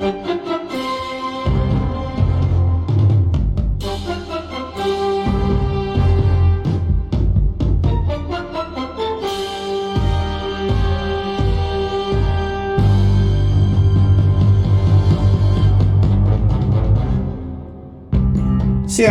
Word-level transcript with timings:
Всем 0.00 0.14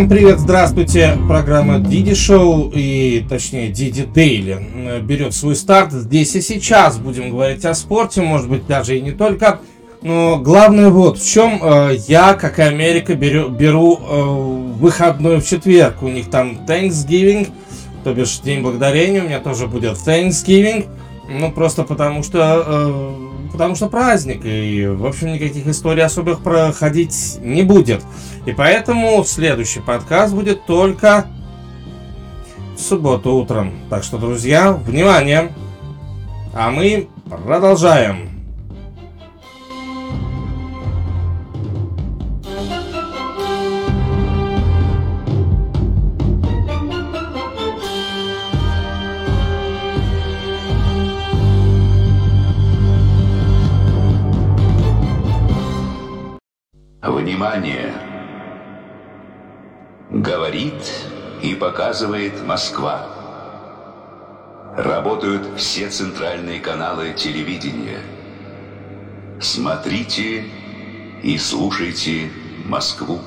привет, 0.10 0.40
здравствуйте. 0.40 1.16
Программа 1.28 1.80
Диди 1.80 2.16
Шоу 2.16 2.71
и, 2.74 3.24
точнее, 3.30 3.70
Диди 3.70 4.06
Дейли 4.06 5.02
берет 5.04 5.36
свой 5.36 5.56
старт 5.56 5.92
здесь 5.92 6.36
и 6.36 6.42
сейчас. 6.42 6.98
Будем 6.98 7.30
говорить 7.30 7.64
о 7.66 7.76
спорте, 7.76 8.21
может 8.21 8.50
быть, 8.50 8.66
даже 8.66 8.98
и 8.98 9.02
не 9.02 9.12
только. 9.12 9.60
Но 10.02 10.38
главное 10.38 10.89
вот 10.89 11.20
в 11.20 11.30
чем 11.30 11.60
э, 11.62 11.96
я, 12.07 12.34
как 12.34 12.60
и 12.60 12.62
Америка, 12.62 13.16
беру, 13.16 13.50
беру 13.50 13.98
э, 13.98 14.80
выходной 14.80 15.42
в 15.42 15.46
четверг. 15.46 16.02
У 16.02 16.07
них 16.07 16.30
там 16.30 16.60
Thanksgiving, 16.66 17.50
то 18.04 18.14
бишь 18.14 18.40
День 18.40 18.62
Благодарения. 18.62 19.21
У 19.21 19.26
меня 19.26 19.40
тоже 19.40 19.68
будет 19.68 19.98
Thanksgiving. 19.98 20.88
Ну, 21.30 21.52
просто 21.52 21.84
потому 21.84 22.24
что... 22.24 22.64
Э, 22.66 23.14
потому 23.52 23.76
что 23.76 23.90
праздник. 23.90 24.46
И, 24.46 24.88
в 24.88 25.06
общем, 25.06 25.34
никаких 25.34 25.68
историй 25.68 26.04
особых 26.04 26.42
проходить 26.42 27.38
не 27.42 27.64
будет. 27.64 28.02
И 28.46 28.54
поэтому 28.54 29.24
следующий 29.26 29.82
подкаст 29.82 30.34
будет 30.34 30.66
только 30.66 31.26
в 32.78 32.81
субботу 32.81 33.34
утром. 33.34 33.73
Так 33.90 34.06
что, 34.06 34.18
друзья, 34.18 34.72
внимание! 34.72 35.52
А 36.54 36.72
мы 36.72 37.09
продолжаем. 37.30 38.39
Внимание! 57.10 57.92
Говорит 60.12 61.08
и 61.42 61.56
показывает 61.56 62.46
Москва. 62.46 63.08
Работают 64.78 65.58
все 65.58 65.90
центральные 65.90 66.60
каналы 66.60 67.14
телевидения. 67.14 68.02
Смотрите 69.42 70.46
и 71.24 71.38
слушайте 71.40 72.30
Москву. 72.66 73.20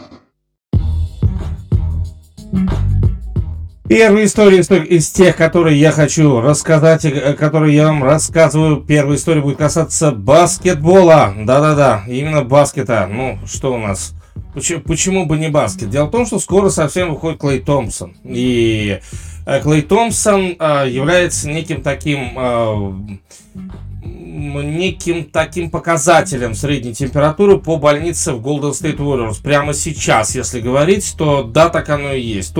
Первая 3.94 4.24
история 4.24 4.60
из 4.60 5.10
тех, 5.10 5.36
которые 5.36 5.78
я 5.78 5.92
хочу 5.92 6.40
рассказать, 6.40 7.04
э, 7.04 7.34
которые 7.34 7.76
я 7.76 7.88
вам 7.88 8.02
рассказываю. 8.02 8.78
Первая 8.78 9.18
история 9.18 9.42
будет 9.42 9.58
касаться 9.58 10.12
баскетбола. 10.12 11.34
Да-да-да, 11.36 12.02
именно 12.08 12.42
баскета. 12.42 13.06
Ну, 13.06 13.38
что 13.44 13.74
у 13.74 13.76
нас? 13.76 14.14
Почему, 14.54 14.80
почему 14.80 15.26
бы 15.26 15.36
не 15.36 15.50
баскет? 15.50 15.90
Дело 15.90 16.06
в 16.06 16.10
том, 16.10 16.24
что 16.24 16.38
скоро 16.38 16.70
совсем 16.70 17.10
выходит 17.10 17.38
Клей 17.38 17.60
Томпсон. 17.60 18.16
И 18.24 18.98
э, 19.44 19.60
Клей 19.60 19.82
Томпсон 19.82 20.56
э, 20.58 20.88
является 20.88 21.50
неким 21.50 21.82
таким 21.82 23.18
неким 24.02 25.24
таким 25.26 25.70
показателем 25.70 26.54
средней 26.54 26.94
температуры 26.94 27.58
по 27.58 27.76
больнице 27.76 28.32
в 28.32 28.40
Golden 28.40 28.70
State 28.70 28.96
Warriors. 28.96 29.42
Прямо 29.42 29.74
сейчас, 29.74 30.34
если 30.34 30.60
говорить, 30.60 31.14
то 31.18 31.42
да, 31.42 31.68
так 31.68 31.90
оно 31.90 32.14
и 32.14 32.22
есть. 32.22 32.54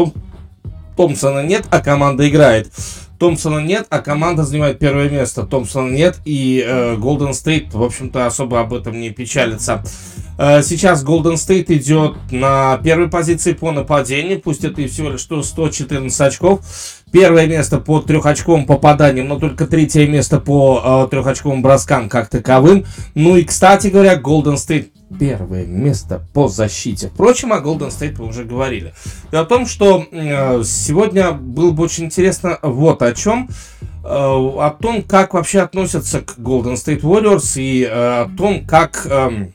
Томпсона 0.97 1.43
нет, 1.43 1.65
а 1.71 1.81
команда 1.81 2.29
играет. 2.29 2.71
Томпсона 3.19 3.61
нет, 3.61 3.87
а 3.89 4.01
команда 4.01 4.43
занимает 4.43 4.81
первое 4.81 5.09
место. 5.09 5.45
Томпсона 5.45 5.89
нет, 5.89 6.19
и 6.25 6.61
э, 6.67 6.97
Golden 6.97 7.31
State, 7.31 7.69
в 7.71 7.83
общем-то, 7.83 8.27
особо 8.27 8.59
об 8.59 8.75
этом 8.75 9.01
не 9.01 9.11
печалится. 9.11 9.85
Э, 10.39 10.61
сейчас 10.63 11.05
Golden 11.05 11.35
State 11.35 11.67
идет 11.69 12.17
на 12.33 12.79
первой 12.79 13.09
позиции 13.09 13.53
по 13.53 13.71
нападению, 13.71 14.41
пусть 14.41 14.65
это 14.65 14.83
и 14.83 14.89
всего 14.89 15.11
лишь 15.11 15.21
114 15.21 16.21
очков. 16.21 16.63
Первое 17.13 17.47
место 17.47 17.79
по 17.79 18.01
трехочковым 18.01 18.65
попаданиям, 18.65 19.29
но 19.29 19.39
только 19.39 19.67
третье 19.69 20.09
место 20.09 20.41
по 20.41 21.05
э, 21.07 21.11
трехочковым 21.11 21.63
броскам 21.63 22.09
как 22.09 22.29
таковым. 22.29 22.87
Ну 23.15 23.37
и, 23.37 23.45
кстати 23.45 23.87
говоря, 23.87 24.17
Golden 24.17 24.55
State 24.55 24.89
первое 25.19 25.67
место 25.67 26.23
по 26.33 26.49
защите. 26.49 27.09
Впрочем, 27.09 27.53
о 27.53 27.59
Golden 27.59 27.89
State 27.89 28.17
мы 28.19 28.29
уже 28.29 28.45
говорили. 28.45 28.95
И 29.31 29.37
о 29.37 29.45
том, 29.45 29.67
что 29.67 30.07
э, 30.11 30.63
сегодня 30.65 31.33
было 31.33 31.71
бы 31.73 31.85
очень 31.85 32.05
интересно 32.05 32.59
вот 32.63 33.03
о 33.03 33.13
чем. 33.13 33.49
Э, 34.05 34.09
о 34.09 34.77
том, 34.81 35.03
как 35.03 35.35
вообще 35.35 35.61
относятся 35.61 36.21
к 36.21 36.39
Golden 36.39 36.75
State 36.75 37.03
Warriors 37.03 37.61
и 37.61 37.85
э, 37.85 37.89
о 38.23 38.31
том, 38.37 38.67
как 38.67 39.07
э, 39.09 39.51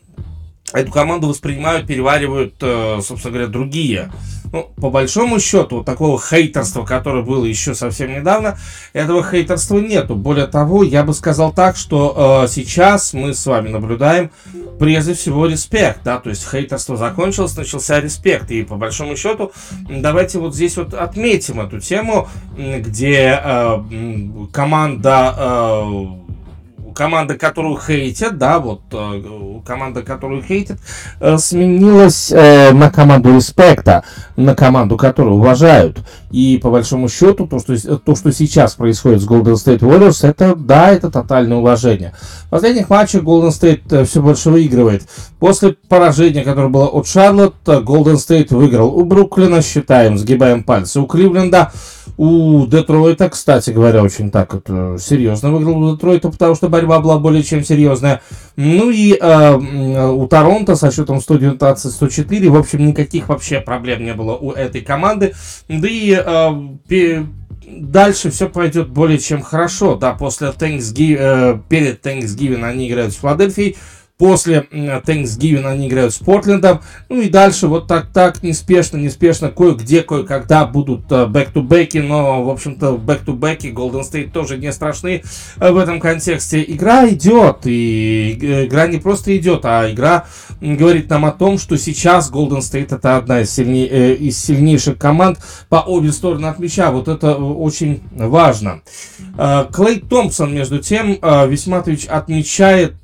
эту 0.74 0.92
команду 0.92 1.28
воспринимают, 1.28 1.88
переваривают, 1.88 2.56
собственно 2.60 3.34
говоря, 3.34 3.48
другие 3.48 4.12
ну, 4.52 4.72
по 4.80 4.90
большому 4.90 5.40
счету, 5.40 5.84
такого 5.84 6.20
хейтерства, 6.20 6.86
которое 6.86 7.24
было 7.24 7.46
еще 7.46 7.76
совсем 7.76 8.14
недавно, 8.14 8.58
этого 8.94 9.24
хейтерства 9.24 9.80
нету. 9.80 10.16
Более 10.16 10.48
того, 10.48 10.84
я 10.84 11.04
бы 11.04 11.14
сказал 11.14 11.54
так, 11.54 11.76
что 11.76 12.44
э, 12.46 12.48
сейчас 12.48 13.14
мы 13.14 13.34
с 13.34 13.46
вами 13.46 13.70
наблюдаем 13.70 14.32
прежде 14.80 15.14
всего 15.14 15.48
респект, 15.48 16.02
да, 16.04 16.20
то 16.20 16.30
есть 16.30 16.48
хейтерство 16.50 16.98
закончилось, 16.98 17.56
начался 17.56 18.00
респект. 18.00 18.52
И 18.52 18.64
по 18.64 18.76
большому 18.76 19.16
счету, 19.16 19.52
давайте 19.90 20.40
вот 20.40 20.56
здесь 20.56 20.78
вот 20.78 20.94
отметим 20.94 21.60
эту 21.62 21.80
тему, 21.80 22.30
где 22.56 23.40
э, 23.44 23.84
команда 24.52 25.36
э, 25.38 26.27
команда, 26.98 27.36
которую 27.36 27.78
хейтят, 27.78 28.40
да, 28.40 28.58
вот 28.58 28.82
э, 28.92 29.62
команда, 29.64 30.02
которую 30.02 30.42
хейтят, 30.42 30.80
э, 31.20 31.38
сменилась 31.38 32.32
э, 32.32 32.72
на 32.72 32.90
команду 32.90 33.36
респекта, 33.36 34.04
на 34.36 34.56
команду, 34.56 34.98
которую 34.98 35.36
уважают. 35.36 36.00
И 36.32 36.60
по 36.62 36.72
большому 36.72 37.08
счету, 37.08 37.46
то 37.46 37.60
что, 37.60 38.00
то, 38.00 38.16
что 38.16 38.32
сейчас 38.32 38.74
происходит 38.74 39.22
с 39.22 39.28
Golden 39.28 39.54
State 39.54 39.80
Warriors, 39.80 40.28
это, 40.28 40.56
да, 40.56 40.90
это 40.90 41.12
тотальное 41.12 41.58
уважение. 41.58 42.16
В 42.48 42.50
последних 42.50 42.90
матчах 42.90 43.22
Golden 43.22 43.50
State 43.50 44.06
все 44.06 44.20
больше 44.20 44.50
выигрывает. 44.50 45.08
После 45.38 45.74
поражения, 45.88 46.44
которое 46.44 46.70
было 46.70 46.88
от 46.88 47.08
Шарлотт, 47.08 47.56
Golden 47.64 48.16
State 48.16 48.56
выиграл 48.56 48.88
у 48.88 49.06
Бруклина, 49.06 49.62
считаем, 49.62 50.18
сгибаем 50.18 50.64
пальцы, 50.64 51.00
у 51.00 51.06
Кливленда, 51.06 51.72
у 52.18 52.66
Детройта, 52.68 53.30
кстати 53.30 53.72
говоря, 53.72 54.04
очень 54.04 54.32
так 54.32 54.54
вот 54.54 54.66
э, 54.68 54.98
серьезно 55.00 55.52
выиграл 55.52 55.84
у 55.84 55.94
Детройта, 55.94 56.30
потому 56.30 56.56
что 56.56 56.70
борьба 56.70 57.00
была 57.00 57.20
более 57.20 57.44
чем 57.44 57.64
серьезная. 57.64 58.22
Ну 58.56 58.90
и 58.90 59.18
э, 59.20 60.08
у 60.10 60.28
Торонто 60.28 60.76
со 60.76 60.92
счетом 60.92 61.18
119-104, 61.18 62.50
в 62.50 62.56
общем, 62.56 62.86
никаких 62.88 63.30
вообще 63.30 63.60
проблем 63.60 64.04
не 64.04 64.14
было 64.14 64.36
у 64.36 64.52
этой 64.52 64.82
команды. 64.82 65.34
Да 65.68 65.88
и 65.90 66.16
э, 66.16 67.24
дальше 67.68 68.32
все 68.32 68.50
пойдет 68.50 68.90
более 68.90 69.20
чем 69.20 69.42
хорошо. 69.42 69.96
Да, 69.96 70.14
после 70.14 70.48
Thanksgiving, 70.50 71.18
э, 71.20 71.60
перед 71.70 72.06
Thanksgiving 72.06 72.64
они 72.64 72.90
играют 72.90 73.14
с 73.14 73.18
Филадельфией. 73.18 73.78
После 74.18 74.66
Thanksgiving 74.72 75.66
они 75.66 75.88
играют 75.88 76.12
с 76.12 76.18
Портлендом. 76.18 76.82
Ну 77.08 77.22
и 77.22 77.30
дальше 77.30 77.68
вот 77.68 77.88
так-так, 77.88 78.42
неспешно, 78.42 78.98
неспешно, 78.98 79.52
кое-где, 79.52 80.02
кое-когда 80.02 80.66
будут 80.66 81.06
бэк-то-бэки. 81.08 82.00
Но, 82.00 82.44
в 82.44 82.50
общем-то, 82.50 82.98
бэк-то-бэки 82.98 83.68
Golden 83.68 84.02
State 84.02 84.32
тоже 84.32 84.58
не 84.58 84.74
страшны 84.74 85.22
э, 85.60 85.72
в 85.72 85.78
этом 85.78 86.00
контексте. 86.00 86.66
Игра 86.68 87.08
идет, 87.10 87.60
и 87.66 88.40
э, 88.42 88.66
игра 88.66 88.88
не 88.88 88.98
просто 88.98 89.38
идет, 89.38 89.66
а 89.66 89.88
игра 89.92 90.26
говорит 90.62 91.12
нам 91.12 91.26
о 91.26 91.32
том, 91.32 91.60
что 91.60 91.78
сейчас 91.78 92.32
Golden 92.32 92.62
State 92.62 92.96
это 92.96 93.18
одна 93.18 93.42
из, 93.42 93.52
сильней, 93.54 93.88
э, 93.88 94.16
из 94.16 94.44
сильнейших 94.44 94.98
команд 94.98 95.38
по 95.70 95.76
обе 95.76 96.12
стороны 96.12 96.48
от 96.48 96.58
мяча. 96.58 96.90
Вот 96.90 97.08
это 97.08 97.36
очень 97.36 98.02
важно. 98.12 98.82
Клей 99.72 100.00
Томпсон, 100.00 100.56
между 100.56 100.80
тем, 100.80 101.20
весьма 101.22 101.78
отмечает 101.78 102.96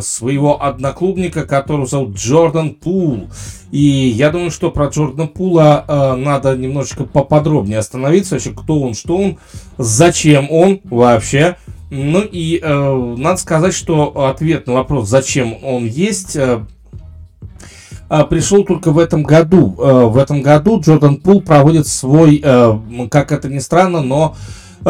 своего 0.00 0.62
одноклубника, 0.62 1.44
которого 1.44 1.86
зовут 1.86 2.16
Джордан 2.16 2.74
Пул. 2.74 3.28
И 3.70 3.80
я 3.80 4.30
думаю, 4.30 4.50
что 4.50 4.70
про 4.70 4.86
Джордана 4.86 5.26
Пула 5.26 5.84
э, 5.86 6.14
надо 6.16 6.56
немножечко 6.56 7.04
поподробнее 7.04 7.78
остановиться. 7.78 8.36
Вообще, 8.36 8.50
кто 8.50 8.80
он, 8.80 8.94
что 8.94 9.16
он, 9.16 9.38
зачем 9.76 10.50
он 10.50 10.80
вообще. 10.84 11.56
Ну 11.90 12.20
и 12.20 12.60
э, 12.62 13.14
надо 13.18 13.36
сказать, 13.38 13.74
что 13.74 14.26
ответ 14.28 14.66
на 14.66 14.74
вопрос, 14.74 15.08
зачем 15.08 15.56
он 15.62 15.86
есть, 15.86 16.34
э, 16.36 16.64
э 18.08 18.24
пришел 18.24 18.64
только 18.64 18.90
в 18.90 18.98
этом 18.98 19.22
году. 19.22 19.76
Э, 19.78 20.06
в 20.06 20.16
этом 20.16 20.42
году 20.42 20.80
Джордан 20.80 21.16
Пул 21.16 21.42
проводит 21.42 21.86
свой, 21.86 22.40
э, 22.42 22.78
как 23.10 23.30
это 23.30 23.48
ни 23.48 23.60
странно, 23.60 24.00
но 24.00 24.34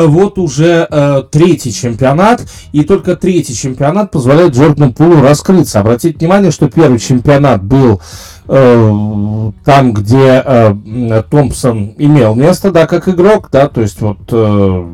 вот 0.05 0.39
уже 0.39 0.87
э, 0.91 1.23
третий 1.31 1.73
чемпионат, 1.73 2.47
и 2.73 2.85
только 2.85 3.17
третий 3.17 3.55
чемпионат 3.55 4.11
позволяет 4.11 4.55
Джордану 4.55 4.93
Пулу 4.93 5.23
раскрыться. 5.23 5.81
Обратите 5.81 6.19
внимание, 6.19 6.51
что 6.51 6.69
первый 6.69 6.99
чемпионат 6.99 7.63
был 7.65 8.01
э, 8.49 9.51
там, 9.65 9.93
где 9.95 10.43
э, 10.45 11.23
Томпсон 11.31 11.95
имел 11.97 12.35
место, 12.35 12.71
да, 12.71 12.87
как 12.87 13.09
игрок, 13.09 13.49
да, 13.51 13.69
то 13.69 13.81
есть 13.81 14.01
вот 14.01 14.19
э, 14.31 14.87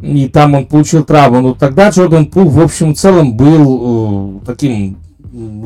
и 0.00 0.28
там 0.28 0.54
он 0.54 0.66
получил 0.66 1.04
травму, 1.04 1.40
но 1.40 1.54
тогда 1.54 1.90
Джордан 1.90 2.26
Пул 2.26 2.48
в 2.48 2.60
общем 2.60 2.94
целом 2.94 3.36
был 3.36 4.40
э, 4.42 4.46
таким 4.46 4.96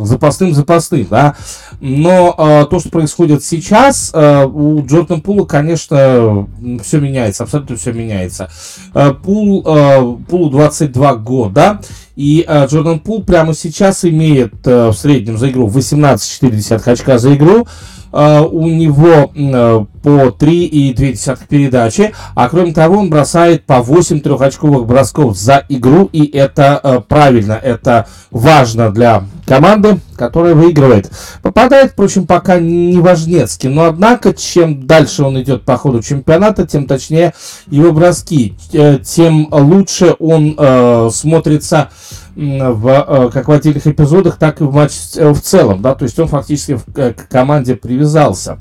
запасным 0.05 0.55
запасным, 0.55 1.07
да. 1.09 1.37
Но 1.81 2.35
э, 2.37 2.67
то, 2.71 2.81
что 2.81 2.91
происходит 2.91 3.45
сейчас, 3.45 4.11
э, 4.15 4.45
у 4.45 4.85
Джордан 4.85 5.21
Пула, 5.21 5.45
конечно, 5.45 6.49
все 6.83 7.01
меняется, 7.01 7.45
абсолютно 7.45 7.77
все 7.77 7.93
меняется. 7.93 8.51
Э, 8.95 9.13
Пул, 9.13 9.65
э, 9.67 10.17
Пулу 10.29 10.51
22 10.51 11.15
года, 11.17 11.81
и 12.17 12.45
э, 12.47 12.67
Джордан 12.67 13.01
Пул 13.01 13.25
прямо 13.25 13.55
сейчас 13.55 14.05
имеет 14.05 14.55
э, 14.67 14.89
в 14.89 14.95
среднем 14.95 15.39
за 15.39 15.51
игру 15.51 15.69
18,4 15.69 16.93
очка 16.93 17.19
за 17.19 17.35
игру. 17.35 17.67
У 18.13 18.69
него 18.69 19.33
uh, 19.35 19.87
по 20.03 20.29
3,2 20.29 21.39
передачи, 21.49 22.13
а 22.35 22.49
кроме 22.49 22.73
того 22.73 22.99
он 22.99 23.11
бросает 23.11 23.65
по 23.65 23.81
8 23.81 24.21
трехочковых 24.21 24.87
бросков 24.87 25.37
за 25.37 25.65
игру, 25.69 26.09
и 26.13 26.27
это 26.27 26.81
uh, 26.83 27.03
правильно, 27.03 27.53
это 27.53 28.07
важно 28.31 28.91
для 28.91 29.25
команды, 29.47 29.99
которая 30.17 30.55
выигрывает. 30.55 31.11
Попадает, 31.43 31.93
впрочем, 31.93 32.27
пока 32.27 32.59
не 32.59 32.99
Важнецкий, 32.99 33.69
но 33.69 33.85
однако, 33.85 34.33
чем 34.33 34.87
дальше 34.87 35.25
он 35.25 35.41
идет 35.41 35.65
по 35.65 35.77
ходу 35.77 36.03
чемпионата, 36.03 36.67
тем 36.67 36.87
точнее 36.87 37.35
его 37.67 37.93
броски, 37.93 38.55
э, 38.73 38.99
тем 38.99 39.49
лучше 39.51 40.15
он 40.19 40.55
э, 40.57 41.11
смотрится 41.13 41.91
в, 42.35 43.07
э, 43.09 43.31
как 43.31 43.49
в 43.49 43.53
отдельных 43.53 43.87
эпизодах, 43.87 44.39
так 44.39 44.61
и 44.61 44.65
в 44.65 44.73
матче 44.73 45.33
в 45.33 45.41
целом, 45.41 45.83
да, 45.83 45.95
то 45.95 46.05
есть 46.05 46.19
он 46.19 46.29
фактически 46.29 46.79
к 46.95 47.29
команде 47.29 47.75
привязался 47.75 48.59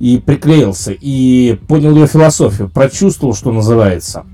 и 0.00 0.18
приклеился, 0.18 0.92
и 0.92 1.58
понял 1.68 1.94
ее 1.94 2.06
философию, 2.06 2.68
прочувствовал, 2.68 3.34
что 3.34 3.52
называется. 3.52 4.24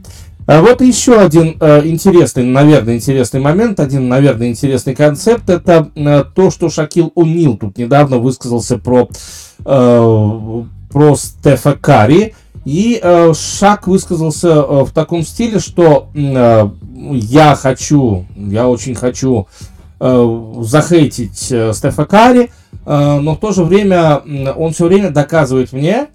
А 0.49 0.63
вот 0.63 0.81
еще 0.81 1.21
один 1.21 1.59
э, 1.61 1.83
интересный, 1.85 2.43
наверное, 2.43 2.97
интересный 2.97 3.39
момент, 3.39 3.79
один, 3.81 4.09
наверное, 4.09 4.49
интересный 4.49 4.95
концепт, 4.95 5.51
это 5.51 5.91
э, 5.95 6.25
то, 6.35 6.51
что 6.51 6.71
Шакил 6.71 7.13
Унил 7.15 7.59
тут 7.59 7.77
недавно 7.77 8.17
высказался 8.17 8.79
про, 8.79 9.11
э, 9.63 10.63
про 10.91 11.17
Стефа 11.17 11.77
Карри, 11.79 12.35
и 12.69 13.01
э, 13.03 13.33
Шак 13.33 13.87
высказался 13.87 14.49
э, 14.49 14.85
в 14.85 14.91
таком 14.91 15.23
стиле, 15.23 15.59
что 15.59 16.11
э, 16.15 16.69
я 17.15 17.55
хочу, 17.55 18.27
я 18.37 18.69
очень 18.69 18.95
хочу 18.95 19.49
э, 20.01 20.53
захейтить 20.61 21.51
э, 21.51 21.73
Стефа 21.73 22.05
Карри, 22.05 22.51
э, 22.85 23.21
но 23.21 23.37
в 23.37 23.39
то 23.39 23.53
же 23.53 23.65
время 23.65 24.19
он 24.55 24.75
все 24.75 24.87
время 24.87 25.11
доказывает 25.11 25.73
мне, 25.73 26.09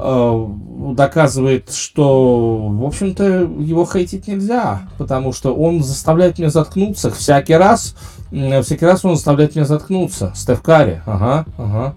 Э, 0.00 0.46
доказывает, 0.94 1.72
что, 1.72 2.68
в 2.68 2.86
общем-то, 2.86 3.24
его 3.58 3.84
хейтить 3.84 4.28
нельзя, 4.28 4.82
потому 4.96 5.32
что 5.32 5.52
он 5.52 5.82
заставляет 5.82 6.38
меня 6.38 6.50
заткнуться 6.50 7.10
всякий 7.10 7.54
раз. 7.54 7.96
Всякий 8.30 8.86
раз 8.86 9.04
он 9.04 9.16
заставляет 9.16 9.56
меня 9.56 9.64
заткнуться. 9.64 10.32
Стеф 10.36 10.62
Карри, 10.62 11.02
ага, 11.04 11.46
ага. 11.58 11.94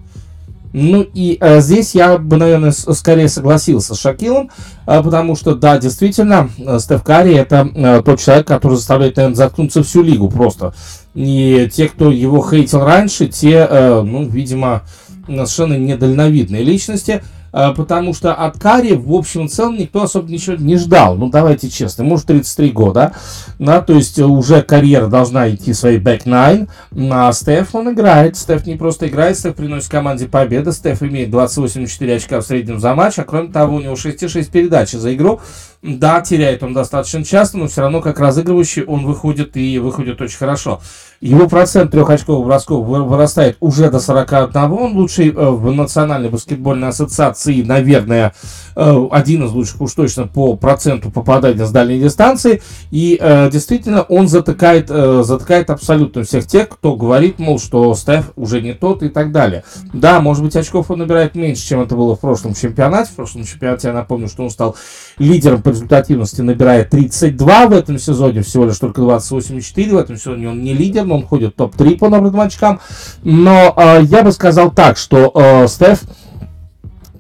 Ну 0.74 1.06
и 1.14 1.38
э, 1.40 1.60
здесь 1.62 1.96
я 1.96 2.18
бы, 2.18 2.38
наверное, 2.38 2.72
скорее 2.72 3.28
согласился 3.28 3.94
с 3.94 4.00
Шакилом, 4.00 4.50
э, 4.88 5.04
потому 5.04 5.36
что, 5.36 5.56
да, 5.56 5.78
действительно, 5.78 6.50
э, 6.58 6.80
Стеф 6.80 7.04
Карри 7.04 7.36
это 7.36 7.70
э, 7.74 8.02
тот 8.06 8.20
человек, 8.20 8.48
который 8.48 8.78
заставляет, 8.78 9.18
наверное, 9.18 9.36
заткнуться 9.36 9.84
всю 9.84 10.02
лигу 10.02 10.30
просто. 10.30 10.74
И 11.14 11.70
те, 11.74 11.90
кто 11.90 12.12
его 12.12 12.42
хейтил 12.48 12.86
раньше, 12.86 13.28
те, 13.28 13.68
э, 13.70 14.02
ну, 14.02 14.26
видимо, 14.26 14.84
совершенно 15.28 15.78
недальновидные 15.78 16.64
личности– 16.64 17.24
потому 17.52 18.14
что 18.14 18.34
от 18.34 18.58
Кари, 18.60 18.94
в 18.94 19.14
общем 19.14 19.48
целом, 19.48 19.78
никто 19.78 20.04
особо 20.04 20.32
ничего 20.32 20.56
не 20.56 20.78
ждал. 20.78 21.16
Ну, 21.16 21.30
давайте 21.30 21.70
честно, 21.70 22.04
ему 22.04 22.16
уже 22.16 22.26
33 22.26 22.72
года, 22.72 23.14
да, 23.60 23.82
то 23.82 23.94
есть 23.94 24.20
уже 24.20 24.62
карьера 24.62 25.08
должна 25.08 25.50
идти 25.50 25.74
своей 25.74 26.00
back 26.00 26.24
nine, 26.26 26.70
а 27.12 27.32
Стеф, 27.34 27.76
он 27.76 27.94
играет, 27.94 28.38
Стеф 28.38 28.66
не 28.66 28.76
просто 28.76 29.08
играет, 29.08 29.38
Стеф 29.38 29.56
приносит 29.56 29.90
команде 29.90 30.28
победы, 30.28 30.72
Стеф 30.72 31.04
имеет 31.04 31.30
28,4 31.30 32.16
очка 32.16 32.42
в 32.42 32.46
среднем 32.46 32.80
за 32.80 32.96
матч, 32.96 33.20
а 33.20 33.24
кроме 33.24 33.50
того, 33.50 33.78
у 33.78 33.82
него 33.82 33.96
6,6 33.96 34.52
передачи 34.52 34.96
за 34.96 35.14
игру, 35.14 35.42
да, 35.82 36.22
теряет 36.22 36.62
он 36.62 36.74
достаточно 36.74 37.24
часто, 37.24 37.58
но 37.58 37.68
все 37.68 37.82
равно 37.82 38.02
как 38.02 38.20
разыгрывающий 38.20 38.84
он 38.84 39.04
выходит 39.06 39.58
и 39.58 39.80
выходит 39.80 40.22
очень 40.22 40.38
хорошо. 40.38 40.80
Его 41.22 41.48
процент 41.48 41.92
трехочковых 41.92 42.46
бросков 42.46 42.86
вырастает 42.86 43.58
уже 43.60 43.90
до 43.90 44.00
41. 44.00 44.72
Он 44.72 44.94
лучший 44.94 45.30
э, 45.30 45.32
в 45.32 45.72
Национальной 45.72 46.30
баскетбольной 46.30 46.90
ассоциации, 46.90 47.64
наверное, 47.64 48.34
э, 48.76 49.08
один 49.12 49.46
из 49.46 49.52
лучших 49.52 49.82
уж 49.82 49.94
точно 49.94 50.28
по 50.28 50.56
проценту 50.56 51.10
попадания 51.10 51.66
с 51.66 51.72
дальней 51.72 52.00
дистанции. 52.00 52.62
И 52.92 53.18
э, 53.20 53.50
действительно 53.52 54.04
он 54.04 54.28
затыкает, 54.28 54.90
затыкает 54.90 55.72
абсолютно 55.72 56.24
всех 56.24 56.46
тех, 56.46 56.70
кто 56.70 56.96
говорит, 56.96 57.40
мол, 57.40 57.60
что 57.60 57.94
Стеф 57.96 58.32
уже 58.36 58.62
не 58.62 58.74
тот 58.74 59.02
и 59.02 59.10
так 59.10 59.32
далее. 59.32 59.64
Да, 59.94 60.22
может 60.22 60.44
быть, 60.44 60.56
очков 60.56 60.92
он 60.92 61.00
набирает 61.00 61.34
меньше, 61.34 61.68
чем 61.68 61.82
это 61.82 61.96
было 61.96 62.16
в 62.16 62.20
прошлом 62.20 62.54
чемпионате. 62.54 63.12
В 63.12 63.16
прошлом 63.16 63.46
чемпионате 63.46 63.88
я 63.88 63.94
напомню, 63.94 64.28
что 64.28 64.44
он 64.44 64.50
стал 64.50 64.76
лидером 65.18 65.62
по 65.62 65.71
результативности, 65.72 66.42
набирает 66.42 66.90
32 66.90 67.68
в 67.68 67.74
этом 67.74 67.98
сезоне, 67.98 68.42
всего 68.42 68.66
лишь 68.66 68.78
только 68.78 69.02
28,4. 69.02 69.90
В 69.92 69.98
этом 69.98 70.18
сезоне 70.18 70.50
он 70.50 70.64
не 70.64 70.74
лидер, 70.74 71.12
он 71.12 71.26
ходит 71.26 71.56
топ-3 71.56 71.98
по 71.98 72.10
набранным 72.10 72.42
очкам. 72.42 72.80
Но 73.24 73.74
э, 73.76 74.04
я 74.04 74.24
бы 74.24 74.32
сказал 74.32 74.72
так, 74.72 74.98
что 74.98 75.32
э, 75.34 75.68
Стеф 75.68 76.04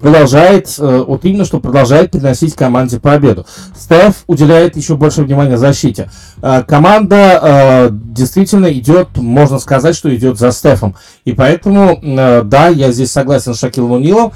продолжает, 0.02 0.76
э, 0.78 1.04
вот 1.08 1.24
именно 1.26 1.46
что 1.46 1.60
продолжает 1.60 2.12
приносить 2.12 2.56
команде 2.56 3.00
победу. 3.00 3.46
Стеф 3.78 4.24
уделяет 4.28 4.76
еще 4.76 4.96
больше 4.96 5.24
внимания 5.24 5.58
защите. 5.58 6.10
Э, 6.42 6.64
команда 6.68 7.40
э, 7.42 7.90
действительно 7.92 8.72
идет, 8.74 9.18
можно 9.18 9.60
сказать, 9.60 9.96
что 9.96 10.14
идет 10.14 10.38
за 10.38 10.52
Стефом. 10.52 10.96
И 11.24 11.34
поэтому, 11.34 12.00
да, 12.02 12.68
я 12.68 12.92
здесь 12.92 13.12
согласен 13.12 13.54
с 13.54 13.60
Шакилом 13.60 13.92
Унилом, 13.92 14.34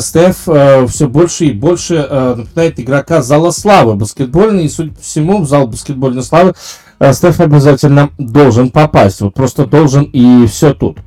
Стеф 0.00 0.42
все 0.42 1.08
больше 1.08 1.46
и 1.46 1.52
больше 1.52 2.06
э, 2.08 2.34
напоминает 2.36 2.80
игрока 2.80 3.22
зала 3.22 3.50
славы 3.50 3.94
баскетбольный, 3.94 4.64
и, 4.64 4.68
судя 4.68 4.92
по 4.92 5.00
всему, 5.00 5.42
в 5.42 5.48
зал 5.48 5.66
баскетбольной 5.66 6.22
славы 6.22 6.54
Э, 6.98 7.12
Стеф 7.12 7.40
обязательно 7.40 8.10
должен 8.18 8.70
попасть. 8.70 9.20
Вот 9.20 9.34
просто 9.34 9.66
должен 9.66 10.04
и 10.04 10.46
все 10.46 10.74
тут. 10.74 10.98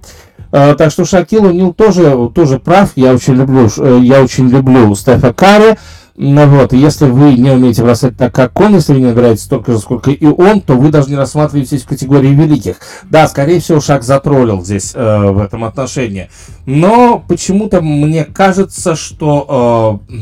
Так 0.52 0.92
что 0.92 1.06
Шакил 1.06 1.46
Унил 1.46 1.74
тоже, 1.74 2.30
тоже 2.34 2.60
прав. 2.60 2.92
Я 2.96 3.14
очень 3.14 3.36
люблю, 3.36 3.70
э, 3.78 4.00
я 4.02 4.22
очень 4.24 4.50
люблю 4.50 4.94
Стефа 4.96 5.34
Карри. 5.34 5.78
Ну 6.22 6.48
вот, 6.48 6.74
если 6.74 7.06
вы 7.06 7.36
не 7.36 7.50
умеете 7.50 7.82
бросать 7.82 8.18
так, 8.18 8.36
как 8.36 8.60
он, 8.60 8.74
если 8.74 8.92
вы 8.92 9.00
не 9.00 9.06
набираете 9.06 9.42
столько 9.42 9.72
же, 9.72 9.80
сколько 9.80 10.12
и 10.12 10.26
он, 10.26 10.60
то 10.60 10.74
вы 10.74 10.90
даже 10.90 11.10
не 11.10 11.16
рассматриваетесь 11.16 11.84
в 11.84 11.88
категории 11.88 12.34
великих. 12.34 12.76
Да, 13.04 13.26
скорее 13.30 13.62
всего, 13.62 13.80
Шак 13.80 14.04
затроллил 14.04 14.62
здесь 14.62 14.92
э, 14.94 15.32
в 15.32 15.40
этом 15.40 15.64
отношении. 15.64 16.30
Но 16.66 17.24
почему-то 17.26 17.82
мне 17.82 18.26
кажется, 18.26 18.96
что... 18.98 20.02
Э, 20.10 20.16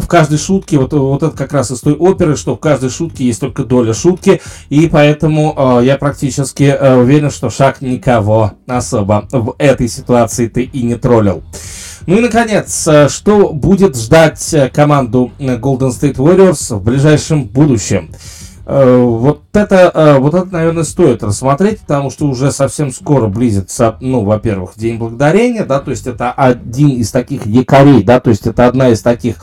в 0.00 0.08
каждой 0.08 0.38
шутке, 0.38 0.78
вот, 0.78 0.92
вот 0.92 1.22
это 1.22 1.36
как 1.36 1.52
раз 1.52 1.70
из 1.70 1.80
той 1.80 1.94
оперы, 1.94 2.36
что 2.36 2.56
в 2.56 2.60
каждой 2.60 2.90
шутке 2.90 3.24
есть 3.24 3.40
только 3.40 3.64
доля 3.64 3.94
шутки, 3.94 4.40
и 4.68 4.88
поэтому 4.88 5.54
э, 5.80 5.84
я 5.84 5.96
практически 5.96 6.64
э, 6.64 6.96
уверен, 6.96 7.30
что 7.30 7.50
Шаг 7.50 7.80
никого 7.80 8.52
особо 8.66 9.28
в 9.30 9.54
этой 9.58 9.88
ситуации 9.88 10.48
ты 10.48 10.62
и 10.62 10.82
не 10.82 10.96
троллил. 10.96 11.42
Ну 12.06 12.16
и, 12.16 12.20
наконец, 12.20 12.88
э, 12.88 13.08
что 13.08 13.52
будет 13.52 13.96
ждать 13.96 14.54
э, 14.54 14.68
команду 14.68 15.32
э, 15.38 15.56
Golden 15.56 15.90
State 15.90 16.16
Warriors 16.16 16.74
в 16.74 16.82
ближайшем 16.82 17.44
будущем? 17.44 18.10
Вот 18.66 19.42
это, 19.52 20.18
вот 20.20 20.34
это, 20.34 20.46
наверное, 20.46 20.84
стоит 20.84 21.24
рассмотреть, 21.24 21.80
потому 21.80 22.08
что 22.08 22.26
уже 22.26 22.52
совсем 22.52 22.92
скоро 22.92 23.26
близится, 23.26 23.96
ну, 24.00 24.22
во-первых, 24.22 24.74
День 24.76 24.96
Благодарения, 24.96 25.64
да, 25.64 25.80
то 25.80 25.90
есть 25.90 26.06
это 26.06 26.30
один 26.30 26.90
из 26.90 27.10
таких 27.10 27.46
якорей, 27.46 28.04
да, 28.04 28.20
то 28.20 28.30
есть 28.30 28.46
это 28.46 28.68
одна 28.68 28.90
из 28.90 29.02
таких 29.02 29.38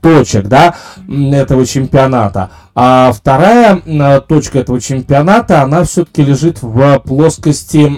точек 0.00 0.46
да, 0.46 0.74
этого 1.08 1.66
чемпионата. 1.66 2.50
А 2.74 3.12
вторая 3.12 3.80
точка 4.20 4.60
этого 4.60 4.80
чемпионата, 4.80 5.62
она 5.62 5.82
все-таки 5.84 6.22
лежит 6.22 6.62
в 6.62 7.00
плоскости 7.00 7.90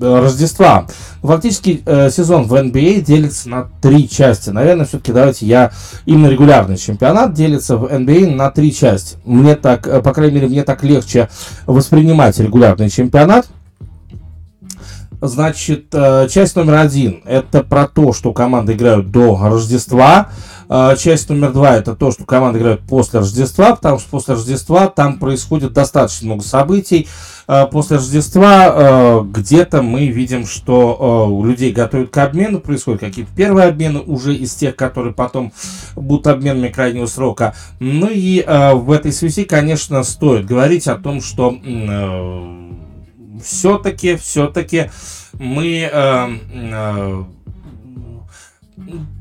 Рождества. 0.00 0.86
Фактически 1.22 1.82
э, 1.84 2.10
сезон 2.10 2.44
в 2.44 2.54
NBA 2.54 2.98
а 2.98 3.00
делится 3.02 3.48
на 3.48 3.68
три 3.80 4.08
части. 4.08 4.50
Наверное, 4.50 4.86
все-таки 4.86 5.12
давайте 5.12 5.46
я 5.46 5.70
именно 6.06 6.28
регулярный 6.28 6.78
чемпионат 6.78 7.34
делится 7.34 7.76
в 7.76 7.84
NBA 7.84 8.32
а 8.32 8.36
на 8.36 8.50
три 8.50 8.74
части. 8.74 9.18
Мне 9.24 9.54
так, 9.54 9.86
э, 9.86 10.00
по 10.00 10.12
крайней 10.14 10.36
мере, 10.36 10.48
мне 10.48 10.64
так 10.64 10.82
легче 10.82 11.28
воспринимать 11.66 12.38
регулярный 12.40 12.88
чемпионат. 12.88 13.48
Значит, 15.20 15.88
э, 15.92 16.28
часть 16.30 16.56
номер 16.56 16.76
один– 16.76 17.22
это 17.26 17.62
про 17.62 17.86
то, 17.86 18.14
что 18.14 18.32
команды 18.32 18.72
играют 18.72 19.10
до 19.10 19.36
Рождества. 19.36 20.30
Э, 20.72 20.94
часть 20.96 21.28
номер 21.28 21.52
два– 21.52 21.76
это 21.76 21.96
то, 21.96 22.12
что 22.12 22.24
команды 22.24 22.60
играют 22.60 22.82
после 22.82 23.18
Рождества, 23.18 23.74
потому 23.74 23.98
что 23.98 24.08
после 24.08 24.34
Рождества 24.34 24.86
там 24.86 25.18
происходит 25.18 25.72
достаточно 25.72 26.26
много 26.26 26.44
событий. 26.44 27.08
Э, 27.48 27.66
после 27.66 27.96
Рождества 27.96 29.24
где-то 29.24 29.82
мы 29.82 30.06
видим, 30.06 30.46
что 30.46 31.26
у 31.28 31.44
людей 31.44 31.72
готовят 31.72 32.10
к 32.10 32.18
обмену, 32.18 32.60
происходят 32.60 33.00
какие-то 33.00 33.32
первые 33.34 33.68
обмены 33.68 33.98
уже 33.98 34.32
из 34.32 34.54
тех, 34.54 34.76
которые 34.76 35.12
потом 35.12 35.52
будут 35.96 36.28
обменами 36.28 36.68
крайнего 36.68 37.06
срока. 37.06 37.56
Ну 37.80 38.08
и 38.08 38.44
в 38.46 38.92
этой 38.92 39.12
связи, 39.12 39.44
конечно, 39.44 40.04
стоит 40.04 40.46
говорить 40.46 40.86
о 40.86 40.96
том, 40.96 41.20
что 41.20 41.56
все-таки, 43.42 44.16
все-таки 44.16 44.90
мы 45.32 45.88
э, 45.90 46.28
э, 46.52 47.24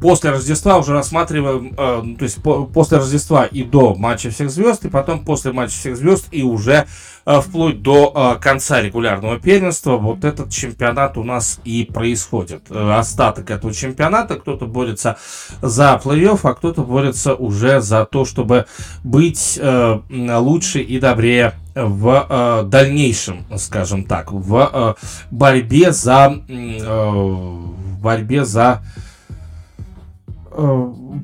после 0.01 0.31
Рождества 0.31 0.77
уже 0.77 0.93
рассматриваем, 0.93 1.73
э, 1.77 2.15
то 2.17 2.23
есть 2.23 2.41
по, 2.41 2.65
после 2.65 2.97
Рождества 2.97 3.45
и 3.45 3.63
до 3.63 3.95
матча 3.95 4.29
всех 4.29 4.49
звезд, 4.49 4.85
и 4.85 4.89
потом 4.89 5.25
после 5.25 5.51
матча 5.51 5.73
всех 5.73 5.97
звезд 5.97 6.27
и 6.31 6.43
уже 6.43 6.87
э, 7.25 7.41
вплоть 7.41 7.81
до 7.81 8.13
э, 8.15 8.41
конца 8.41 8.81
регулярного 8.81 9.39
первенства 9.39 9.97
вот 9.97 10.23
этот 10.23 10.51
чемпионат 10.51 11.17
у 11.17 11.23
нас 11.23 11.59
и 11.63 11.85
происходит. 11.85 12.63
Э, 12.69 12.97
остаток 12.97 13.49
этого 13.51 13.73
чемпионата, 13.73 14.35
кто-то 14.35 14.65
борется 14.65 15.17
за 15.61 15.99
плей-офф, 16.03 16.39
а 16.43 16.53
кто-то 16.53 16.83
борется 16.83 17.35
уже 17.35 17.81
за 17.81 18.05
то, 18.05 18.25
чтобы 18.25 18.65
быть 19.03 19.59
э, 19.61 19.99
лучше 20.09 20.81
и 20.81 20.99
добрее 20.99 21.53
в 21.75 22.27
э, 22.29 22.63
дальнейшем, 22.67 23.45
скажем 23.57 24.03
так, 24.03 24.31
в 24.31 24.69
э, 24.71 24.93
борьбе 25.31 25.91
за 25.91 26.41
э, 26.47 26.79
в 27.99 28.01
борьбе 28.01 28.45
за 28.45 28.81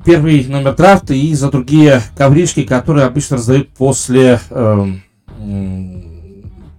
первый 0.04 0.46
номер 0.46 0.74
драфта 0.74 1.14
и 1.14 1.34
за 1.34 1.50
другие 1.50 2.02
ковришки, 2.16 2.62
которые 2.62 3.06
обычно 3.06 3.36
раздают 3.36 3.70
после 3.70 4.40
э, 4.50 4.86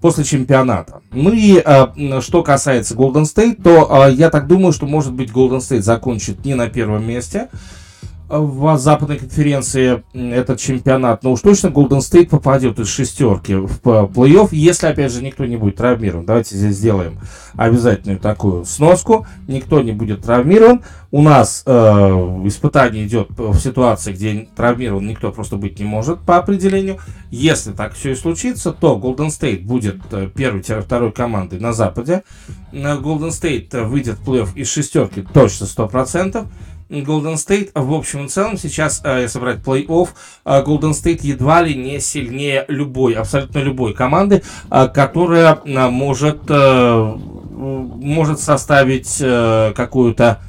после 0.01 0.23
чемпионата. 0.23 1.01
Ну 1.11 1.31
и 1.33 1.61
э, 1.63 2.21
что 2.21 2.43
касается 2.43 2.95
Golden 2.95 3.23
State, 3.23 3.61
то 3.61 4.07
э, 4.07 4.13
я 4.13 4.29
так 4.29 4.47
думаю, 4.47 4.71
что 4.71 4.85
может 4.85 5.13
быть 5.13 5.31
Golden 5.31 5.59
State 5.59 5.81
закончит 5.81 6.45
не 6.45 6.55
на 6.55 6.67
первом 6.67 7.05
месте, 7.05 7.49
в 8.29 8.77
западной 8.77 9.17
конференции 9.17 10.03
этот 10.13 10.59
чемпионат, 10.59 11.23
но 11.23 11.31
уж 11.31 11.41
точно 11.41 11.67
Golden 11.67 11.99
State 11.99 12.29
попадет 12.29 12.79
из 12.79 12.89
шестерки 12.89 13.55
в 13.55 13.79
плей-офф, 13.81 14.49
если, 14.51 14.87
опять 14.87 15.13
же, 15.13 15.23
никто 15.23 15.45
не 15.45 15.55
будет 15.55 15.77
травмирован. 15.77 16.25
Давайте 16.25 16.55
здесь 16.55 16.75
сделаем 16.75 17.19
обязательную 17.55 18.19
такую 18.19 18.65
сноску. 18.65 19.25
Никто 19.47 19.81
не 19.81 19.93
будет 19.93 20.23
травмирован. 20.23 20.83
У 21.09 21.21
нас 21.21 21.63
э, 21.65 21.71
испытание 22.45 23.07
идет 23.07 23.29
в 23.29 23.57
ситуации, 23.59 24.11
где 24.11 24.47
травмирован 24.55 25.07
никто 25.07 25.31
просто 25.31 25.55
быть 25.55 25.79
не 25.79 25.85
может 25.85 26.19
по 26.19 26.37
определению. 26.37 26.97
Если 27.31 27.71
так 27.71 27.93
все 27.93 28.11
и 28.11 28.15
случится, 28.15 28.73
то 28.73 28.99
Golden 29.01 29.27
State 29.27 29.63
будет 29.63 30.01
э, 30.11 30.29
первой-второй 30.33 31.13
командой 31.13 31.59
на 31.59 31.71
Западе. 31.71 32.23
Golden 32.73 33.29
State 33.29 33.85
выйдет 33.85 34.19
в 34.19 34.29
плей-офф 34.29 34.49
из 34.55 34.69
шестерки 34.69 35.25
точно 35.33 35.63
100%. 35.63 36.45
Golden 36.89 37.35
State. 37.35 37.71
В 37.73 37.93
общем 37.93 38.25
и 38.25 38.29
целом 38.29 38.57
сейчас, 38.57 39.01
э, 39.03 39.21
если 39.23 39.39
брать 39.39 39.59
плей-офф, 39.59 40.09
э, 40.45 40.63
Golden 40.63 40.91
State 40.91 41.19
едва 41.23 41.61
ли 41.61 41.75
не 41.75 41.99
сильнее 41.99 42.65
любой, 42.67 43.13
абсолютно 43.13 43.59
любой 43.59 43.93
команды, 43.93 44.43
э, 44.71 44.87
которая 44.87 45.59
может, 45.65 46.49
может 46.49 48.39
составить 48.39 49.17
какую-то 49.17 50.41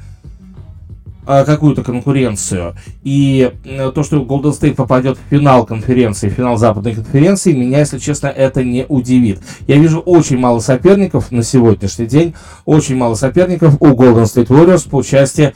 какую-то 1.29 1.83
конкуренцию. 1.83 2.75
И 3.03 3.51
то, 3.93 4.03
что 4.03 4.17
Golden 4.17 4.51
State 4.51 4.75
попадет 4.75 5.17
в 5.17 5.29
финал 5.29 5.65
конференции, 5.65 6.29
финал 6.29 6.57
западной 6.57 6.95
конференции, 6.95 7.53
меня, 7.53 7.79
если 7.79 7.99
честно, 7.99 8.27
это 8.27 8.63
не 8.63 8.85
удивит. 8.87 9.39
Я 9.67 9.77
вижу 9.77 9.99
очень 9.99 10.37
мало 10.39 10.59
соперников 10.59 11.31
на 11.31 11.43
сегодняшний 11.43 12.07
день, 12.07 12.33
очень 12.65 12.95
мало 12.95 13.15
соперников 13.15 13.75
у 13.79 13.87
Golden 13.87 14.23
State 14.23 14.47
Warriors 14.47 14.89
по 14.89 15.03
части 15.03 15.53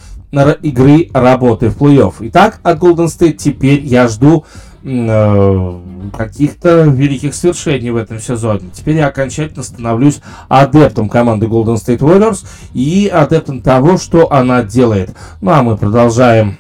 игры 0.62 1.10
работы 1.14 1.70
в 1.70 1.78
плей-офф. 1.78 2.14
Итак, 2.22 2.60
от 2.64 2.80
Golden 2.80 3.08
State 3.08 3.34
теперь 3.34 3.82
я 3.82 4.08
жду 4.08 4.46
э, 4.84 5.80
каких-то 6.12 6.84
великих 6.84 7.36
свершений 7.36 7.92
в 7.92 7.98
этом 7.98 8.20
сезоне. 8.20 8.70
Теперь 8.74 8.98
я 8.98 9.08
окончательно 9.08 9.64
становлюсь 9.64 10.22
адептом 10.50 11.10
команды 11.10 11.48
Golden 11.48 11.76
State 11.76 12.00
Warriors 12.00 12.46
и 12.74 13.08
адептом 13.08 13.62
того, 13.62 13.98
что 13.98 14.32
она 14.32 14.64
делает. 14.64 15.12
Ну 15.42 15.52
а 15.52 15.64
мы 15.64 15.78
продолжаем 15.78 16.58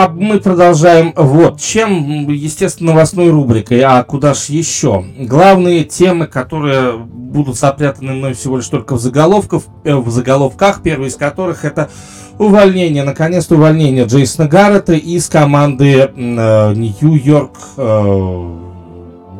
а 0.00 0.08
мы 0.08 0.40
продолжаем 0.40 1.12
вот 1.14 1.60
чем, 1.60 2.26
естественно, 2.30 2.92
новостной 2.92 3.28
рубрикой, 3.28 3.80
а 3.82 4.02
куда 4.02 4.32
ж 4.32 4.46
еще. 4.46 5.04
Главные 5.18 5.84
темы, 5.84 6.26
которые 6.26 6.96
будут 6.96 7.58
запрятаны 7.58 8.12
мной 8.12 8.32
всего 8.32 8.56
лишь 8.56 8.68
только 8.68 8.94
в 8.94 9.00
заголовках, 9.00 9.64
э, 9.84 9.94
в 9.94 10.10
заголовках, 10.10 10.82
первый 10.82 11.08
из 11.08 11.16
которых 11.16 11.66
это 11.66 11.90
увольнение, 12.38 13.04
наконец-то 13.04 13.56
увольнение 13.56 14.06
Джейсона 14.06 14.48
Гаррета 14.48 14.94
из 14.94 15.28
команды 15.28 16.10
Нью-Йорк 16.16 17.58
э, 17.76 18.56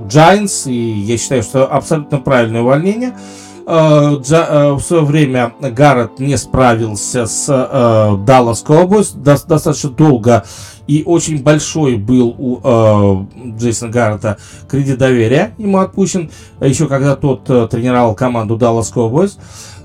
Giants, 0.09 0.71
и 0.71 0.75
я 0.75 1.17
считаю, 1.17 1.43
что 1.43 1.67
абсолютно 1.67 2.19
правильное 2.19 2.61
увольнение. 2.61 3.15
Э, 3.73 4.21
э, 4.29 4.73
в 4.73 4.81
свое 4.81 5.05
время 5.05 5.53
Гаррет 5.61 6.19
не 6.19 6.37
справился 6.37 7.27
с 7.27 7.47
Даллас 8.27 8.63
э, 8.63 8.67
Cowboys. 8.67 9.17
Достаточно 9.17 9.91
долго 9.91 10.45
и 10.89 11.05
очень 11.07 11.41
большой 11.41 11.97
был 11.97 12.35
у 12.37 13.29
Джейсона 13.57 13.93
Гаррета 13.93 14.39
кредит 14.69 14.99
доверия 14.99 15.55
ему 15.57 15.79
отпущен. 15.79 16.33
Еще 16.61 16.89
когда 16.89 17.15
тот 17.15 17.45
тренировал 17.45 18.17
команду 18.17 18.57
Dallas 18.57 18.93
Cowboys. 18.93 19.39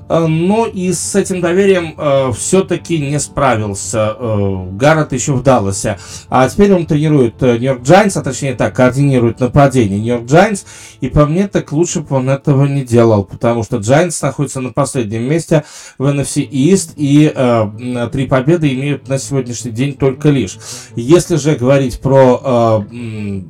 Э, 0.08 0.28
но 0.28 0.66
и 0.68 0.92
с 0.92 1.16
этим 1.16 1.42
доверием 1.42 1.96
э, 1.98 2.32
все-таки 2.34 3.00
не 3.00 3.20
справился 3.20 4.16
э, 4.18 4.68
Гаррет 4.72 5.14
еще 5.14 5.34
в 5.34 5.44
Далласе. 5.44 5.98
А 6.30 6.48
теперь 6.48 6.74
он 6.74 6.86
тренирует 6.86 7.42
э, 7.42 7.58
Нью-Йорк 7.58 7.84
Джайентс, 7.84 8.18
а 8.18 8.22
точнее 8.22 8.54
так, 8.54 8.76
координирует 8.76 9.40
нападение 9.40 10.00
Нью-Йорк 10.00 10.26
Джайентс. 10.26 10.66
И 11.02 11.10
по 11.10 11.26
мне 11.26 11.48
так 11.48 11.72
лучше 11.72 12.02
бы 12.02 12.16
он 12.18 12.30
этого 12.30 12.66
не 12.66 12.84
делал, 12.84 13.24
потому 13.24 13.64
что 13.64 13.78
Джайентс 13.78 14.22
находится 14.22 14.62
на 14.62 14.72
последнем 14.72 15.24
месте 15.24 15.64
в 15.98 16.06
NFC 16.06 16.48
East, 16.50 16.94
и 16.96 17.32
э, 17.34 18.10
три 18.12 18.28
победы 18.28 18.74
имеют 18.74 19.08
на 19.08 19.18
сегодняшний 19.18 19.72
день 19.72 19.94
только 19.94 20.30
лишь. 20.30 20.58
Если 20.96 21.36
же 21.36 21.56
говорить 21.56 22.00
про 22.00 22.84
э, 22.92 23.42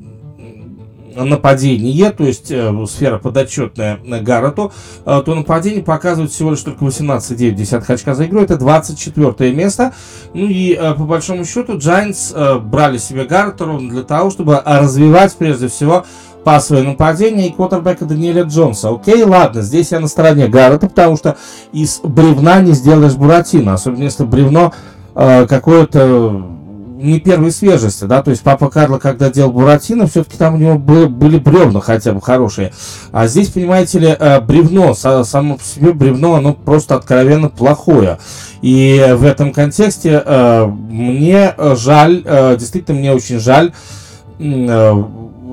нападение, 1.15 2.11
то 2.11 2.23
есть 2.23 2.51
э, 2.51 2.73
сфера 2.87 3.17
подотчетная 3.17 3.99
Гаррету, 4.21 4.71
э, 5.05 5.21
то 5.25 5.35
нападение 5.35 5.83
показывает 5.83 6.31
всего 6.31 6.51
лишь 6.51 6.61
только 6.61 6.83
18,9 6.85 7.93
очка 7.93 8.15
за 8.15 8.25
игру. 8.25 8.41
Это 8.41 8.57
24 8.57 9.53
место. 9.53 9.93
Ну 10.33 10.47
и 10.47 10.73
э, 10.73 10.93
по 10.93 11.03
большому 11.03 11.45
счету 11.45 11.77
Giants 11.77 12.33
э, 12.35 12.59
брали 12.59 12.97
себе 12.97 13.25
Гаррета 13.25 13.65
ровно 13.65 13.89
для 13.89 14.03
того, 14.03 14.29
чтобы 14.29 14.61
развивать 14.65 15.35
прежде 15.35 15.67
всего 15.67 16.05
пасовое 16.43 16.83
нападение 16.83 17.47
и 17.47 17.51
квотербека 17.51 18.05
Даниэля 18.05 18.43
Джонса. 18.43 18.89
Окей, 18.89 19.23
ладно, 19.23 19.61
здесь 19.61 19.91
я 19.91 19.99
на 19.99 20.07
стороне 20.07 20.47
Гаррета, 20.47 20.87
потому 20.87 21.17
что 21.17 21.37
из 21.73 21.99
бревна 22.03 22.61
не 22.61 22.73
сделаешь 22.73 23.15
Буратино, 23.15 23.73
особенно 23.73 24.03
если 24.03 24.23
бревно 24.25 24.71
э, 25.15 25.47
какое-то 25.47 26.54
не 26.95 27.19
первой 27.19 27.51
свежести, 27.51 28.05
да, 28.05 28.23
то 28.23 28.31
есть 28.31 28.41
папа 28.41 28.69
Карло, 28.69 28.97
когда 28.97 29.29
делал 29.29 29.51
Буратино, 29.51 30.07
все-таки 30.07 30.37
там 30.37 30.55
у 30.55 30.57
него 30.57 30.77
были, 30.77 31.05
были 31.05 31.37
бревна 31.37 31.81
хотя 31.81 32.13
бы 32.13 32.21
хорошие, 32.21 32.73
а 33.11 33.27
здесь, 33.27 33.49
понимаете 33.49 33.99
ли, 33.99 34.15
э, 34.17 34.39
бревно, 34.39 34.93
само 34.93 35.57
по 35.57 35.63
себе 35.63 35.93
бревно, 35.93 36.35
оно 36.35 36.53
просто 36.53 36.95
откровенно 36.95 37.49
плохое, 37.49 38.17
и 38.61 39.13
в 39.15 39.25
этом 39.25 39.51
контексте 39.51 40.23
э, 40.25 40.65
мне 40.65 41.53
жаль, 41.75 42.23
э, 42.25 42.55
действительно 42.57 42.99
мне 42.99 43.13
очень 43.13 43.39
жаль 43.39 43.73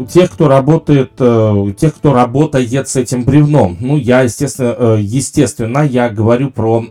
тех, 0.08 0.30
кто 0.32 0.48
работает, 0.48 1.12
тех, 1.16 1.94
кто 1.94 2.12
работает 2.12 2.88
с 2.88 2.96
этим 2.96 3.24
бревном. 3.24 3.76
Ну, 3.78 3.96
я, 3.96 4.22
естественно, 4.22 4.96
естественно, 4.96 5.86
я 5.86 6.08
говорю 6.08 6.50
про 6.50 6.86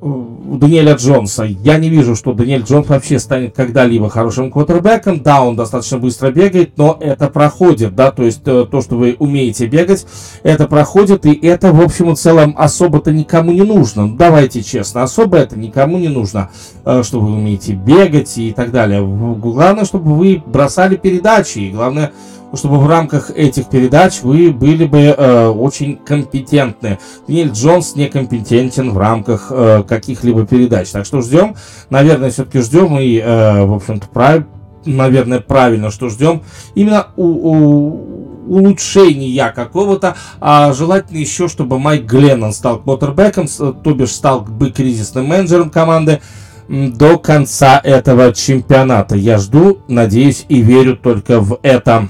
Даниэля 0.00 0.94
Джонса. 0.94 1.44
Я 1.44 1.76
не 1.78 1.88
вижу, 1.88 2.14
что 2.14 2.32
Даниэль 2.32 2.62
Джонс 2.62 2.88
вообще 2.88 3.18
станет 3.18 3.54
когда-либо 3.54 4.08
хорошим 4.08 4.50
квотербеком. 4.50 5.22
Да, 5.22 5.42
он 5.42 5.56
достаточно 5.56 5.98
быстро 5.98 6.30
бегает, 6.30 6.72
но 6.76 6.96
это 7.00 7.28
проходит, 7.28 7.94
да, 7.94 8.12
то 8.12 8.22
есть 8.22 8.42
э, 8.46 8.66
то, 8.70 8.80
что 8.80 8.96
вы 8.96 9.16
умеете 9.18 9.66
бегать, 9.66 10.06
это 10.42 10.66
проходит, 10.66 11.26
и 11.26 11.32
это, 11.32 11.72
в 11.72 11.80
общем 11.80 12.12
и 12.12 12.16
целом, 12.16 12.54
особо-то 12.56 13.12
никому 13.12 13.52
не 13.52 13.62
нужно. 13.62 14.16
Давайте 14.16 14.62
честно, 14.62 15.02
особо 15.02 15.38
это 15.38 15.58
никому 15.58 15.98
не 15.98 16.08
нужно, 16.08 16.50
э, 16.84 17.02
что 17.02 17.20
вы 17.20 17.32
умеете 17.32 17.72
бегать 17.72 18.38
и 18.38 18.52
так 18.52 18.70
далее. 18.70 19.04
Главное, 19.04 19.84
чтобы 19.84 20.14
вы 20.14 20.42
бросали 20.46 20.96
передачи, 20.96 21.58
и 21.58 21.70
главное, 21.70 22.12
чтобы 22.54 22.78
в 22.78 22.86
рамках 22.88 23.30
этих 23.30 23.68
передач 23.68 24.20
вы 24.22 24.50
были 24.50 24.86
бы 24.86 25.00
э, 25.00 25.46
очень 25.48 25.96
компетентны. 25.96 26.98
Ниль 27.26 27.50
Джонс 27.50 27.94
некомпетентен 27.96 28.90
в 28.92 28.98
рамках 28.98 29.48
э, 29.50 29.82
каких-либо 29.86 30.46
передач. 30.46 30.90
Так 30.90 31.04
что 31.04 31.20
ждем, 31.20 31.56
наверное, 31.90 32.30
все-таки 32.30 32.60
ждем 32.60 32.98
и, 32.98 33.18
э, 33.18 33.64
в 33.64 33.74
общем-то, 33.74 34.08
прав... 34.08 34.44
наверное, 34.84 35.40
правильно, 35.40 35.90
что 35.90 36.08
ждем 36.08 36.42
именно 36.74 37.08
у, 37.16 37.24
у 37.24 38.18
улучшения 38.48 39.50
какого-то, 39.50 40.16
а 40.40 40.72
желательно 40.72 41.18
еще, 41.18 41.48
чтобы 41.48 41.78
Майк 41.78 42.04
Гленнон 42.04 42.52
стал 42.52 42.78
квотербеком, 42.78 43.46
то 43.46 43.92
бишь 43.92 44.12
стал 44.12 44.40
бы 44.40 44.70
кризисным 44.70 45.26
менеджером 45.26 45.68
команды 45.68 46.20
до 46.68 47.18
конца 47.18 47.80
этого 47.82 48.32
чемпионата. 48.32 49.16
Я 49.16 49.38
жду, 49.38 49.78
надеюсь 49.88 50.44
и 50.48 50.60
верю 50.60 50.96
только 50.96 51.40
в 51.40 51.58
это. 51.62 52.08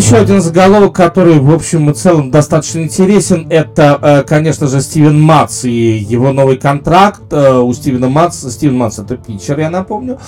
Еще 0.00 0.16
один 0.16 0.40
заголовок, 0.40 0.94
который, 0.94 1.38
в 1.40 1.52
общем 1.52 1.90
и 1.90 1.92
целом, 1.92 2.30
достаточно 2.30 2.78
интересен, 2.78 3.46
это, 3.50 3.98
э, 4.00 4.22
конечно 4.22 4.66
же, 4.66 4.80
Стивен 4.80 5.20
Матс 5.20 5.64
и 5.64 5.98
его 5.98 6.32
новый 6.32 6.56
контракт. 6.56 7.30
Э, 7.30 7.58
у 7.58 7.70
Стивена 7.74 8.08
Матс, 8.08 8.50
Стивен 8.50 8.78
Матс 8.78 8.98
это 8.98 9.18
питчер, 9.18 9.60
я 9.60 9.68
напомню. 9.68 10.18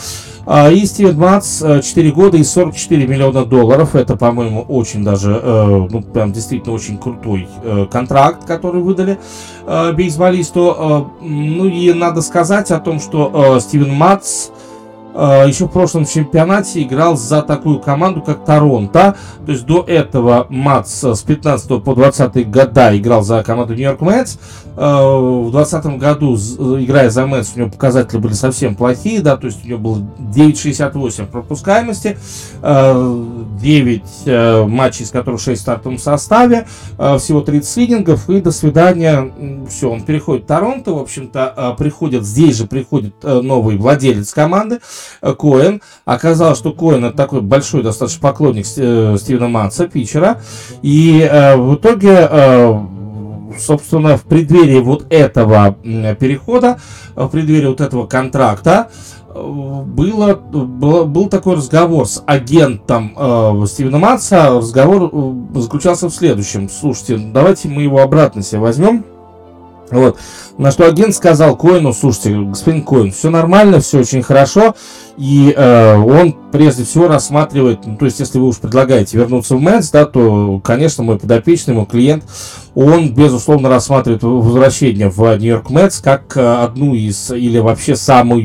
А, 0.45 0.71
и 0.71 0.85
Стивен 0.85 1.19
Матс 1.19 1.61
4 1.61 2.07
э, 2.07 2.13
года 2.13 2.37
и 2.37 2.45
44 2.45 3.07
миллиона 3.07 3.47
долларов. 3.47 3.95
Это, 3.95 4.15
по-моему, 4.15 4.61
очень 4.61 5.03
даже, 5.05 5.41
ну, 5.91 6.03
прям 6.03 6.33
действительно 6.33 6.75
очень 6.75 6.99
крутой 6.99 7.49
контракт, 7.91 8.45
который 8.45 8.83
выдали 8.83 9.19
бейсболисту. 9.67 11.09
Ну 11.23 11.67
и 11.67 11.95
надо 11.95 12.21
сказать 12.21 12.71
о 12.71 12.79
том, 12.79 13.01
что 13.01 13.59
Стивен 13.59 13.93
а, 13.93 13.95
еще 15.15 15.67
в 15.67 15.71
прошлом 15.71 16.07
чемпионате 16.07 16.83
играл 16.83 17.17
за 17.17 17.43
такую 17.43 17.81
команду, 17.81 18.23
как 18.23 18.45
Торонто. 18.45 19.17
То 19.45 19.53
есть 19.53 19.67
до 19.67 19.85
этого 19.87 20.47
Матс 20.49 21.05
с 21.05 21.23
15 21.23 21.83
по 21.83 21.95
20 21.95 22.51
года 22.51 22.97
играл 22.97 23.23
за 23.23 23.43
команду 23.43 23.75
Нью-Йорк 23.75 24.01
Мэтс. 24.01 24.39
А, 24.75 25.19
в 25.19 25.51
2020 25.51 25.99
году, 25.99 26.37
играя 26.81 27.11
за 27.11 27.27
Мэтс, 27.27 27.53
у 27.55 27.59
него 27.59 27.71
показатели 27.71 28.19
были 28.19 28.33
совсем 28.33 28.75
плохие, 28.75 29.21
да, 29.21 29.37
то 29.37 29.47
есть 29.47 29.65
у 29.65 29.69
него 29.69 29.79
было 29.79 29.99
9,68 30.19 31.27
пропускаемости, 31.27 32.17
9 32.63 34.03
а, 34.27 34.67
матчей, 34.67 35.05
из 35.05 35.11
которых 35.11 35.41
6 35.41 35.59
в 35.59 35.63
стартовом 35.63 35.99
составе, 35.99 36.67
всего 37.19 37.43
30 37.43 37.77
лидингов, 37.77 38.31
и 38.31 38.41
до 38.41 38.51
свидания, 38.51 39.31
все, 39.69 39.91
он 39.91 40.03
переходит 40.03 40.45
в 40.45 40.47
Торонто, 40.47 40.93
в 40.93 40.99
общем-то, 40.99 41.77
приходит, 41.79 42.25
здесь 42.25 42.57
же 42.57 42.67
приходит 42.67 43.15
новый 43.23 43.77
владелец 43.77 44.33
команды, 44.33 44.81
Коэн. 45.21 45.83
Оказалось, 46.05 46.59
что 46.59 46.73
Коэн 46.73 47.07
это 47.07 47.17
такой 47.17 47.41
большой 47.41 47.83
достаточно 47.83 48.21
поклонник 48.21 48.67
э, 48.77 49.17
Стивена 49.19 49.49
Манса, 49.49 49.87
питчера. 49.89 50.41
И 50.83 51.21
э, 51.21 51.57
в 51.57 51.75
итоге 51.77 52.29
э, 52.31 52.79
собственно, 53.59 54.17
в 54.17 54.23
преддверии 54.23 54.81
вот 54.81 55.07
этого 55.11 55.77
перехода, 56.19 56.79
в 57.15 57.29
преддверии 57.29 57.67
вот 57.67 57.81
этого 57.81 58.07
контракта, 58.07 58.89
было, 59.35 60.35
было, 60.35 61.05
был 61.05 61.29
такой 61.29 61.57
разговор 61.57 62.07
с 62.07 62.23
агентом 62.27 63.15
э, 63.17 63.65
Стивена 63.67 63.99
Матса. 63.99 64.51
Разговор 64.51 65.11
заключался 65.55 66.09
в 66.09 66.15
следующем. 66.15 66.69
Слушайте, 66.69 67.17
давайте 67.33 67.69
мы 67.69 67.83
его 67.83 68.01
обратно 68.01 68.43
себе 68.43 68.61
возьмем. 68.61 69.05
Вот. 69.91 70.19
На 70.59 70.71
что 70.71 70.87
агент 70.87 71.15
сказал 71.15 71.57
Коину, 71.57 71.95
слушайте, 71.95 72.35
господин 72.35 72.83
Коин, 72.83 73.11
все 73.11 73.31
нормально, 73.31 73.81
все 73.81 74.01
очень 74.01 74.23
хорошо. 74.23 74.75
И 75.17 75.53
э, 75.57 75.97
он 75.97 76.37
прежде 76.53 76.85
всего 76.85 77.09
рассматривает, 77.09 77.87
ну, 77.87 77.97
то 77.97 78.05
есть 78.05 78.21
если 78.21 78.39
вы 78.39 78.49
уж 78.49 78.59
предлагаете 78.59 79.17
вернуться 79.17 79.57
в 79.57 79.61
Мэтс, 79.61 79.91
да, 79.91 80.05
то, 80.05 80.61
конечно, 80.63 81.05
мой 81.05 81.19
подопечный, 81.19 81.75
мой 81.75 81.87
клиент, 81.87 82.25
он, 82.75 83.15
безусловно, 83.15 83.69
рассматривает 83.69 84.23
возвращение 84.23 85.09
в 85.09 85.21
Нью-Йорк 85.37 85.71
Мэтс 85.71 86.01
как 86.01 86.37
э, 86.37 86.63
одну 86.63 86.95
из, 86.95 87.31
или 87.31 87.59
вообще 87.59 87.97
самую 87.97 88.45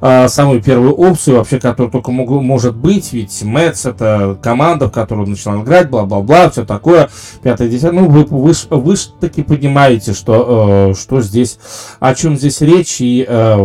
а, 0.00 0.28
самую 0.28 0.62
первую 0.62 0.94
опцию, 0.94 1.36
вообще, 1.36 1.58
которая 1.58 1.90
только 1.90 2.10
мог, 2.10 2.30
может 2.30 2.74
быть, 2.74 3.12
ведь 3.12 3.42
Мэтс 3.42 3.86
это 3.86 4.38
команда, 4.42 4.88
в 4.88 4.92
которую 4.92 5.24
он 5.24 5.30
начинал 5.32 5.62
играть, 5.62 5.90
бла-бла-бла, 5.90 6.50
все 6.50 6.64
такое, 6.64 7.10
пятое, 7.42 7.68
десятое, 7.68 8.00
ну, 8.00 8.08
вы, 8.08 8.24
вы, 8.24 8.52
вы 8.70 8.96
ж 8.96 9.06
таки 9.20 9.42
понимаете, 9.42 10.14
что, 10.14 10.90
э, 10.90 10.94
что 10.94 11.20
здесь, 11.20 11.58
о 11.98 12.14
чем 12.14 12.36
здесь 12.36 12.60
речь 12.60 13.00
и 13.00 13.26
э, 13.28 13.56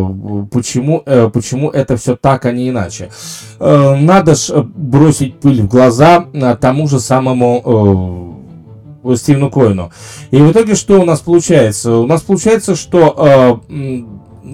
почему, 0.51 1.03
э, 1.05 1.29
почему 1.33 1.69
это 1.69 1.95
все 1.97 2.15
так, 2.15 2.45
а 2.45 2.51
не 2.51 2.69
иначе. 2.69 3.09
Э, 3.59 3.95
надо 3.95 4.35
ж 4.35 4.51
бросить 4.63 5.39
пыль 5.39 5.61
в 5.61 5.67
глаза 5.67 6.25
э, 6.33 6.57
тому 6.59 6.87
же 6.87 6.99
самому 6.99 8.33
э, 9.05 9.15
Стивену 9.15 9.49
Коину. 9.51 9.91
И 10.31 10.37
в 10.37 10.51
итоге 10.51 10.75
что 10.75 10.99
у 10.99 11.05
нас 11.05 11.19
получается? 11.19 11.97
У 11.97 12.07
нас 12.07 12.21
получается, 12.21 12.75
что 12.75 13.61
э, 13.69 14.01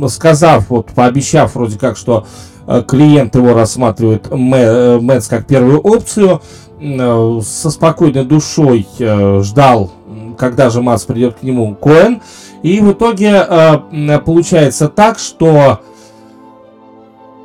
сказав, 0.08 0.70
вот 0.70 0.88
пообещав 0.88 1.56
вроде 1.56 1.78
как, 1.78 1.98
что 1.98 2.26
э, 2.68 2.84
клиент 2.88 3.36
его 3.36 3.54
рассматривает 3.54 4.28
э, 4.30 5.00
Мэтс 5.00 5.28
как 5.28 5.46
первую 5.48 5.80
опцию, 5.80 6.42
э, 6.80 7.40
со 7.44 7.70
спокойной 7.70 8.26
душой 8.26 8.88
ждал, 9.42 9.92
когда 10.38 10.70
же 10.70 10.82
Матс 10.82 11.06
придет 11.06 11.36
к 11.40 11.44
нему 11.44 11.76
Коэн. 11.76 12.22
И 12.64 12.80
в 12.80 12.92
итоге 12.92 13.48
получается 14.24 14.88
так, 14.88 15.18
что 15.18 15.80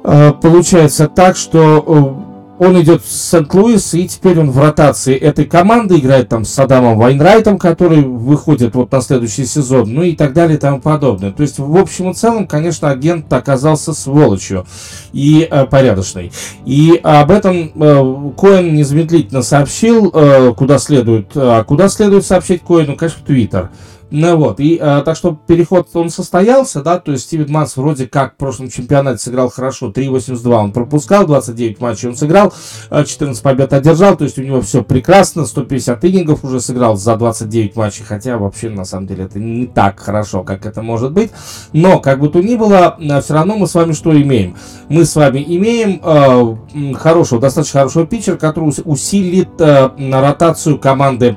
получается 0.03 1.09
так, 1.09 1.37
что 1.37 2.26
он 2.59 2.81
идет 2.81 3.03
в 3.03 3.11
Сент-Луис, 3.11 3.95
и 3.95 4.09
теперь 4.09 4.39
он 4.41 4.51
в 4.51 4.59
ротации 4.59 5.15
этой 5.15 5.45
команды 5.45 5.99
играет 5.99 6.29
там 6.29 6.45
с 6.45 6.59
Адамом 6.59 6.99
Вайнрайтом, 6.99 7.59
который 7.59 8.03
выходит 8.03 8.75
вот 8.75 8.91
на 8.93 9.01
следующий 9.01 9.45
сезон, 9.45 9.93
ну 9.93 10.03
и 10.03 10.15
так 10.15 10.33
далее 10.33 10.57
и 10.57 10.61
тому 10.61 10.81
подобное. 10.81 11.33
То 11.33 11.43
есть, 11.43 11.59
в 11.59 11.77
общем 11.77 12.11
и 12.11 12.15
целом, 12.15 12.47
конечно, 12.47 12.91
агент 12.91 13.33
оказался 13.33 13.93
сволочью 13.93 14.67
и 15.13 15.47
э, 15.51 15.67
порядочный. 15.67 16.33
И 16.65 16.99
об 17.03 17.31
этом 17.31 17.73
э, 17.75 18.31
Коэн 18.37 18.75
незамедлительно 18.75 19.43
сообщил, 19.43 20.11
э, 20.15 20.53
куда 20.57 20.79
следует, 20.79 21.33
а 21.35 21.65
куда 21.65 21.89
следует 21.89 22.25
сообщить 22.25 22.63
Коэну, 22.63 22.97
конечно, 22.97 23.21
в 23.23 23.27
Твиттер. 23.27 23.71
Ну 24.11 24.37
вот, 24.37 24.61
и 24.61 24.79
а, 24.81 25.03
так 25.03 25.17
что 25.17 25.37
переход 25.47 25.89
он 25.95 26.11
состоялся, 26.11 26.81
да, 26.81 27.01
то 27.01 27.11
есть 27.11 27.25
Стивен 27.25 27.51
Манс 27.51 27.77
вроде 27.77 28.07
как 28.07 28.35
в 28.35 28.37
прошлом 28.37 28.71
чемпионате 28.71 29.19
сыграл 29.19 29.51
хорошо, 29.51 29.91
3.82 29.91 30.53
он 30.55 30.73
пропускал, 30.73 31.27
29 31.27 31.81
матчей 31.81 32.09
он 32.11 32.17
сыграл, 32.17 32.53
14 32.91 33.41
а, 33.41 33.43
побед 33.43 33.73
одержал, 33.73 34.17
то 34.17 34.23
есть 34.23 34.39
у 34.39 34.43
него 34.43 34.61
все 34.61 34.85
прекрасно, 34.85 35.45
150 35.45 36.05
иннингов 36.05 36.45
уже 36.45 36.61
сыграл 36.61 36.97
за 36.97 37.17
29 37.17 37.75
матчей, 37.75 38.05
хотя 38.05 38.39
вообще 38.39 38.71
на 38.71 38.85
самом 38.85 39.09
деле 39.09 39.25
это 39.25 39.41
не 39.41 39.67
так 39.67 39.99
хорошо, 39.99 40.45
как 40.45 40.67
это 40.67 40.83
может 40.83 41.11
быть, 41.11 41.33
но 41.73 41.99
как 41.99 42.21
бы 42.21 42.29
то 42.29 42.41
ни 42.41 42.55
было, 42.55 42.97
а, 43.11 43.21
все 43.21 43.35
равно 43.35 43.57
мы 43.57 43.67
с 43.67 43.75
вами 43.75 43.93
что 43.93 44.17
имеем? 44.21 44.57
Мы 44.89 45.05
с 45.05 45.17
вами 45.17 45.45
имеем 45.45 46.01
э, 46.03 46.95
хорошего, 46.95 47.41
достаточно 47.41 47.81
хорошего 47.81 48.07
питчера, 48.07 48.37
который 48.37 48.73
усилит 48.85 49.61
э, 49.61 49.91
ротацию 50.13 50.79
команды 50.79 51.37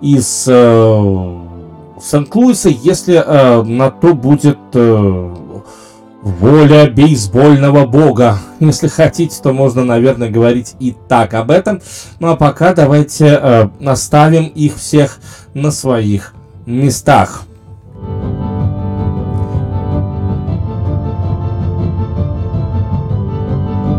из... 0.00 0.46
Э, 0.48 1.47
Сент-Луиса, 2.02 2.68
если 2.68 3.14
э, 3.14 3.62
на 3.62 3.90
то 3.90 4.14
будет 4.14 4.58
э, 4.74 5.34
воля 6.22 6.90
бейсбольного 6.90 7.86
бога. 7.86 8.38
Если 8.60 8.88
хотите, 8.88 9.40
то 9.42 9.52
можно, 9.52 9.84
наверное, 9.84 10.30
говорить 10.30 10.74
и 10.80 10.94
так 11.08 11.34
об 11.34 11.50
этом. 11.50 11.80
Ну 12.20 12.28
а 12.28 12.36
пока 12.36 12.74
давайте 12.74 13.38
э, 13.40 13.68
оставим 13.84 14.46
их 14.46 14.76
всех 14.76 15.18
на 15.54 15.70
своих 15.70 16.34
местах. 16.66 17.42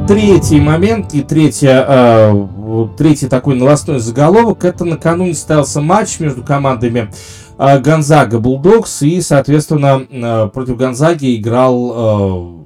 Третий 0.08 0.60
момент 0.60 1.14
и 1.14 1.22
третья, 1.22 1.86
э, 1.88 2.88
третий 2.98 3.28
такой 3.28 3.56
новостной 3.56 4.00
заголовок. 4.00 4.66
Это 4.66 4.84
накануне 4.84 5.36
состоялся 5.36 5.82
матч 5.82 6.20
между 6.20 6.42
командами 6.42 7.12
Гонзага 7.60 8.40
Булдокс, 8.40 9.02
и, 9.02 9.22
соответственно, 9.22 10.08
а, 10.12 10.48
против 10.48 10.78
Гонзаги 10.78 11.36
играл 11.36 11.92
а, 11.94 12.60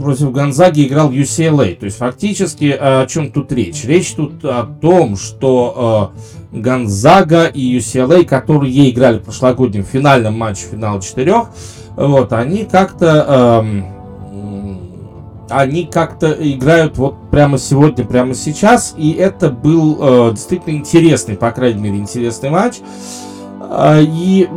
против 0.00 0.32
Гонзаги 0.32 0.86
играл 0.86 1.12
UCLA. 1.12 1.74
То 1.74 1.84
есть 1.84 1.98
фактически 1.98 2.76
о 2.78 3.06
чем 3.06 3.30
тут 3.30 3.52
речь? 3.52 3.84
Речь 3.84 4.12
тут 4.12 4.44
о 4.44 4.64
том, 4.80 5.16
что 5.16 6.12
э, 6.52 6.58
Гонзага 6.60 7.46
и 7.46 7.76
UCLA, 7.76 8.24
которые 8.24 8.90
играли 8.90 9.18
в 9.18 9.24
прошлогоднем 9.24 9.84
финальном 9.84 10.38
матче 10.38 10.66
финала 10.70 11.02
четырех, 11.02 11.48
вот, 11.96 12.32
они 12.32 12.64
как-то 12.64 13.64
э, 13.66 13.97
они 15.50 15.84
как-то 15.84 16.32
играют 16.32 16.98
вот 16.98 17.16
прямо 17.30 17.58
сегодня, 17.58 18.04
прямо 18.04 18.34
сейчас, 18.34 18.94
и 18.96 19.12
это 19.12 19.50
был 19.50 19.98
э, 20.00 20.30
действительно 20.32 20.74
интересный, 20.74 21.36
по 21.36 21.50
крайней 21.50 21.82
мере, 21.82 21.98
интересный 21.98 22.50
матч. 22.50 22.76
Э, 23.60 24.00
и 24.02 24.48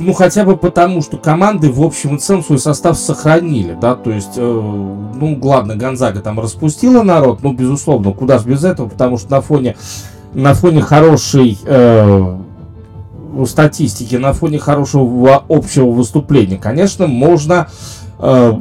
ну, 0.00 0.12
хотя 0.12 0.44
бы 0.44 0.56
потому, 0.56 1.02
что 1.02 1.16
команды 1.16 1.70
в 1.70 1.82
общем 1.82 2.16
и 2.16 2.18
целом 2.18 2.42
свой 2.42 2.58
состав 2.58 2.98
сохранили, 2.98 3.76
да, 3.80 3.94
то 3.94 4.10
есть, 4.10 4.32
э, 4.36 4.40
ну, 4.40 5.38
ладно, 5.42 5.76
Гонзага 5.76 6.20
там 6.20 6.40
распустила 6.40 7.02
народ, 7.02 7.42
ну, 7.42 7.52
безусловно, 7.52 8.12
куда 8.12 8.38
же 8.38 8.48
без 8.48 8.64
этого, 8.64 8.88
потому 8.88 9.18
что 9.18 9.30
на 9.30 9.40
фоне, 9.40 9.76
на 10.34 10.54
фоне 10.54 10.80
хорошей 10.80 11.58
э, 11.64 12.38
статистики, 13.46 14.16
на 14.16 14.32
фоне 14.32 14.58
хорошего 14.58 15.44
общего 15.48 15.90
выступления, 15.90 16.56
конечно, 16.56 17.06
можно 17.06 17.68
э, 18.18 18.54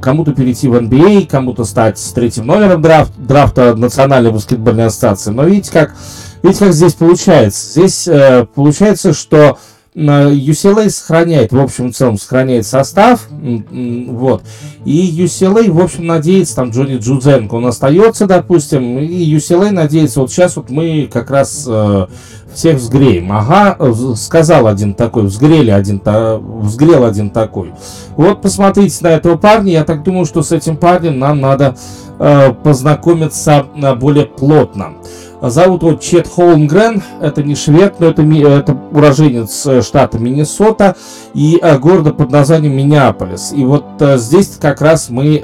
кому-то 0.00 0.32
перейти 0.32 0.68
в 0.68 0.74
NBA, 0.74 1.24
а, 1.24 1.30
кому-то 1.30 1.64
стать 1.64 2.00
третьим 2.14 2.46
номером 2.46 2.82
драфт, 2.82 3.12
драфта 3.16 3.74
Национальной 3.74 4.32
баскетбольной 4.32 4.86
ассоциации, 4.86 5.30
но 5.30 5.44
видите, 5.44 5.72
как, 5.72 5.94
видите, 6.42 6.64
как 6.66 6.74
здесь 6.74 6.94
получается. 6.94 7.72
Здесь 7.72 8.08
э, 8.08 8.46
получается, 8.54 9.12
что 9.12 9.58
UCLA 9.94 10.90
сохраняет, 10.90 11.52
в 11.52 11.60
общем 11.60 11.88
и 11.88 11.92
целом, 11.92 12.18
сохраняет 12.18 12.66
состав, 12.66 13.28
вот, 13.30 14.42
и 14.84 15.24
UCLA, 15.24 15.70
в 15.70 15.80
общем, 15.80 16.06
надеется, 16.06 16.56
там, 16.56 16.70
Джонни 16.70 16.96
Джудзенко, 16.96 17.54
он 17.54 17.66
остается, 17.66 18.26
допустим, 18.26 18.98
и 18.98 19.36
UCLA 19.36 19.70
надеется, 19.70 20.20
вот 20.20 20.32
сейчас 20.32 20.56
вот 20.56 20.68
мы 20.70 21.08
как 21.12 21.30
раз 21.30 21.64
э, 21.68 22.06
всех 22.54 22.76
взгреем. 22.76 23.30
Ага, 23.32 23.76
сказал 24.16 24.66
один 24.66 24.94
такой, 24.94 25.24
взгрели 25.24 25.70
один, 25.70 26.00
взгрел 26.04 27.04
один 27.04 27.30
такой. 27.30 27.72
Вот 28.16 28.42
посмотрите 28.42 28.96
на 29.02 29.08
этого 29.08 29.36
парня, 29.36 29.72
я 29.72 29.84
так 29.84 30.02
думаю, 30.02 30.24
что 30.24 30.42
с 30.42 30.52
этим 30.52 30.76
парнем 30.76 31.18
нам 31.18 31.40
надо 31.40 31.76
э, 32.18 32.52
познакомиться 32.52 33.66
э, 33.74 33.94
более 33.94 34.26
плотно. 34.26 34.94
Зовут 35.50 35.82
его 35.82 35.94
Чет 35.94 36.26
Холмгрен, 36.26 37.02
это 37.20 37.42
не 37.42 37.54
швед, 37.54 37.96
но 37.98 38.06
это, 38.06 38.22
это 38.22 38.78
уроженец 38.92 39.66
э, 39.66 39.82
штата 39.82 40.18
Миннесота 40.18 40.96
и 41.34 41.58
э, 41.60 41.78
города 41.78 42.12
под 42.12 42.30
названием 42.30 42.74
Миннеаполис. 42.76 43.52
И 43.54 43.64
вот 43.64 43.84
э, 44.00 44.16
здесь 44.16 44.56
как 44.58 44.80
раз 44.80 45.10
мы 45.10 45.42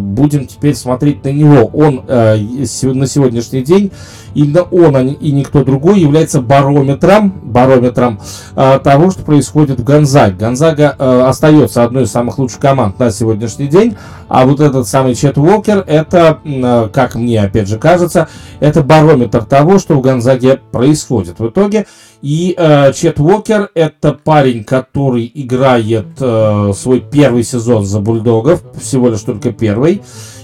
будем 0.00 0.46
теперь 0.46 0.74
смотреть 0.74 1.24
на 1.24 1.32
него. 1.32 1.70
Он 1.72 2.02
на 2.06 3.06
сегодняшний 3.06 3.62
день, 3.62 3.92
именно 4.34 4.62
он 4.62 4.96
а 4.96 5.02
и 5.02 5.32
никто 5.32 5.64
другой 5.64 6.00
является 6.00 6.40
барометром, 6.40 7.32
барометром 7.42 8.20
того, 8.54 9.10
что 9.10 9.22
происходит 9.22 9.80
в 9.80 9.84
Гонзаге. 9.84 10.36
Гонзага 10.36 11.28
остается 11.28 11.84
одной 11.84 12.04
из 12.04 12.10
самых 12.10 12.38
лучших 12.38 12.60
команд 12.60 12.98
на 12.98 13.10
сегодняшний 13.10 13.66
день, 13.66 13.96
а 14.28 14.46
вот 14.46 14.60
этот 14.60 14.86
самый 14.86 15.14
Чет 15.14 15.38
Уокер, 15.38 15.84
это, 15.86 16.38
как 16.92 17.14
мне 17.14 17.40
опять 17.40 17.68
же 17.68 17.78
кажется, 17.78 18.28
это 18.60 18.82
барометр 18.82 19.44
того, 19.44 19.78
что 19.78 19.94
в 19.94 20.00
Гонзаге 20.00 20.60
происходит 20.70 21.38
в 21.38 21.48
итоге. 21.48 21.86
И 22.22 22.54
э, 22.56 22.92
Чет 22.92 23.18
Уокер 23.18 23.70
это 23.74 24.12
парень, 24.12 24.64
который 24.64 25.30
играет 25.34 26.06
э, 26.20 26.72
свой 26.76 27.00
первый 27.00 27.42
сезон 27.44 27.86
за 27.86 28.00
Бульдогов, 28.00 28.62
всего 28.80 29.08
лишь 29.08 29.22
только 29.22 29.52
первый. 29.52 30.02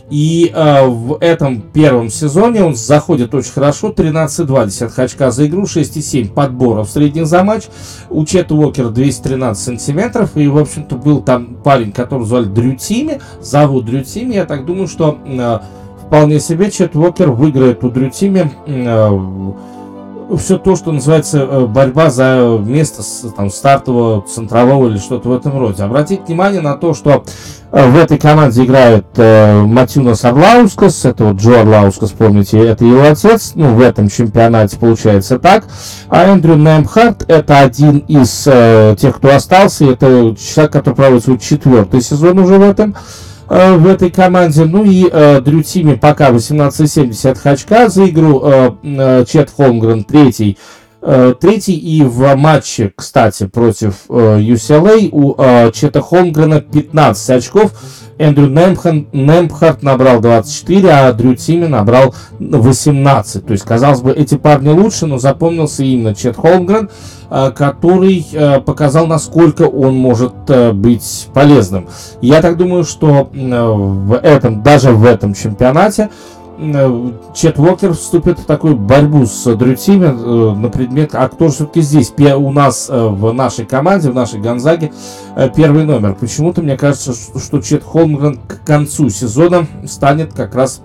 И 0.08 0.52
э, 0.54 0.86
в 0.86 1.18
этом 1.20 1.60
первом 1.60 2.10
сезоне 2.10 2.62
он 2.64 2.76
заходит 2.76 3.34
очень 3.34 3.52
хорошо. 3.52 3.90
13,2 3.90 5.04
очка 5.04 5.30
за 5.30 5.46
игру, 5.46 5.64
6,7 5.64 6.32
подборов 6.32 6.88
средних 6.88 7.26
за 7.26 7.42
матч. 7.42 7.64
У 8.08 8.24
Чета 8.24 8.54
Уокера 8.54 8.90
213 8.90 9.62
сантиметров. 9.62 10.36
И, 10.36 10.46
в 10.46 10.58
общем-то, 10.58 10.96
был 10.96 11.22
там 11.22 11.56
парень, 11.62 11.92
который 11.92 12.24
звали 12.24 12.44
Дрю 12.44 12.74
Тими. 12.74 13.20
Зовут 13.40 13.86
Дрю 13.86 14.02
Тими. 14.02 14.34
Я 14.34 14.44
так 14.44 14.64
думаю, 14.64 14.88
что... 14.88 15.18
Э, 15.26 15.58
вполне 16.06 16.40
себе 16.40 16.70
Чет 16.70 16.94
Уокер 16.94 17.30
выиграет 17.30 17.82
у 17.84 17.90
Дрютиме 17.90 18.52
э, 18.66 19.08
все 20.38 20.58
то, 20.58 20.76
что 20.76 20.92
называется 20.92 21.38
э, 21.38 21.66
борьба 21.66 22.10
за 22.10 22.58
место 22.64 23.02
там, 23.36 23.50
стартового, 23.50 24.22
центрового 24.22 24.88
или 24.88 24.98
что-то 24.98 25.28
в 25.28 25.32
этом 25.32 25.58
роде. 25.58 25.82
Обратите 25.82 26.22
внимание 26.26 26.60
на 26.60 26.76
то, 26.76 26.94
что 26.94 27.24
э, 27.70 27.88
в 27.88 27.96
этой 27.96 28.18
команде 28.18 28.64
играет 28.64 29.06
э, 29.16 29.62
Матюнас 29.62 30.24
Арлаускас, 30.24 31.04
это 31.04 31.24
вот 31.24 31.36
Джо 31.36 31.60
Арлаускас, 31.60 32.10
помните, 32.10 32.58
это 32.58 32.84
его 32.84 33.02
отец, 33.02 33.52
ну, 33.54 33.74
в 33.74 33.80
этом 33.80 34.08
чемпионате 34.08 34.76
получается 34.78 35.38
так. 35.38 35.64
А 36.08 36.24
Эндрю 36.24 36.56
Немхарт 36.56 37.24
это 37.28 37.60
один 37.60 37.98
из 37.98 38.44
э, 38.46 38.96
тех, 38.98 39.16
кто 39.16 39.34
остался, 39.34 39.84
это 39.84 40.34
человек, 40.36 40.72
который 40.72 40.94
проводит 40.94 41.24
свой 41.24 41.38
четвертый 41.38 42.00
сезон 42.00 42.38
уже 42.38 42.58
в 42.58 42.62
этом 42.62 42.94
Э, 42.94 43.35
в 43.48 43.86
этой 43.86 44.10
команде. 44.10 44.64
Ну 44.64 44.84
и 44.84 45.08
э, 45.10 45.40
Дрю 45.40 45.62
Тими 45.62 45.94
пока 45.94 46.30
18,70 46.30 47.38
очка 47.44 47.88
за 47.88 48.08
игру. 48.08 48.42
Э, 48.44 48.70
э, 48.82 49.24
Чет 49.26 49.52
Холмгрен 49.56 50.04
третий. 50.04 50.58
Э, 51.08 51.34
третий 51.40 51.76
и 51.76 52.02
в 52.02 52.34
матче, 52.34 52.92
кстати, 52.96 53.46
против 53.46 54.06
э, 54.08 54.40
UCLA 54.40 55.08
у 55.12 55.36
э, 55.38 55.70
Чета 55.72 56.02
Холмгрена 56.02 56.60
15 56.60 57.30
очков. 57.30 57.70
Эндрю 58.18 58.48
Немхан, 58.48 59.06
Немпхарт 59.12 59.84
набрал 59.84 60.20
24, 60.20 60.90
а 60.90 61.12
Дрю 61.12 61.36
Тими 61.36 61.66
набрал 61.66 62.12
18. 62.40 63.46
То 63.46 63.52
есть, 63.52 63.64
казалось 63.64 64.00
бы, 64.00 64.10
эти 64.10 64.36
парни 64.36 64.70
лучше, 64.70 65.06
но 65.06 65.18
запомнился 65.18 65.84
именно 65.84 66.14
Чет 66.14 66.34
Холмгрен, 66.36 66.88
который 67.28 68.24
показал, 68.64 69.06
насколько 69.06 69.64
он 69.64 69.96
может 69.96 70.32
быть 70.72 71.28
полезным. 71.34 71.88
Я 72.22 72.40
так 72.40 72.56
думаю, 72.56 72.84
что 72.84 73.28
в 73.34 74.18
этом, 74.22 74.62
даже 74.62 74.92
в 74.92 75.04
этом 75.04 75.34
чемпионате 75.34 76.08
Чет 77.34 77.58
Уокер 77.58 77.92
вступит 77.92 78.38
в 78.38 78.44
такую 78.44 78.76
борьбу 78.76 79.26
с 79.26 79.54
Дрютими 79.54 80.06
э, 80.06 80.54
на 80.56 80.68
предмет, 80.68 81.10
а 81.14 81.28
кто 81.28 81.48
же 81.48 81.54
все-таки 81.54 81.82
здесь 81.82 82.12
у 82.18 82.50
нас 82.50 82.88
э, 82.90 83.06
в 83.08 83.32
нашей 83.32 83.66
команде, 83.66 84.10
в 84.10 84.14
нашей 84.14 84.40
Гонзаге 84.40 84.92
первый 85.54 85.84
номер. 85.84 86.16
Почему-то 86.18 86.62
мне 86.62 86.76
кажется, 86.76 87.12
что 87.14 87.60
Чет 87.60 87.84
Холмгрен 87.84 88.38
к 88.46 88.64
концу 88.64 89.10
сезона 89.10 89.66
станет 89.86 90.32
как 90.32 90.54
раз 90.54 90.80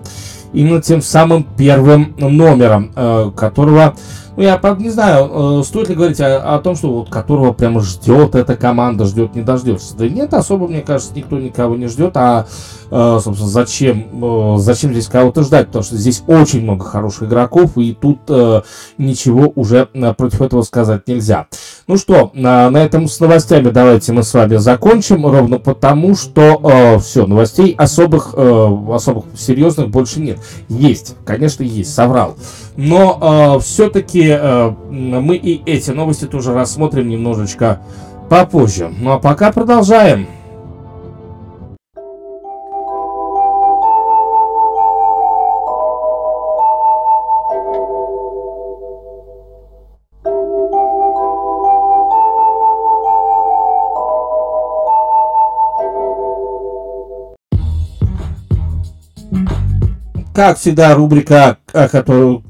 именно 0.52 0.82
тем 0.82 1.00
самым 1.00 1.46
первым 1.56 2.14
номером, 2.18 2.92
которого 3.34 3.94
ну, 4.36 4.42
я, 4.42 4.56
правда, 4.56 4.82
не 4.82 4.90
знаю, 4.90 5.60
э, 5.60 5.62
стоит 5.64 5.88
ли 5.90 5.94
говорить 5.94 6.20
о, 6.20 6.54
о 6.54 6.58
том, 6.60 6.74
что 6.74 6.88
вот 6.88 7.10
которого 7.10 7.52
прямо 7.52 7.80
ждет 7.80 8.34
эта 8.34 8.56
команда, 8.56 9.04
ждет, 9.04 9.34
не 9.34 9.42
дождется. 9.42 9.96
Да 9.96 10.08
нет, 10.08 10.32
особо, 10.32 10.68
мне 10.68 10.80
кажется, 10.80 11.12
никто 11.14 11.38
никого 11.38 11.76
не 11.76 11.86
ждет, 11.86 12.16
а, 12.16 12.46
э, 12.90 13.18
собственно, 13.22 13.50
зачем, 13.50 14.06
э, 14.22 14.56
зачем 14.58 14.92
здесь 14.92 15.08
кого-то 15.08 15.42
ждать, 15.42 15.66
потому 15.66 15.82
что 15.82 15.96
здесь 15.96 16.22
очень 16.26 16.62
много 16.62 16.84
хороших 16.84 17.24
игроков, 17.24 17.76
и 17.76 17.92
тут 17.92 18.20
ничего 18.98 19.52
уже 19.54 19.86
против 20.16 20.40
этого 20.40 20.62
сказать 20.62 21.06
нельзя. 21.06 21.46
Ну 21.88 21.96
что, 21.96 22.30
на, 22.32 22.70
на 22.70 22.78
этом 22.78 23.08
с 23.08 23.18
новостями 23.18 23.70
давайте 23.70 24.12
мы 24.12 24.22
с 24.22 24.32
вами 24.32 24.56
закончим, 24.56 25.26
ровно 25.26 25.58
потому, 25.58 26.14
что 26.14 26.60
э, 26.62 26.98
все, 27.00 27.26
новостей 27.26 27.74
особых, 27.76 28.34
э, 28.36 28.76
особых 28.90 29.24
серьезных 29.36 29.90
больше 29.90 30.20
нет. 30.20 30.38
Есть, 30.68 31.16
конечно, 31.24 31.64
есть, 31.64 31.92
соврал. 31.92 32.36
Но 32.76 33.56
э, 33.58 33.60
все-таки 33.62 34.21
э, 34.28 34.70
мы 34.90 35.36
и 35.36 35.62
эти 35.64 35.90
новости 35.90 36.26
тоже 36.26 36.54
рассмотрим 36.54 37.08
немножечко 37.08 37.80
попозже. 38.28 38.90
Ну 38.98 39.12
а 39.12 39.18
пока 39.18 39.52
продолжаем. 39.52 40.26
Как 60.34 60.58
всегда, 60.58 60.94
рубрика 60.94 61.58
которую, 61.72 62.42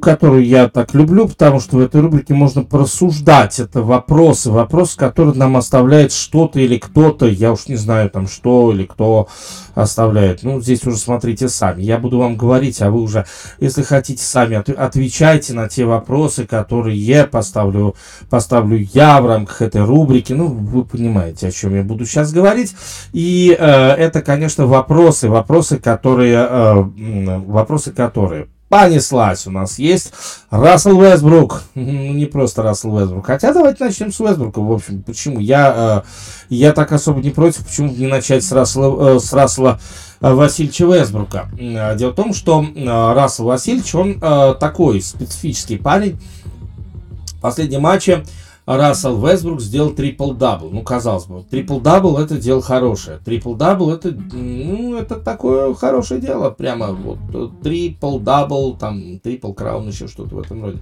которую 0.00 0.44
я 0.44 0.68
так 0.68 0.92
люблю, 0.94 1.28
потому 1.28 1.60
что 1.60 1.76
в 1.76 1.80
этой 1.80 2.00
рубрике 2.00 2.34
можно 2.34 2.62
просуждать. 2.62 3.58
Это 3.58 3.82
вопросы, 3.82 4.50
вопросы, 4.50 4.98
которые 4.98 5.34
нам 5.34 5.56
оставляет 5.56 6.12
что-то 6.12 6.60
или 6.60 6.76
кто-то, 6.76 7.26
я 7.26 7.52
уж 7.52 7.68
не 7.68 7.76
знаю 7.76 8.10
там 8.10 8.28
что 8.28 8.72
или 8.72 8.84
кто 8.84 9.28
оставляет. 9.74 10.42
Ну, 10.42 10.60
здесь 10.60 10.84
уже 10.86 10.98
смотрите 10.98 11.48
сами. 11.48 11.82
Я 11.82 11.98
буду 11.98 12.18
вам 12.18 12.36
говорить, 12.36 12.80
а 12.82 12.90
вы 12.90 13.00
уже, 13.00 13.26
если 13.60 13.82
хотите, 13.82 14.22
сами 14.22 14.56
отвечайте 14.56 15.54
на 15.54 15.68
те 15.68 15.84
вопросы, 15.84 16.46
которые 16.46 16.98
я 16.98 17.24
поставлю, 17.24 17.94
поставлю 18.28 18.78
я 18.92 19.20
в 19.20 19.26
рамках 19.26 19.62
этой 19.62 19.84
рубрики. 19.84 20.32
Ну, 20.32 20.48
вы 20.48 20.84
понимаете, 20.84 21.48
о 21.48 21.50
чем 21.50 21.74
я 21.74 21.82
буду 21.82 22.04
сейчас 22.06 22.32
говорить. 22.32 22.74
И 23.12 23.56
э, 23.58 23.64
это, 23.64 24.22
конечно, 24.22 24.66
вопросы, 24.66 25.28
вопросы, 25.28 25.78
которые, 25.78 26.46
э, 26.48 26.84
вопросы, 27.26 27.92
которые 27.92 28.48
понеслась 28.68 29.46
у 29.46 29.50
нас. 29.50 29.78
Есть 29.78 30.12
Рассел 30.50 31.00
Вестбрук. 31.00 31.62
Не 31.74 32.26
просто 32.26 32.62
Рассел 32.62 32.98
Вестбрук. 32.98 33.26
Хотя 33.26 33.52
давайте 33.52 33.84
начнем 33.84 34.12
с 34.12 34.20
Вестбрука. 34.20 34.60
В 34.60 34.72
общем, 34.72 35.02
почему? 35.02 35.38
Я, 35.38 36.02
э, 36.04 36.54
я 36.54 36.72
так 36.72 36.92
особо 36.92 37.20
не 37.20 37.30
против. 37.30 37.64
Почему 37.66 37.90
не 37.90 38.06
начать 38.06 38.44
с 38.44 38.52
Рассела, 38.52 39.16
э, 39.16 39.18
с 39.20 39.32
Рассела 39.32 39.80
Васильевича 40.20 40.84
Вестбрука? 40.84 41.48
Дело 41.96 42.10
в 42.10 42.14
том, 42.14 42.34
что 42.34 42.64
э, 42.64 43.12
Рассел 43.14 43.46
Васильевич, 43.46 43.94
он 43.94 44.20
такой 44.58 45.00
специфический 45.00 45.76
парень. 45.76 46.18
В 47.38 47.40
последнем 47.40 47.82
матче 47.82 48.24
Рассел 48.66 49.24
Вестбрук 49.24 49.60
сделал 49.60 49.90
трипл-дабл. 49.90 50.70
Ну, 50.72 50.82
казалось 50.82 51.26
бы, 51.26 51.44
трипл-дабл 51.48 52.18
это 52.18 52.36
дело 52.36 52.60
хорошее. 52.60 53.20
Трипл-дабл 53.24 53.92
это, 53.92 54.10
ну, 54.10 54.96
это 54.96 55.16
такое 55.16 55.72
хорошее 55.74 56.20
дело. 56.20 56.50
Прямо 56.50 56.88
вот 56.88 57.18
трипл-дабл, 57.62 58.76
там, 58.76 59.20
triple 59.20 59.54
crown, 59.54 59.88
еще 59.88 60.08
что-то 60.08 60.34
в 60.34 60.40
этом 60.40 60.64
роде. 60.64 60.78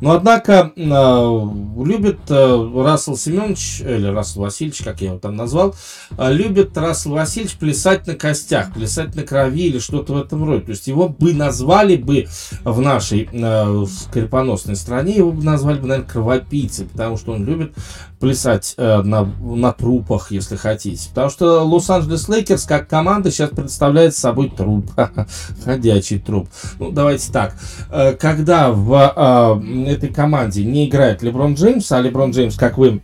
Но, 0.00 0.10
однако, 0.10 0.72
э, 0.74 1.82
любит 1.84 2.18
э, 2.28 2.70
Рассел 2.74 3.16
Семенович, 3.16 3.82
или 3.82 4.08
Рассел 4.08 4.42
Васильевич, 4.42 4.82
как 4.82 5.00
я 5.00 5.10
его 5.10 5.18
там 5.20 5.36
назвал, 5.36 5.76
э, 6.18 6.32
любит 6.32 6.76
Рассел 6.76 7.12
Васильевич 7.12 7.54
плясать 7.56 8.08
на 8.08 8.16
костях, 8.16 8.74
плясать 8.74 9.14
на 9.14 9.22
крови 9.22 9.66
или 9.66 9.78
что-то 9.78 10.14
в 10.14 10.16
этом 10.16 10.44
роде. 10.44 10.62
То 10.62 10.70
есть 10.72 10.88
его 10.88 11.08
бы 11.08 11.32
назвали 11.32 11.94
бы 11.94 12.26
в 12.64 12.80
нашей 12.80 13.28
э, 13.30 13.84
скрепоносной 13.86 14.74
стране, 14.74 15.14
его 15.14 15.30
бы 15.30 15.44
назвали 15.44 15.78
бы, 15.78 15.86
наверное, 15.86 16.10
кровопийцей, 16.10 16.86
потому 16.86 17.19
что 17.20 17.32
он 17.32 17.44
любит 17.44 17.74
плясать 18.18 18.74
э, 18.76 19.02
на, 19.02 19.24
на 19.24 19.72
трупах, 19.72 20.32
если 20.32 20.56
хотите. 20.56 21.08
Потому 21.10 21.30
что 21.30 21.62
Лос-Анджелес 21.62 22.28
Лейкерс 22.28 22.64
как 22.64 22.88
команда 22.88 23.30
сейчас 23.30 23.50
представляет 23.50 24.16
собой 24.16 24.50
труп. 24.50 24.90
Ходячий 25.64 26.18
труп. 26.18 26.48
Ну, 26.78 26.90
давайте 26.90 27.30
так. 27.30 27.54
Э, 27.90 28.12
когда 28.14 28.72
в 28.72 28.92
э, 28.92 29.90
этой 29.90 30.08
команде 30.08 30.64
не 30.64 30.88
играет 30.88 31.22
Леброн 31.22 31.54
Джеймс, 31.54 31.90
а 31.92 32.00
Леброн 32.00 32.32
Джеймс, 32.32 32.56
как 32.56 32.78
вы 32.78 33.00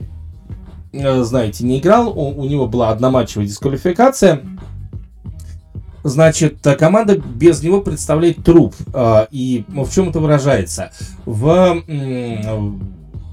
э, 0.92 1.22
знаете, 1.22 1.64
не 1.64 1.78
играл, 1.78 2.08
у, 2.08 2.40
у 2.40 2.46
него 2.46 2.66
была 2.66 2.90
одноматчевая 2.90 3.46
дисквалификация, 3.46 4.42
Значит, 6.06 6.64
команда 6.78 7.18
без 7.18 7.64
него 7.64 7.80
представляет 7.80 8.44
труп. 8.44 8.76
Э, 8.94 9.26
и 9.32 9.64
в 9.66 9.92
чем 9.92 10.10
это 10.10 10.20
выражается? 10.20 10.92
В 11.24 11.82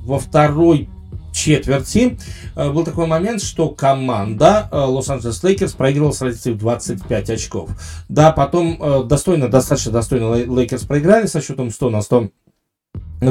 во 0.06 0.20
второй 0.20 0.90
четверти 1.34 2.18
э, 2.56 2.72
был 2.72 2.86
такой 2.86 3.08
момент, 3.08 3.42
что 3.42 3.70
команда 3.70 4.70
э, 4.72 4.78
Лос-Анджелес 4.78 5.44
Лейкерс 5.44 5.74
проигрывала 5.74 6.12
с 6.12 6.22
разницей 6.22 6.54
в 6.54 6.58
25 6.58 7.30
очков. 7.32 7.72
Да, 8.08 8.32
потом 8.32 8.78
э, 8.80 9.04
достойно, 9.04 9.50
достаточно 9.50 9.92
достойно 9.92 10.34
Лейкерс 10.34 10.84
проиграли 10.84 11.26
со 11.26 11.42
счетом 11.42 11.72
100 11.72 11.90
на 11.90 12.02
100 12.02 12.30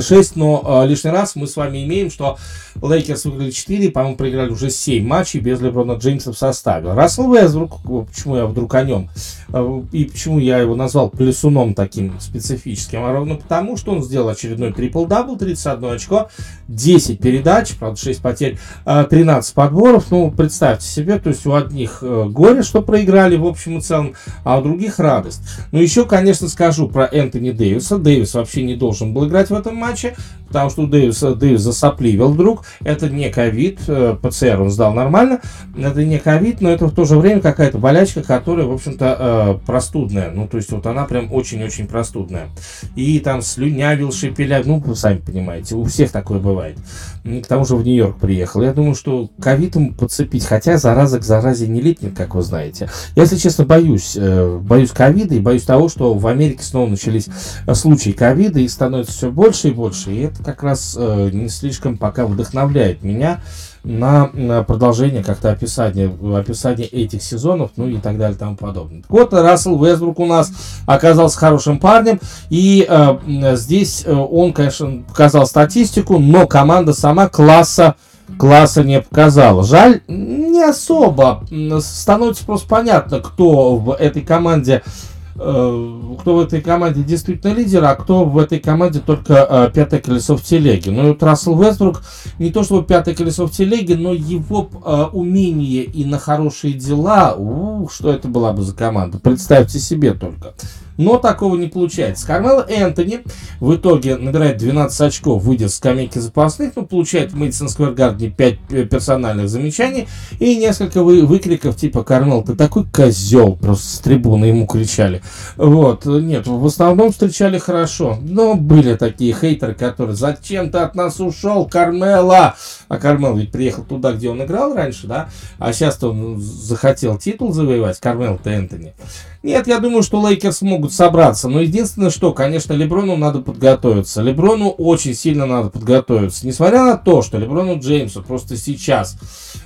6, 0.01 0.37
но 0.37 0.83
э, 0.85 0.89
лишний 0.89 1.11
раз 1.11 1.37
мы 1.37 1.47
с 1.47 1.57
вами 1.57 1.85
имеем, 1.85 2.11
что 2.11 2.39
Лейкерс 2.81 3.25
выиграли 3.25 3.51
4, 3.51 3.91
по-моему, 3.91 4.17
проиграли 4.17 4.51
уже 4.51 4.71
7 4.71 5.07
матчей 5.07 5.41
без 5.41 5.61
Леброна 5.61 5.93
Джеймса 5.93 6.33
в 6.33 6.39
составе. 6.39 6.93
Рассел 6.95 7.33
Вестбрук, 7.33 7.81
почему 8.09 8.37
я 8.37 8.47
вдруг 8.47 8.75
о 8.75 8.83
нем, 8.83 9.11
э, 9.53 9.83
и 9.93 10.05
почему 10.05 10.39
я 10.39 10.59
его 10.59 10.75
назвал 10.75 11.11
плясуном 11.11 11.75
таким 11.75 12.19
специфическим, 12.21 13.05
а 13.05 13.13
ровно 13.13 13.37
потому, 13.37 13.77
что 13.77 13.93
он 13.93 14.03
сделал 14.03 14.29
очередной 14.29 14.73
трипл-дабл, 14.73 15.37
31 15.37 15.91
очко, 15.91 16.29
10 16.69 17.21
передач, 17.21 17.75
правда, 17.79 18.01
6 18.01 18.23
потерь, 18.23 18.59
э, 18.87 19.05
13 19.09 19.55
подборов, 19.55 20.07
ну, 20.11 20.31
представьте 20.31 20.87
себе, 20.87 21.19
то 21.19 21.29
есть 21.29 21.47
у 21.47 21.55
одних 21.55 21.99
э, 22.03 22.25
горе, 22.29 22.63
что 22.63 22.83
проиграли 22.83 23.37
в 23.37 23.47
общем 23.47 23.79
и 23.79 23.81
целом, 23.81 24.15
а 24.45 24.59
у 24.59 24.63
других 24.63 24.99
радость. 24.99 25.43
Ну, 25.73 25.81
еще, 25.81 26.05
конечно, 26.05 26.49
скажу 26.49 26.89
про 26.89 27.07
Энтони 27.07 27.51
Дэвиса. 27.51 27.99
Дэвис 27.99 28.35
вообще 28.35 28.63
не 28.63 28.75
должен 28.75 29.13
был 29.13 29.27
играть 29.27 29.51
в 29.51 29.55
этом 29.55 29.77
матче, 29.83 30.15
потому 30.53 30.69
что 30.69 30.87
Дэвис, 30.87 31.21
Дэвис 31.21 31.61
засопливил 31.63 32.29
вдруг. 32.33 32.65
Это 32.85 33.09
не 33.09 33.31
ковид, 33.31 33.81
э, 33.89 34.17
ПЦР 34.21 34.61
он 34.61 34.71
сдал 34.71 34.93
нормально. 34.93 35.41
Это 35.77 36.05
не 36.05 36.19
ковид, 36.19 36.61
но 36.61 36.69
это 36.69 36.87
в 36.87 36.95
то 36.95 37.07
же 37.07 37.17
время 37.17 37.41
какая-то 37.41 37.79
болячка, 37.79 38.23
которая, 38.23 38.67
в 38.67 38.73
общем-то, 38.73 39.17
э, 39.19 39.67
простудная. 39.67 40.31
Ну, 40.31 40.47
то 40.47 40.59
есть 40.59 40.71
вот 40.71 40.87
она 40.87 41.05
прям 41.05 41.33
очень-очень 41.33 41.87
простудная. 41.87 42.49
И 42.97 43.19
там 43.21 43.41
слюнявил, 43.41 44.13
шепеля, 44.13 44.63
ну, 44.63 44.79
вы 44.79 44.95
сами 44.95 45.19
понимаете, 45.19 45.75
у 45.75 45.85
всех 45.85 46.13
такое 46.13 46.39
бывает. 46.39 46.77
К 47.25 47.47
тому 47.47 47.65
же 47.65 47.77
в 47.77 47.83
Нью-Йорк 47.83 48.19
приехал. 48.19 48.61
Я 48.61 48.75
думаю, 48.75 48.95
что 48.95 49.31
ковидом 49.41 49.95
подцепить, 49.95 50.45
хотя 50.45 50.77
зараза 50.77 51.19
к 51.19 51.25
заразе 51.25 51.67
не 51.67 51.81
липнет, 51.81 52.15
как 52.15 52.35
вы 52.35 52.43
знаете. 52.43 52.91
Я, 53.17 53.23
если 53.23 53.37
честно, 53.37 53.65
боюсь, 53.65 54.17
э, 54.17 54.59
боюсь 54.59 54.91
ковида 54.91 55.35
и 55.35 55.41
боюсь 55.41 55.63
того, 55.63 55.89
что 55.89 56.13
в 56.13 56.27
Америке 56.27 56.63
снова 56.63 56.91
начались 56.91 57.29
случаи 57.73 58.11
ковида 58.11 58.61
и 58.61 58.69
становится 58.69 59.13
все 59.13 59.31
больше 59.31 59.69
и 59.69 59.71
больше. 59.71 60.13
И 60.13 60.21
это 60.21 60.42
как 60.43 60.63
раз 60.63 60.97
э, 60.99 61.31
не 61.33 61.49
слишком 61.49 61.97
пока 61.97 62.27
вдохновляет 62.27 63.03
меня 63.03 63.41
на, 63.85 64.31
на 64.33 64.63
продолжение 64.63 65.25
как-то 65.25 65.51
описание, 65.51 66.13
описание 66.37 66.87
этих 66.87 67.23
сезонов, 67.23 67.73
ну 67.77 67.89
и 67.89 67.99
так 67.99 68.19
далее 68.19 68.37
и 68.37 68.39
тому 68.39 68.57
подобное. 68.57 69.03
Вот 69.09 69.33
Рассел 69.33 69.83
Вестбрук 69.83 70.19
у 70.21 70.27
нас 70.27 70.53
оказался 70.87 71.39
хорошим 71.39 71.79
парнем, 71.79 72.21
и 72.49 72.87
э, 72.89 73.57
здесь 73.57 74.05
э, 74.07 74.13
он, 74.13 74.53
конечно, 74.53 75.03
показал 75.09 75.47
статистику, 75.47 76.19
но 76.19 76.47
команда 76.47 76.93
сама 76.93 77.29
класса 77.29 77.97
класса 78.39 78.83
не 78.83 79.01
показала. 79.03 79.63
Жаль, 79.63 80.01
не 80.09 80.63
особо. 80.63 81.45
Становится 81.81 82.47
просто 82.47 82.67
понятно, 82.67 83.21
кто 83.21 83.77
в 83.77 83.93
этой 83.93 84.23
команде 84.23 84.83
Э, 84.83 85.12
кто 85.35 86.37
в 86.37 86.41
этой 86.41 86.61
команде 86.61 87.03
действительно 87.03 87.53
лидер, 87.55 87.85
а 87.85 87.95
кто 87.95 88.25
в 88.25 88.39
этой 88.39 88.59
команде 88.59 89.01
только 89.01 89.47
э, 89.49 89.71
пятое 89.75 90.01
колесо 90.01 90.37
в 90.37 90.43
телеге. 90.43 90.91
Ну 90.91 91.07
и 91.07 91.09
вот 91.11 91.23
Рассел 91.23 91.61
Вестбрук 91.61 92.03
не 92.39 92.51
то 92.51 92.63
чтобы 92.63 92.87
пятое 92.87 93.15
колесо 93.15 93.47
в 93.47 93.51
телеге, 93.51 93.97
но 93.97 94.13
его 94.13 94.69
э, 94.85 95.05
умение 95.13 95.85
и 95.85 96.05
на 96.05 96.19
хорошие 96.19 96.75
дела, 96.75 97.35
у, 97.35 97.89
что 97.89 98.13
это 98.13 98.29
была 98.29 98.53
бы 98.53 98.63
за 98.63 98.75
команда, 98.75 99.19
представьте 99.19 99.79
себе 99.79 100.13
только. 100.13 100.55
Но 101.03 101.19
такого 101.19 101.57
не 101.57 101.69
получается. 101.69 102.27
Кармел 102.27 102.61
Энтони 102.61 103.21
в 103.61 103.75
итоге 103.75 104.17
набирает 104.17 104.59
12 104.59 105.01
очков, 105.01 105.43
выйдет 105.43 105.71
с 105.71 105.77
скамейки 105.77 106.19
запасных, 106.19 106.77
но 106.77 106.85
получает 106.85 107.33
в 107.33 107.37
Мэдисон 107.37 107.69
Сквер 107.69 107.93
Гардне 107.93 108.31
5 108.31 108.89
персональных 108.89 109.49
замечаний 109.49 110.09
и 110.39 110.57
несколько 110.57 111.03
вы, 111.03 111.27
выкриков 111.27 111.77
типа 111.77 112.05
«Кармел, 112.05 112.43
ты 112.43 112.55
такой 112.55 112.85
козел!» 112.85 113.57
Просто 113.57 113.87
с 113.87 113.99
трибуны 113.99 114.47
ему 114.47 114.67
кричали. 114.67 115.23
Вот, 115.57 116.07
нет, 116.07 116.47
в 116.47 116.65
основном 116.67 117.13
встречали 117.13 117.59
хорошо. 117.59 118.19
Но 118.23 118.55
были 118.55 118.95
такие 118.95 119.35
хейтеры, 119.35 119.75
которые 119.75 120.17
«Зачем 120.17 120.71
ты 120.71 120.79
от 120.79 120.95
нас 120.95 121.21
ушел, 121.21 121.67
Кармела?» 121.67 122.55
А 122.89 122.99
Кармело 122.99 123.37
ведь 123.37 123.51
приехал 123.51 123.85
туда, 123.85 124.13
где 124.13 124.29
он 124.29 124.43
играл 124.43 124.75
раньше, 124.75 125.07
да? 125.07 125.29
А 125.59 125.73
сейчас-то 125.73 126.11
он 126.11 126.39
захотел 126.39 127.19
титул 127.19 127.53
завоевать, 127.53 127.99
Кармело-то 127.99 128.51
Энтони. 128.51 128.95
Нет, 129.43 129.67
я 129.67 129.81
думаю, 129.81 130.05
что 130.05 130.27
Лейкерс 130.27 130.63
могут 130.63 130.93
собраться. 130.93 131.49
Но 131.49 131.61
единственное, 131.61 132.11
что, 132.11 132.33
конечно, 132.33 132.75
Леброну 132.75 133.17
надо 133.17 133.41
подготовиться. 133.41 134.23
Леброну 134.23 134.69
очень 134.69 135.15
сильно 135.15 135.47
надо 135.47 135.69
подготовиться. 135.69 136.47
Несмотря 136.47 136.85
на 136.85 136.97
то, 136.97 137.23
что 137.23 137.39
Леброну 137.39 137.79
Джеймсу 137.81 138.23
просто 138.23 138.57
сейчас, 138.57 139.17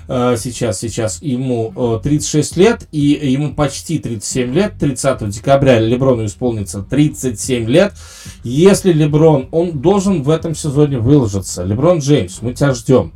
сейчас, 0.09 0.81
сейчас 0.81 1.21
ему 1.23 2.01
36 2.03 2.57
э, 2.57 2.61
лет, 2.61 2.89
и 2.93 3.01
ему 3.01 3.55
почти 3.55 3.99
37 3.99 4.53
лет. 4.53 4.75
30 4.79 5.29
декабря 5.31 5.81
Леброну 5.81 6.25
исполнится 6.27 6.83
37 6.83 7.69
лет. 7.69 7.95
Если 8.45 8.93
Леброн, 8.93 9.49
он 9.51 9.81
должен 9.81 10.23
в 10.23 10.31
этом 10.31 10.55
сезоне 10.55 10.99
выложиться. 10.99 11.65
Леброн 11.65 11.99
Джеймс, 11.99 12.43
мы 12.43 12.53
тебя 12.53 12.75
ждем. 12.75 13.13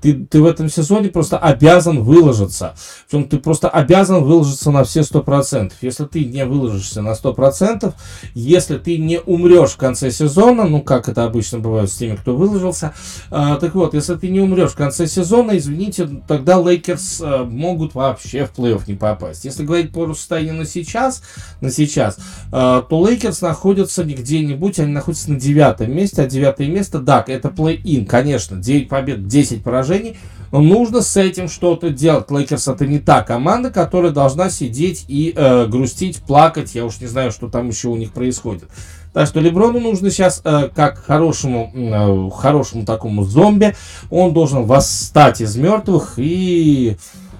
Ты, 0.00 0.14
ты 0.14 0.40
в 0.40 0.46
этом 0.46 0.68
сезоне 0.68 1.08
просто 1.08 1.38
обязан 1.38 2.02
выложиться. 2.02 2.74
Причем 3.08 3.28
ты 3.28 3.38
просто 3.38 3.68
обязан 3.68 4.24
выложиться 4.24 4.70
на 4.70 4.84
все 4.84 5.00
100%. 5.00 5.72
Если 5.82 6.04
ты 6.04 6.24
не 6.24 6.46
выложишься 6.46 7.02
на 7.02 7.12
100%, 7.12 7.92
если 8.34 8.78
ты 8.78 8.98
не 8.98 9.20
умрешь 9.20 9.70
в 9.70 9.76
конце 9.76 10.10
сезона, 10.10 10.64
ну, 10.64 10.80
как 10.80 11.08
это 11.08 11.24
обычно 11.24 11.58
бывает 11.58 11.90
с 11.90 11.96
теми, 11.96 12.16
кто 12.16 12.34
выложился, 12.34 12.94
а, 13.30 13.56
так 13.56 13.74
вот, 13.74 13.94
если 13.94 14.14
ты 14.14 14.28
не 14.28 14.40
умрешь 14.40 14.70
в 14.70 14.76
конце 14.76 15.06
сезона, 15.06 15.56
извините, 15.58 16.08
тогда 16.30 16.58
Лейкерс 16.58 17.22
э, 17.22 17.42
могут 17.42 17.96
вообще 17.96 18.46
в 18.46 18.56
плей-офф 18.56 18.84
не 18.86 18.94
попасть. 18.94 19.44
Если 19.44 19.64
говорить 19.64 19.90
по 19.90 20.06
состоянию 20.14 20.54
на 20.54 20.64
сейчас, 20.64 21.24
на 21.60 21.72
сейчас, 21.72 22.18
э, 22.52 22.82
то 22.88 23.04
Лейкерс 23.04 23.42
находятся 23.42 24.04
не 24.04 24.14
где-нибудь, 24.14 24.78
они 24.78 24.92
находятся 24.92 25.32
на 25.32 25.40
девятом 25.40 25.92
месте, 25.92 26.22
а 26.22 26.28
девятое 26.28 26.68
место, 26.68 27.00
да, 27.00 27.24
это 27.26 27.48
плей-ин, 27.48 28.06
конечно, 28.06 28.56
9 28.56 28.88
побед, 28.88 29.26
10 29.26 29.64
поражений, 29.64 30.18
но 30.52 30.60
нужно 30.60 31.00
с 31.00 31.16
этим 31.16 31.48
что-то 31.48 31.90
делать. 31.90 32.30
Лейкерс 32.30 32.68
это 32.68 32.86
не 32.86 33.00
та 33.00 33.22
команда, 33.22 33.70
которая 33.70 34.12
должна 34.12 34.50
сидеть 34.50 35.06
и 35.08 35.32
э, 35.34 35.66
грустить, 35.66 36.18
плакать, 36.18 36.76
я 36.76 36.84
уж 36.84 37.00
не 37.00 37.08
знаю, 37.08 37.32
что 37.32 37.48
там 37.48 37.70
еще 37.70 37.88
у 37.88 37.96
них 37.96 38.12
происходит. 38.12 38.68
Так 39.12 39.26
что 39.26 39.40
Леброну 39.40 39.80
нужно 39.80 40.10
сейчас, 40.10 40.40
э, 40.44 40.68
как 40.74 40.98
хорошему, 40.98 41.72
э, 41.74 42.30
хорошему 42.30 42.84
такому 42.84 43.24
зомби, 43.24 43.74
он 44.08 44.32
должен 44.32 44.64
восстать 44.64 45.40
из 45.40 45.56
мертвых 45.56 46.14
и 46.16 46.96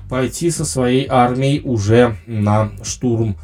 пойти 0.08 0.50
со 0.50 0.64
своей 0.64 1.06
армией 1.08 1.60
уже 1.60 2.16
на 2.26 2.70
штурм 2.82 3.36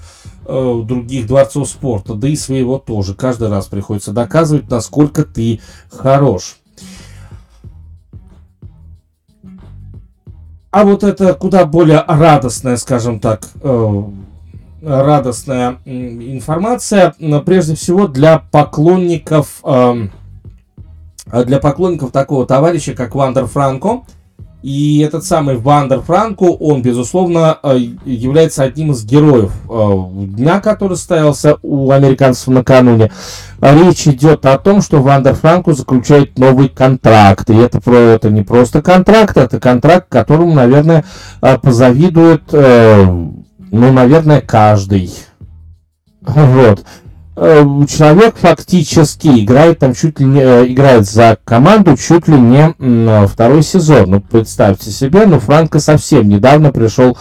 э, 0.45 0.83
других 0.85 1.29
дворцов 1.29 1.69
спорта, 1.69 2.15
да 2.15 2.29
и 2.29 2.35
своего 2.35 2.79
тоже. 2.79 3.15
Каждый 3.15 3.49
раз 3.49 3.67
приходится 3.67 4.11
доказывать, 4.11 4.69
насколько 4.69 5.23
ты 5.23 5.61
хорош. 5.89 6.57
А 10.73 10.85
вот 10.85 11.05
это 11.05 11.33
куда 11.35 11.65
более 11.65 12.05
радостная, 12.07 12.77
скажем 12.77 13.21
так, 13.21 13.49
э, 13.63 14.03
радостная 14.87 15.79
информация, 15.85 17.15
прежде 17.45 17.75
всего 17.75 18.07
для 18.07 18.39
поклонников, 18.51 19.61
эм, 19.65 20.13
для 21.45 21.59
поклонников 21.59 22.13
такого 22.13 22.47
товарища, 22.47 22.95
как 22.95 23.15
Вандер 23.15 23.47
Франко. 23.47 24.03
И 24.63 24.99
этот 24.99 25.25
самый 25.25 25.57
Вандер 25.57 26.01
Франко, 26.01 26.45
он, 26.45 26.83
безусловно, 26.83 27.59
э, 27.63 27.79
является 28.05 28.65
одним 28.65 28.93
из 28.93 29.05
героев 29.05 29.53
э, 29.69 30.25
дня, 30.27 30.61
который 30.61 30.97
состоялся 30.97 31.59
у 31.63 31.91
американцев 31.93 32.49
накануне. 32.49 33.13
Речь 33.61 34.09
идет 34.09 34.45
о 34.45 34.59
том, 34.59 34.83
что 34.83 35.03
Вандер 35.03 35.35
Франко 35.35 35.73
заключает 35.73 36.39
новый 36.39 36.69
контракт. 36.69 37.49
И 37.51 37.55
это, 37.55 37.79
это 37.91 38.31
не 38.31 38.43
просто 38.43 38.83
контракт, 38.83 39.37
это 39.37 39.61
контракт, 39.61 40.07
которому, 40.09 40.55
наверное, 40.55 41.05
э, 41.43 41.59
позавидует 41.59 42.43
ну, 43.71 43.93
наверное, 43.93 44.41
каждый. 44.41 45.13
Вот. 46.21 46.85
Э, 47.37 47.65
человек 47.89 48.37
фактически 48.37 49.45
играет 49.45 49.81
там 49.81 49.95
чуть 49.95 50.19
ли 50.21 50.27
не, 50.27 50.41
э, 50.41 50.67
играет 50.69 51.07
за 51.07 51.37
команду 51.45 51.97
чуть 51.97 52.29
ли 52.29 52.39
не 52.39 53.27
второй 53.27 53.63
сезон. 53.63 54.11
Ну, 54.11 54.21
представьте 54.21 54.91
себе, 54.91 55.27
ну, 55.27 55.39
Франко 55.39 55.79
совсем 55.79 56.29
недавно 56.29 56.73
пришел 56.73 57.17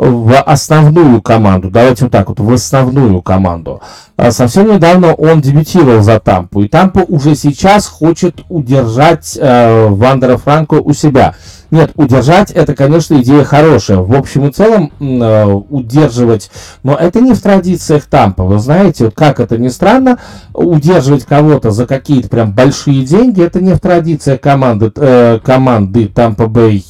в 0.00 0.34
основную 0.40 1.20
команду, 1.20 1.68
давайте 1.70 2.04
вот 2.04 2.12
так 2.12 2.30
вот, 2.30 2.40
в 2.40 2.50
основную 2.50 3.20
команду. 3.20 3.82
Совсем 4.30 4.72
недавно 4.72 5.12
он 5.12 5.42
дебютировал 5.42 6.00
за 6.02 6.18
Тампу, 6.20 6.62
и 6.62 6.68
Тампа 6.68 7.00
уже 7.00 7.34
сейчас 7.34 7.86
хочет 7.86 8.40
удержать 8.48 9.36
э, 9.38 9.88
Вандера 9.88 10.38
Франко 10.38 10.74
у 10.74 10.94
себя. 10.94 11.34
Нет, 11.70 11.92
удержать 11.94 12.50
это, 12.50 12.74
конечно, 12.74 13.20
идея 13.20 13.44
хорошая. 13.44 13.98
В 13.98 14.14
общем 14.14 14.48
и 14.48 14.52
целом, 14.52 14.92
э, 14.98 15.44
удерживать, 15.44 16.50
но 16.82 16.96
это 16.96 17.20
не 17.20 17.32
в 17.32 17.40
традициях 17.40 18.06
Тампа. 18.06 18.44
Вы 18.44 18.58
знаете, 18.58 19.04
вот 19.04 19.14
как 19.14 19.38
это 19.38 19.56
ни 19.56 19.68
странно, 19.68 20.18
удерживать 20.52 21.24
кого-то 21.24 21.70
за 21.70 21.86
какие-то 21.86 22.28
прям 22.28 22.52
большие 22.52 23.04
деньги, 23.04 23.42
это 23.42 23.60
не 23.60 23.74
в 23.74 23.80
традициях 23.80 24.40
команды, 24.40 24.92
э, 24.96 25.38
команды 25.44 26.06
Тампа 26.06 26.46
Бэй 26.46 26.84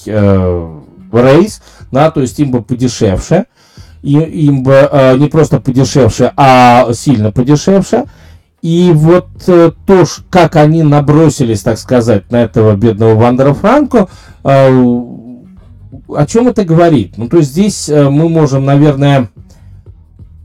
Рейс, 1.12 1.60
да, 1.90 2.10
то 2.10 2.20
есть 2.20 2.38
им 2.38 2.50
бы 2.50 2.62
подешевше, 2.62 3.46
им 4.02 4.62
бы 4.62 4.88
э, 4.90 5.16
не 5.18 5.26
просто 5.28 5.60
подешевше, 5.60 6.32
а 6.36 6.92
сильно 6.94 7.32
подешевше. 7.32 8.04
И 8.62 8.92
вот 8.94 9.28
э, 9.46 9.72
то, 9.86 10.04
как 10.28 10.56
они 10.56 10.82
набросились, 10.82 11.62
так 11.62 11.78
сказать, 11.78 12.30
на 12.30 12.42
этого 12.42 12.76
бедного 12.76 13.14
Вандера 13.14 13.54
Франко, 13.54 14.08
э, 14.44 15.06
о 16.14 16.26
чем 16.26 16.48
это 16.48 16.64
говорит? 16.64 17.14
Ну, 17.16 17.28
то 17.28 17.38
есть 17.38 17.50
здесь 17.50 17.88
э, 17.88 18.10
мы 18.10 18.28
можем, 18.28 18.66
наверное, 18.66 19.30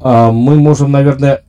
э, 0.02 0.32
мы 0.32 0.56
можем, 0.56 0.92
наверное, 0.92 1.42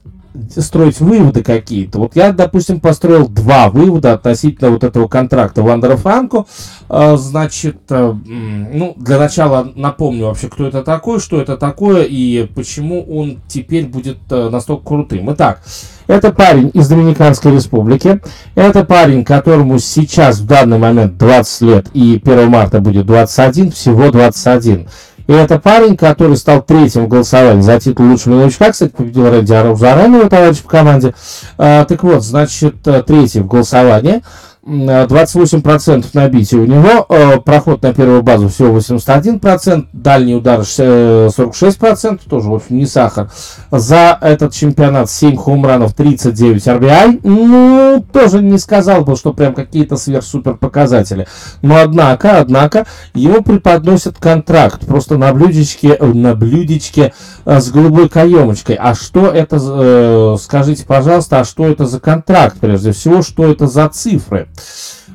строить 0.57 1.01
выводы 1.01 1.43
какие-то. 1.43 1.99
Вот 1.99 2.17
я, 2.17 2.33
допустим, 2.33 2.81
построил 2.81 3.29
два 3.29 3.69
вывода 3.69 4.13
относительно 4.13 4.71
вот 4.71 4.85
этого 4.85 5.09
контракта 5.09 5.63
Вандера 5.63 5.97
Франко. 5.97 6.47
А, 6.89 7.17
значит, 7.17 7.79
э, 7.91 8.15
ну, 8.25 8.95
для 8.97 9.19
начала 9.19 9.71
напомню 9.75 10.27
вообще, 10.27 10.49
кто 10.49 10.67
это 10.67 10.83
такой, 10.83 11.21
что 11.21 11.41
это 11.41 11.57
такое 11.57 12.05
и 12.05 12.47
почему 12.55 13.03
он 13.03 13.39
теперь 13.49 13.87
будет 13.87 14.19
э, 14.31 14.49
настолько 14.51 14.85
крутым. 14.85 15.33
Итак, 15.33 15.63
это 16.07 16.33
парень 16.33 16.71
из 16.73 16.89
Доминиканской 16.89 17.53
Республики. 17.53 18.21
Это 18.55 18.85
парень, 18.85 19.25
которому 19.25 19.79
сейчас 19.79 20.39
в 20.39 20.47
данный 20.47 20.79
момент 20.79 21.17
20 21.19 21.61
лет 21.63 21.87
и 21.95 22.21
1 22.25 22.49
марта 22.49 22.81
будет 22.81 23.07
21, 23.07 23.73
всего 23.73 24.11
21. 24.11 24.89
И 25.27 25.33
это 25.33 25.59
парень, 25.59 25.97
который 25.97 26.37
стал 26.37 26.63
третьим 26.63 27.07
в 27.07 27.09
голосовании 27.09 27.63
за 27.63 27.81
титул 27.81 28.07
лучшего 28.07 28.37
новичка. 28.37 28.71
Кстати, 28.71 28.93
победил 28.93 29.29
Рэнди 29.29 29.53
Арузаранова, 29.53 30.29
товарищ 30.29 30.59
по 30.59 30.69
команде. 30.69 31.15
А, 31.59 31.85
так 31.85 32.03
вот, 32.05 32.23
значит, 32.23 32.77
э, 32.87 33.03
третий 33.03 33.41
в 33.41 33.49
голосовании. 33.49 34.23
28% 34.67 36.07
набития 36.15 36.59
у 36.59 36.67
него, 36.67 37.07
э, 37.09 37.39
проход 37.41 37.83
на 37.83 37.95
первую 37.95 38.23
базу 38.25 38.49
всего 38.49 38.73
81%, 38.73 39.87
дальний 39.93 40.35
удар 40.35 40.65
46%, 40.65 42.21
тоже, 42.29 42.51
в 42.51 42.55
общем, 42.55 42.79
не 42.79 42.87
сахар. 42.87 43.31
За 43.71 44.19
этот 44.21 44.53
чемпионат 44.55 45.09
7 45.09 45.37
хомранов, 45.37 45.95
39 45.95 46.67
RBI, 46.67 47.21
ну, 47.23 48.05
тоже 48.13 48.43
не 48.43 48.59
сказал 48.59 49.05
бы, 49.05 49.15
что 49.15 49.33
прям 49.33 49.55
какие-то 49.55 49.97
сверх-супер 49.97 50.55
показатели. 50.55 51.29
Но, 51.63 51.77
однако, 51.77 52.41
однако, 52.41 52.87
ему 53.15 53.43
преподносят 53.43 54.17
контракт, 54.19 54.85
просто 54.85 55.17
на 55.17 55.33
блюдечке, 55.33 55.97
на 56.01 56.35
блюдечке 56.35 57.13
э, 57.45 57.61
с 57.61 57.71
голубой 57.71 58.09
каемочкой. 58.09 58.77
А 58.81 58.97
что 58.97 59.29
это, 59.29 59.59
э, 59.61 60.37
скажите, 60.41 60.85
пожалуйста, 60.85 61.41
а 61.41 61.45
что 61.45 61.67
это 61.69 61.87
за 61.87 62.01
контракт, 62.01 62.57
прежде 62.59 62.91
всего, 62.91 63.23
что 63.23 63.45
это 63.45 63.69
за 63.69 63.89
цифры? 63.89 64.49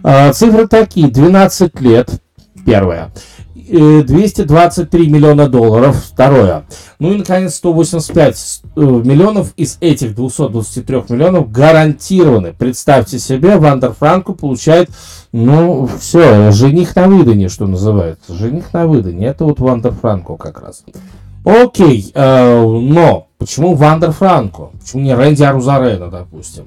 А, 0.04 0.32
цифры 0.34 0.68
такие. 0.68 1.10
12 1.10 1.80
лет. 1.82 2.10
Первое. 2.66 3.12
223 3.72 5.08
миллиона 5.08 5.48
долларов. 5.48 5.96
Второе. 5.96 6.66
Ну 7.00 7.14
и, 7.14 7.18
наконец, 7.18 7.56
185 7.56 8.62
э, 8.76 8.80
миллионов 8.82 9.54
из 9.56 9.78
этих 9.80 10.16
223 10.16 11.04
миллионов 11.10 11.52
гарантированы. 11.52 12.54
Представьте 12.54 13.18
себе, 13.18 13.58
Вандер 13.58 13.94
Франко 13.94 14.34
получает, 14.34 14.90
ну, 15.32 15.90
все, 16.00 16.52
жених 16.52 16.96
на 16.96 17.08
выданье, 17.08 17.48
что 17.48 17.66
называется. 17.66 18.34
Жених 18.34 18.74
на 18.74 18.88
выданье. 18.88 19.28
Это 19.28 19.46
вот 19.46 19.60
Вандер 19.60 19.94
Франко 19.94 20.36
как 20.36 20.62
раз. 20.62 20.84
Окей, 21.44 22.12
э, 22.14 22.64
но 22.64 23.28
почему 23.38 23.74
Вандер 23.74 24.12
Франко? 24.12 24.70
Почему 24.80 25.02
не 25.04 25.16
Рэнди 25.16 25.44
Арузарена, 25.44 26.12
допустим? 26.12 26.66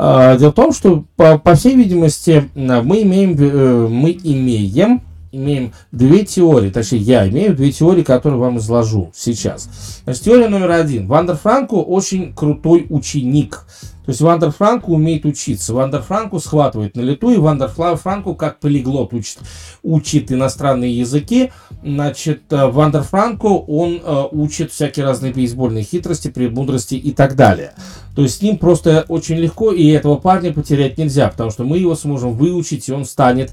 А, 0.00 0.36
дело 0.36 0.52
в 0.52 0.54
том, 0.54 0.72
что, 0.72 1.04
по, 1.16 1.38
по 1.38 1.56
всей 1.56 1.74
видимости, 1.74 2.48
мы 2.54 3.02
имеем, 3.02 3.34
э, 3.36 3.88
мы 3.88 4.12
имеем, 4.12 5.02
имеем 5.32 5.72
две 5.92 6.24
теории, 6.24 6.70
точнее, 6.70 6.98
я 6.98 7.28
имею 7.28 7.54
две 7.54 7.72
теории, 7.72 8.02
которые 8.02 8.40
вам 8.40 8.58
изложу 8.58 9.10
сейчас. 9.14 9.68
Значит, 10.04 10.22
теория 10.22 10.48
номер 10.48 10.70
один. 10.70 11.06
Вандер 11.06 11.36
Франко 11.36 11.74
очень 11.74 12.34
крутой 12.34 12.86
ученик. 12.88 13.64
То 14.08 14.12
есть 14.12 14.22
Вандер 14.22 14.52
Франко 14.52 14.86
умеет 14.86 15.26
учиться. 15.26 15.74
Вандер 15.74 16.00
Франко 16.00 16.38
схватывает 16.38 16.96
на 16.96 17.02
лету, 17.02 17.30
и 17.30 17.36
Вандер 17.36 17.68
Франко 17.68 18.32
как 18.32 18.58
полиглот 18.58 19.12
учит, 19.12 19.36
учит 19.82 20.32
иностранные 20.32 20.98
языки. 20.98 21.52
Значит, 21.84 22.44
э, 22.48 22.68
Вандер 22.68 23.02
Франко, 23.02 23.48
он 23.48 24.00
э, 24.02 24.24
учит 24.32 24.72
всякие 24.72 25.04
разные 25.04 25.34
бейсбольные 25.34 25.84
хитрости, 25.84 26.28
премудрости 26.28 26.94
и 26.94 27.12
так 27.12 27.36
далее. 27.36 27.74
То 28.16 28.22
есть 28.22 28.38
с 28.38 28.42
ним 28.42 28.56
просто 28.56 29.04
очень 29.08 29.36
легко, 29.36 29.72
и 29.72 29.86
этого 29.88 30.16
парня 30.16 30.54
потерять 30.54 30.96
нельзя, 30.96 31.28
потому 31.28 31.50
что 31.50 31.64
мы 31.64 31.76
его 31.76 31.94
сможем 31.94 32.32
выучить, 32.32 32.88
и 32.88 32.92
он 32.92 33.04
станет 33.04 33.52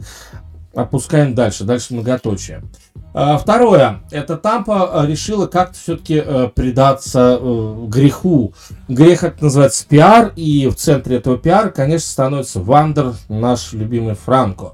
Опускаем 0.75 1.35
дальше, 1.35 1.63
дальше 1.63 1.93
многоточие. 1.93 2.63
А, 3.13 3.38
второе. 3.38 4.01
Это 4.11 4.35
Тампа 4.35 5.01
а, 5.01 5.07
решила 5.07 5.47
как-то 5.47 5.77
все-таки 5.77 6.21
э, 6.23 6.49
предаться 6.53 7.39
э, 7.39 7.85
греху. 7.88 8.53
Грех 8.89 9.23
это 9.23 9.45
называется 9.45 9.88
пиар, 9.88 10.33
и 10.35 10.67
в 10.67 10.75
центре 10.75 11.15
этого 11.15 11.38
пиара, 11.38 11.69
конечно, 11.69 12.09
становится 12.09 12.59
Вандер, 12.59 13.13
наш 13.29 13.71
любимый 13.71 14.15
Франко. 14.15 14.73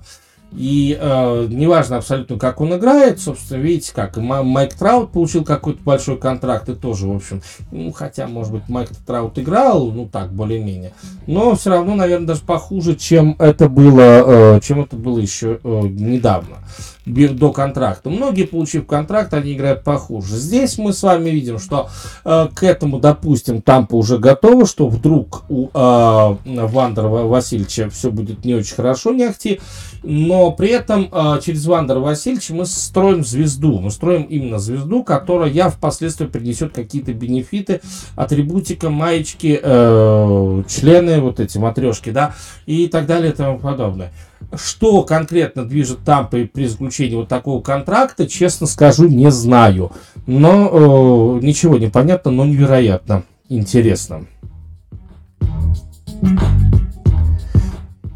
И 0.53 0.97
э, 0.99 1.47
неважно 1.49 1.97
абсолютно, 1.97 2.37
как 2.37 2.59
он 2.59 2.75
играет, 2.75 3.21
собственно, 3.21 3.59
видите, 3.59 3.93
как 3.93 4.17
Майк 4.17 4.73
Траут 4.73 5.11
получил 5.11 5.45
какой-то 5.45 5.81
большой 5.81 6.17
контракт, 6.17 6.67
и 6.67 6.73
тоже, 6.73 7.07
в 7.07 7.15
общем, 7.15 7.41
ну, 7.71 7.91
хотя, 7.93 8.27
может 8.27 8.51
быть, 8.51 8.67
Майк 8.67 8.89
Траут 9.07 9.39
играл, 9.39 9.91
ну, 9.91 10.09
так, 10.09 10.33
более-менее, 10.33 10.91
но 11.25 11.55
все 11.55 11.69
равно, 11.69 11.95
наверное, 11.95 12.27
даже 12.27 12.41
похуже, 12.41 12.95
чем 12.95 13.37
это 13.39 13.69
было, 13.69 14.55
э, 14.55 14.59
чем 14.61 14.81
это 14.81 14.97
было 14.97 15.19
еще 15.19 15.59
э, 15.63 15.81
недавно. 15.83 16.57
До 17.05 17.51
контракта. 17.51 18.09
Многие, 18.09 18.43
получив 18.43 18.85
контракт, 18.85 19.33
они 19.33 19.53
играют 19.53 19.83
похуже. 19.83 20.35
Здесь 20.37 20.77
мы 20.77 20.93
с 20.93 21.01
вами 21.01 21.29
видим, 21.29 21.59
что 21.59 21.89
э, 22.23 22.47
к 22.53 22.63
этому, 22.63 22.99
допустим, 22.99 23.61
Тампа 23.61 23.95
уже 23.95 24.17
готова, 24.19 24.65
что 24.65 24.87
вдруг 24.87 25.43
у 25.49 25.69
э, 25.73 26.35
Вандера 26.45 27.07
Васильевича 27.07 27.89
все 27.89 28.11
будет 28.11 28.45
не 28.45 28.53
очень 28.53 28.75
хорошо, 28.75 29.11
не 29.13 29.23
ахти, 29.23 29.59
но 30.03 30.51
при 30.51 30.69
этом 30.69 31.09
э, 31.11 31.39
через 31.43 31.65
Вандера 31.65 31.99
Васильевича 31.99 32.53
мы 32.53 32.65
строим 32.65 33.25
звезду. 33.25 33.79
Мы 33.79 33.89
строим 33.89 34.23
именно 34.23 34.59
звезду, 34.59 35.03
которая 35.03 35.51
впоследствии 35.69 36.25
принесет 36.25 36.73
какие-то 36.73 37.13
бенефиты, 37.13 37.81
атрибутика, 38.15 38.89
маечки, 38.89 39.59
э, 39.61 40.63
члены, 40.67 41.19
вот 41.21 41.39
эти 41.39 41.57
матрешки, 41.57 42.11
да, 42.11 42.35
и 42.65 42.87
так 42.87 43.05
далее 43.05 43.31
и 43.31 43.35
тому 43.35 43.59
подобное. 43.59 44.11
Что 44.55 45.03
конкретно 45.03 45.65
движет 45.65 45.99
Тампой 46.03 46.45
при 46.45 46.65
заключении 46.67 47.15
вот 47.15 47.29
такого 47.29 47.61
контракта, 47.61 48.27
честно 48.27 48.67
скажу, 48.67 49.07
не 49.07 49.31
знаю. 49.31 49.91
Но 50.27 51.37
э, 51.39 51.45
ничего 51.45 51.77
не 51.77 51.87
понятно, 51.87 52.31
но 52.31 52.45
невероятно 52.45 53.23
интересно. 53.47 54.25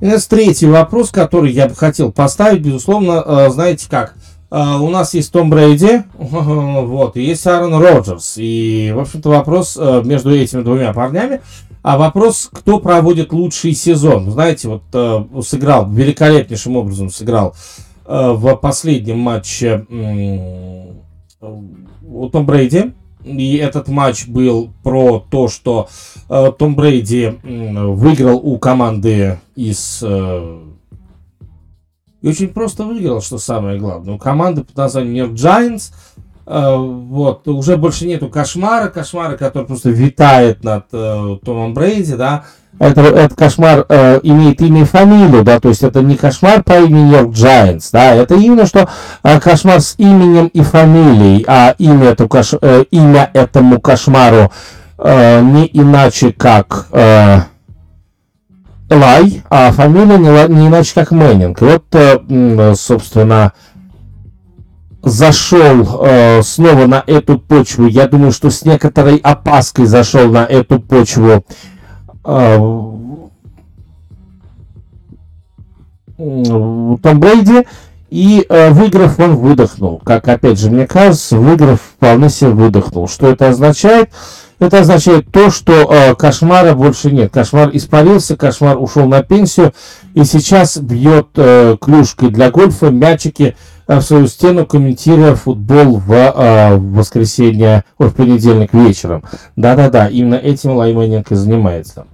И 0.02 0.08
у 0.08 0.20
третий 0.28 0.68
вопрос, 0.68 1.10
который 1.10 1.52
я 1.52 1.68
бы 1.68 1.76
хотел 1.76 2.12
поставить, 2.12 2.62
безусловно, 2.62 3.24
э, 3.26 3.50
знаете 3.50 3.88
как. 3.90 4.16
Э, 4.52 4.78
у 4.78 4.90
нас 4.90 5.14
есть 5.14 5.32
Том 5.32 5.50
Брейди, 5.50 6.04
вот, 6.18 7.18
и 7.18 7.24
есть 7.24 7.48
Аарон 7.48 7.82
Роджерс. 7.82 8.36
И, 8.38 8.92
в 8.94 9.00
общем-то, 9.00 9.30
вопрос 9.30 9.78
э, 9.80 10.02
между 10.04 10.36
этими 10.36 10.62
двумя 10.62 10.94
парнями 10.94 11.42
а 11.86 12.00
вопрос, 12.00 12.50
кто 12.52 12.80
проводит 12.80 13.32
лучший 13.32 13.74
сезон. 13.74 14.32
Знаете, 14.32 14.70
вот 14.70 14.82
э, 14.92 15.24
сыграл, 15.44 15.88
великолепнейшим 15.88 16.78
образом 16.78 17.12
сыграл 17.12 17.54
э, 18.08 18.32
в 18.32 18.56
последнем 18.56 19.20
матче 19.20 19.86
э, 19.88 20.94
у 22.08 22.30
Том 22.30 22.48
Брейди. 22.48 22.94
И 23.24 23.58
этот 23.58 23.88
матч 23.88 24.26
был 24.26 24.72
про 24.82 25.24
то, 25.30 25.48
что 25.48 25.88
э, 26.28 26.52
Том 26.58 26.76
Брейди 26.76 27.36
э, 27.44 27.86
выиграл 27.86 28.38
у 28.38 28.58
команды 28.58 29.38
из... 29.56 30.00
Э, 30.02 30.62
и 32.24 32.28
очень 32.28 32.48
просто 32.48 32.84
выиграл, 32.84 33.22
что 33.22 33.38
самое 33.38 33.78
главное. 33.78 34.16
У 34.16 34.18
команды 34.18 34.64
под 34.64 34.76
названием 34.76 35.36
Giants– 35.36 35.94
Э, 36.15 36.15
вот, 36.46 37.48
уже 37.48 37.78
больше 37.78 38.06
нету 38.06 38.30
кошмара, 38.30 38.90
кошмара, 38.90 39.36
который 39.36 39.66
просто 39.66 39.90
витает 39.90 40.64
над 40.64 40.86
э, 40.92 41.38
Томом 41.44 41.74
Брейди, 41.74 42.16
да, 42.16 42.46
это, 42.78 43.02
этот 43.02 43.38
кошмар 43.38 43.86
э, 43.88 44.20
имеет 44.24 44.62
имя 44.62 44.82
и 44.82 44.86
фамилию, 44.86 45.44
да, 45.44 45.60
то 45.60 45.70
есть 45.70 45.82
это 45.82 46.02
не 46.02 46.18
кошмар 46.18 46.62
по 46.62 46.74
имени 46.74 47.10
Нью-Йорк 47.10 47.30
Giants, 47.30 47.90
да, 47.94 48.14
это 48.14 48.36
именно 48.36 48.66
что 48.66 48.90
э, 49.24 49.40
кошмар 49.40 49.80
с 49.80 49.96
именем 49.98 50.48
и 50.48 50.62
фамилией, 50.62 51.46
а 51.48 51.74
имя, 51.78 52.10
эту 52.10 52.28
кош, 52.28 52.54
э, 52.62 52.84
имя 52.92 53.30
этому 53.34 53.80
кошмару 53.80 54.52
э, 54.98 55.42
не 55.42 55.70
иначе 55.72 56.34
как 56.34 56.88
э, 56.92 57.40
Лай, 58.90 59.42
а 59.50 59.72
фамилия 59.72 60.18
не, 60.18 60.54
не 60.54 60.68
иначе 60.68 60.94
как 60.94 61.12
Мэннинг. 61.12 61.60
Вот, 61.62 61.86
э, 61.94 62.74
собственно, 62.76 63.54
зашел 65.06 66.02
э, 66.02 66.42
снова 66.42 66.88
на 66.88 67.04
эту 67.06 67.38
почву. 67.40 67.86
Я 67.86 68.08
думаю, 68.08 68.32
что 68.32 68.50
с 68.50 68.66
некоторой 68.66 69.18
опаской 69.18 69.86
зашел 69.86 70.30
на 70.30 70.46
эту 70.46 70.80
почву. 70.80 71.46
Э, 72.26 72.58
Том 76.18 77.20
Брейди. 77.20 77.68
И 78.10 78.46
э, 78.48 78.70
выиграв, 78.72 79.20
он 79.20 79.36
выдохнул. 79.36 80.02
Как, 80.04 80.28
опять 80.28 80.60
же, 80.60 80.70
мне 80.72 80.88
кажется, 80.88 81.38
выиграв, 81.38 81.82
вполне 81.82 82.30
себе 82.30 82.52
выдохнул. 82.52 83.08
Что 83.08 83.28
это 83.28 83.50
означает? 83.50 84.10
Это 84.58 84.80
означает 84.80 85.32
то, 85.32 85.52
что 85.52 85.92
э, 85.92 86.16
кошмара 86.16 86.74
больше 86.74 87.12
нет. 87.12 87.32
Кошмар 87.34 87.72
испарился, 87.74 88.38
кошмар 88.38 88.82
ушел 88.82 89.06
на 89.08 89.22
пенсию. 89.22 89.74
И 90.14 90.24
сейчас 90.24 90.78
бьет 90.78 91.28
э, 91.36 91.76
клюшкой 91.80 92.30
для 92.30 92.52
гольфа 92.52 92.90
мячики 92.90 93.56
в 93.88 94.02
свою 94.02 94.28
стену, 94.28 94.66
комментируя 94.66 95.36
футбол 95.36 95.98
в 95.98 96.12
э, 96.12 96.76
воскресенье, 96.76 97.84
ой, 97.98 98.10
в 98.10 98.16
понедельник 98.16 98.74
вечером. 98.74 99.24
Да-да-да, 99.56 100.08
именно 100.08 100.36
этим 100.36 100.72
Лайманенко 100.72 101.36
занимается. 101.36 102.06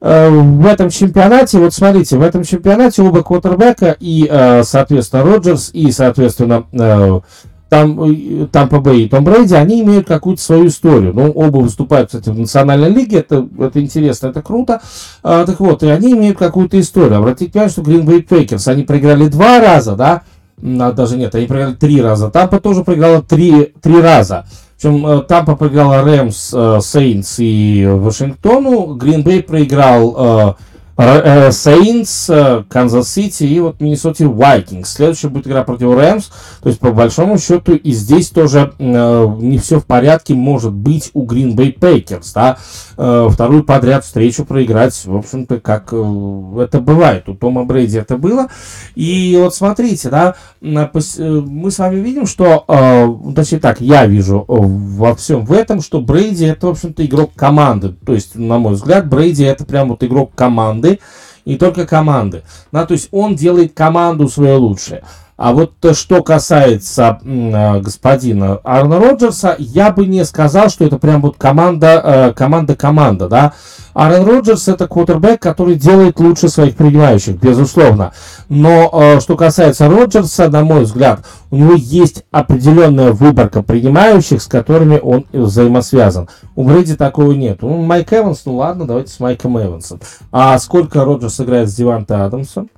Э, 0.00 0.28
в 0.28 0.66
этом 0.66 0.90
чемпионате, 0.90 1.58
вот 1.58 1.72
смотрите, 1.72 2.16
в 2.16 2.22
этом 2.22 2.44
чемпионате 2.44 3.02
оба 3.02 3.22
квотербека 3.22 3.96
и, 3.98 4.28
э, 4.30 4.62
соответственно, 4.62 5.22
Роджерс 5.22 5.70
и, 5.72 5.90
соответственно, 5.90 6.66
э, 6.72 7.20
там, 7.68 8.48
Тампа 8.52 8.80
Бэй 8.80 9.04
и 9.04 9.08
Том 9.08 9.24
Брейди, 9.24 9.54
они 9.54 9.82
имеют 9.82 10.06
какую-то 10.06 10.40
свою 10.40 10.68
историю. 10.68 11.12
Ну, 11.12 11.30
оба 11.32 11.58
выступают, 11.58 12.08
кстати, 12.08 12.28
в 12.28 12.38
национальной 12.38 12.90
лиге, 12.90 13.18
это, 13.18 13.48
это 13.58 13.80
интересно, 13.80 14.28
это 14.28 14.40
круто. 14.40 14.80
А, 15.22 15.44
так 15.44 15.58
вот, 15.58 15.82
и 15.82 15.88
они 15.88 16.12
имеют 16.12 16.38
какую-то 16.38 16.78
историю. 16.78 17.18
Обратите 17.18 17.50
внимание, 17.50 17.72
что 17.72 17.82
Green 17.82 18.04
Bay 18.04 18.26
Packers, 18.26 18.70
они 18.70 18.84
проиграли 18.84 19.26
два 19.26 19.60
раза, 19.60 19.96
да, 19.96 20.12
а, 20.12 20.22
даже 20.60 21.16
нет, 21.16 21.34
они 21.34 21.46
проиграли 21.46 21.74
три 21.74 22.00
раза. 22.00 22.30
Тампа 22.30 22.60
тоже 22.60 22.84
проиграла 22.84 23.22
три, 23.22 23.74
три 23.82 24.00
раза. 24.00 24.46
Причем 24.76 25.06
э, 25.06 25.22
Тампа 25.22 25.56
проиграла 25.56 26.02
Рэмс, 26.02 26.54
Сейнс 26.80 27.36
и 27.38 27.86
Вашингтону. 27.88 28.94
Гринбей 28.94 29.42
проиграл 29.42 30.16
э, 30.16 30.54
Сейнс, 30.96 32.30
Канзас 32.68 33.12
Сити 33.12 33.44
и 33.44 33.60
вот 33.60 33.80
Миннесоте 33.80 34.26
Вайкингс. 34.26 34.94
Следующая 34.94 35.28
будет 35.28 35.46
игра 35.46 35.62
против 35.62 35.94
Рэмс. 35.94 36.30
То 36.62 36.68
есть, 36.68 36.80
по 36.80 36.90
большому 36.90 37.38
счету, 37.38 37.74
и 37.74 37.92
здесь 37.92 38.30
тоже 38.30 38.72
э, 38.78 39.26
не 39.38 39.58
все 39.58 39.78
в 39.78 39.84
порядке 39.84 40.34
может 40.34 40.72
быть 40.72 41.10
у 41.12 41.26
Green 41.26 41.54
Bay 41.54 41.78
Packers. 41.78 42.32
Да? 42.34 42.58
Э, 42.96 43.28
вторую 43.30 43.64
подряд 43.64 44.04
встречу 44.04 44.44
проиграть, 44.44 45.04
в 45.04 45.16
общем-то, 45.16 45.60
как 45.60 45.88
э, 45.92 46.62
это 46.62 46.80
бывает. 46.80 47.28
У 47.28 47.34
Тома 47.34 47.64
Брейди 47.64 47.98
это 47.98 48.16
было. 48.16 48.48
И 48.94 49.36
вот 49.38 49.54
смотрите, 49.54 50.08
да, 50.08 50.34
э, 50.62 50.88
мы 50.90 51.70
с 51.70 51.78
вами 51.78 51.96
видим, 51.96 52.26
что, 52.26 52.64
э, 52.68 53.32
точнее 53.34 53.58
так, 53.58 53.80
я 53.80 54.06
вижу 54.06 54.44
во 54.48 55.14
всем 55.14 55.44
в 55.44 55.52
этом, 55.52 55.82
что 55.82 56.00
Брейди 56.00 56.46
это, 56.46 56.68
в 56.68 56.70
общем-то, 56.70 57.04
игрок 57.04 57.32
команды. 57.34 57.94
То 58.06 58.14
есть, 58.14 58.34
на 58.34 58.58
мой 58.58 58.74
взгляд, 58.74 59.08
Брейди 59.08 59.44
это 59.44 59.64
прям 59.64 59.88
вот 59.88 60.02
игрок 60.02 60.32
команды 60.34 60.85
команды, 60.86 61.00
и 61.44 61.56
только 61.56 61.86
команды. 61.86 62.42
Да, 62.72 62.86
то 62.86 62.92
есть 62.92 63.08
он 63.12 63.36
делает 63.36 63.74
команду 63.74 64.28
свое 64.28 64.56
лучшее. 64.56 65.04
А 65.36 65.52
вот 65.52 65.72
что 65.92 66.22
касается 66.22 67.20
э, 67.22 67.80
господина 67.80 68.58
Арна 68.64 68.98
Роджерса, 68.98 69.54
я 69.58 69.90
бы 69.90 70.06
не 70.06 70.24
сказал, 70.24 70.70
что 70.70 70.84
это 70.84 70.98
прям 70.98 71.20
вот 71.20 71.36
команда, 71.36 72.02
э, 72.02 72.32
команда-команда, 72.32 73.28
да. 73.28 73.52
Аарон 73.96 74.26
Роджерс 74.26 74.68
это 74.68 74.88
квотербек, 74.88 75.40
который 75.40 75.74
делает 75.74 76.20
лучше 76.20 76.50
своих 76.50 76.76
принимающих, 76.76 77.36
безусловно. 77.36 78.12
Но 78.50 78.90
э, 78.92 79.20
что 79.20 79.36
касается 79.36 79.88
Роджерса, 79.88 80.50
на 80.50 80.64
мой 80.64 80.84
взгляд, 80.84 81.24
у 81.50 81.56
него 81.56 81.72
есть 81.74 82.24
определенная 82.30 83.12
выборка 83.12 83.62
принимающих, 83.62 84.42
с 84.42 84.46
которыми 84.46 84.98
он 85.02 85.24
взаимосвязан. 85.32 86.28
У 86.54 86.64
Брэди 86.64 86.94
такого 86.94 87.32
нет. 87.32 87.62
Ну, 87.62 87.82
Майк 87.82 88.12
Эванс, 88.12 88.42
ну 88.44 88.56
ладно, 88.56 88.86
давайте 88.86 89.12
с 89.12 89.18
Майком 89.18 89.58
Эвансом. 89.58 89.98
А 90.30 90.58
сколько 90.58 91.02
Роджерс 91.02 91.40
играет 91.40 91.70
с 91.70 91.74
Диванта 91.74 92.26
Адамсом? 92.26 92.68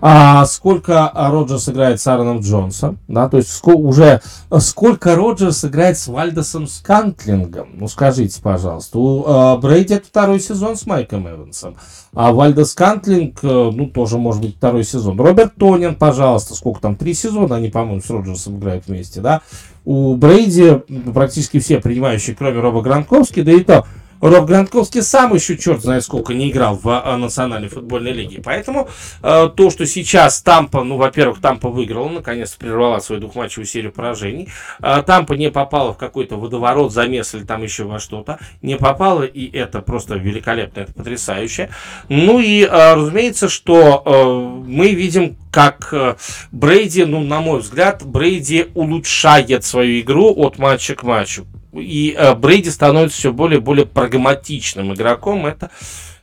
А 0.00 0.44
сколько 0.46 1.10
Роджерс 1.14 1.68
играет 1.68 2.00
с 2.00 2.06
Аароном 2.06 2.40
Джонсом, 2.40 2.98
да, 3.08 3.28
то 3.28 3.38
есть 3.38 3.50
сколько, 3.50 3.78
уже 3.78 4.20
сколько 4.58 5.16
Роджерс 5.16 5.64
играет 5.64 5.98
с 5.98 6.08
Вальдосом 6.08 6.66
Скантлингом, 6.66 7.70
ну 7.74 7.88
скажите, 7.88 8.40
пожалуйста, 8.40 8.98
у 8.98 9.24
э, 9.24 9.58
Брейди 9.58 9.94
это 9.94 10.06
второй 10.06 10.40
сезон 10.40 10.76
с 10.76 10.86
Майком 10.86 11.28
Эвансом, 11.28 11.76
а 12.14 12.32
Вальдос 12.32 12.72
Скантлинг, 12.72 13.38
э, 13.42 13.46
ну 13.46 13.86
тоже 13.86 14.18
может 14.18 14.42
быть 14.42 14.56
второй 14.56 14.84
сезон, 14.84 15.20
Роберт 15.20 15.54
Тонин, 15.56 15.94
пожалуйста, 15.94 16.54
сколько 16.54 16.80
там, 16.80 16.96
три 16.96 17.14
сезона 17.14 17.56
они, 17.56 17.68
по-моему, 17.68 18.00
с 18.00 18.10
Роджерсом 18.10 18.58
играют 18.58 18.86
вместе, 18.86 19.20
да, 19.20 19.42
у 19.84 20.14
Брейди 20.16 20.82
практически 21.12 21.58
все 21.60 21.80
принимающие, 21.80 22.36
кроме 22.36 22.60
Роба 22.60 22.82
Гранковски, 22.82 23.42
да 23.42 23.52
и 23.52 23.60
то, 23.64 23.86
Роб 24.20 24.46
Гранковский 24.46 25.02
сам 25.02 25.34
еще 25.34 25.56
черт 25.56 25.82
знает 25.82 26.04
сколько 26.04 26.34
не 26.34 26.50
играл 26.50 26.76
в 26.76 26.88
а, 26.88 27.16
национальной 27.16 27.68
футбольной 27.68 28.12
лиге. 28.12 28.40
Поэтому 28.44 28.88
э, 29.22 29.50
то, 29.54 29.70
что 29.70 29.86
сейчас 29.86 30.42
Тампа, 30.42 30.82
ну, 30.82 30.96
во-первых, 30.96 31.40
Тампа 31.40 31.68
выиграла, 31.68 32.08
наконец-то 32.08 32.58
прервала 32.58 32.98
свою 32.98 33.20
двухматчевую 33.20 33.66
серию 33.66 33.92
поражений. 33.92 34.48
Э, 34.80 35.02
Тампа 35.06 35.34
не 35.34 35.50
попала 35.50 35.92
в 35.92 35.98
какой-то 35.98 36.36
водоворот, 36.36 36.92
замес 36.92 37.34
или 37.34 37.44
там 37.44 37.62
еще 37.62 37.84
во 37.84 38.00
что-то. 38.00 38.38
Не 38.62 38.76
попала, 38.76 39.22
и 39.22 39.48
это 39.56 39.80
просто 39.82 40.14
великолепно, 40.14 40.80
это 40.80 40.92
потрясающе. 40.92 41.70
Ну 42.08 42.40
и, 42.40 42.62
э, 42.64 42.94
разумеется, 42.94 43.48
что 43.48 44.02
э, 44.04 44.68
мы 44.68 44.90
видим, 44.90 45.36
как 45.50 45.88
э, 45.92 46.16
Брейди, 46.50 47.04
ну, 47.04 47.20
на 47.20 47.40
мой 47.40 47.60
взгляд, 47.60 48.04
Брейди 48.04 48.68
улучшает 48.74 49.64
свою 49.64 50.00
игру 50.00 50.34
от 50.36 50.58
матча 50.58 50.94
к 50.94 51.02
матчу 51.02 51.46
и 51.72 52.14
э, 52.16 52.34
Брейди 52.34 52.70
становится 52.70 53.18
все 53.18 53.32
более 53.32 53.58
и 53.58 53.62
более 53.62 53.86
прагматичным 53.86 54.94
игроком. 54.94 55.46
Это, 55.46 55.70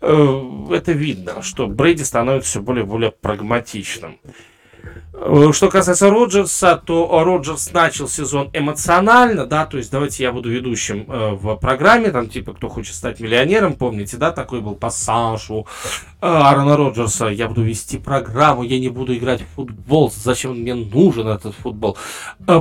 э, 0.02 0.68
это 0.72 0.92
видно, 0.92 1.42
что 1.42 1.68
Брейди 1.68 2.04
становится 2.04 2.50
все 2.50 2.62
более 2.62 2.84
и 2.84 2.88
более 2.88 3.12
прагматичным. 3.12 4.20
Э, 5.18 5.52
что 5.54 5.70
касается 5.70 6.10
Роджерса, 6.10 6.82
то 6.84 7.24
Роджерс 7.24 7.72
начал 7.72 8.08
сезон 8.08 8.50
эмоционально, 8.52 9.46
да, 9.46 9.66
то 9.66 9.78
есть 9.78 9.92
давайте 9.92 10.24
я 10.24 10.32
буду 10.32 10.50
ведущим 10.50 11.06
э, 11.08 11.32
в 11.32 11.56
программе, 11.56 12.10
там 12.10 12.28
типа 12.28 12.54
кто 12.54 12.68
хочет 12.68 12.96
стать 12.96 13.20
миллионером, 13.22 13.74
помните, 13.74 14.18
да, 14.18 14.32
такой 14.32 14.60
был 14.60 14.76
пассаж 14.76 15.50
у 15.50 15.62
э, 15.62 16.28
Аарона 16.28 16.76
Роджерса, 16.76 17.28
я 17.28 17.48
буду 17.48 17.64
вести 17.64 17.98
программу, 17.98 18.64
я 18.64 18.78
не 18.78 18.90
буду 18.90 19.16
играть 19.16 19.42
в 19.42 19.56
футбол, 19.56 20.12
зачем 20.14 20.60
мне 20.60 20.76
нужен 20.76 21.28
этот 21.28 21.56
футбол. 21.56 21.98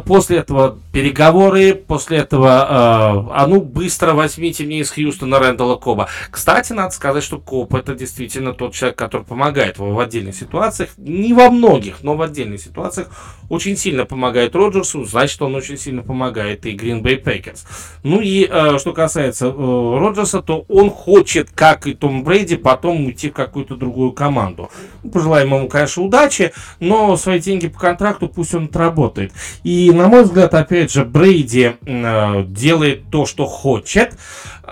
После 0.06 0.38
этого 0.38 0.78
переговоры, 0.92 1.74
после 1.74 2.18
этого, 2.18 3.30
а 3.34 3.46
ну 3.48 3.60
быстро 3.60 4.12
возьмите 4.12 4.64
мне 4.64 4.80
из 4.80 4.90
Хьюстона 4.90 5.38
Рэндала 5.38 5.76
Коба. 5.76 6.08
Кстати, 6.30 6.72
надо 6.72 6.90
сказать, 6.94 7.24
что 7.24 7.38
Коб 7.38 7.74
это 7.74 7.94
действительно 7.94 8.52
тот 8.52 8.74
человек, 8.74 8.96
который 8.96 9.22
помогает 9.22 9.78
в 9.78 9.98
отдельных 9.98 10.36
ситуациях, 10.36 10.90
не 10.96 11.32
во 11.32 11.50
многих, 11.50 12.02
но 12.02 12.16
в 12.16 12.22
отдельных 12.22 12.43
отдельных 12.44 12.60
ситуациях 12.60 13.08
очень 13.48 13.76
сильно 13.76 14.04
помогает 14.04 14.54
Роджерсу, 14.54 15.04
значит, 15.04 15.40
он 15.42 15.54
очень 15.54 15.76
сильно 15.76 16.02
помогает 16.02 16.64
и 16.66 16.74
Green 16.74 17.02
Bay 17.02 17.22
Packers. 17.22 17.60
Ну 18.02 18.20
и 18.20 18.48
э, 18.50 18.78
что 18.78 18.92
касается 18.92 19.46
э, 19.46 19.98
Роджерса, 19.98 20.42
то 20.42 20.64
он 20.68 20.90
хочет, 20.90 21.50
как 21.50 21.86
и 21.86 21.94
Том 21.94 22.24
Брейди, 22.24 22.56
потом 22.56 23.06
уйти 23.06 23.30
в 23.30 23.34
какую-то 23.34 23.76
другую 23.76 24.12
команду. 24.12 24.70
Пожелаем 25.12 25.54
ему, 25.54 25.68
конечно, 25.68 26.02
удачи, 26.02 26.52
но 26.80 27.16
свои 27.16 27.40
деньги 27.40 27.68
по 27.68 27.78
контракту 27.78 28.28
пусть 28.28 28.54
он 28.54 28.64
отработает. 28.64 29.32
И, 29.62 29.90
на 29.92 30.08
мой 30.08 30.24
взгляд, 30.24 30.54
опять 30.54 30.92
же, 30.92 31.04
Брейди 31.04 31.72
э, 31.84 32.44
делает 32.46 33.10
то, 33.10 33.26
что 33.26 33.46
хочет. 33.46 34.16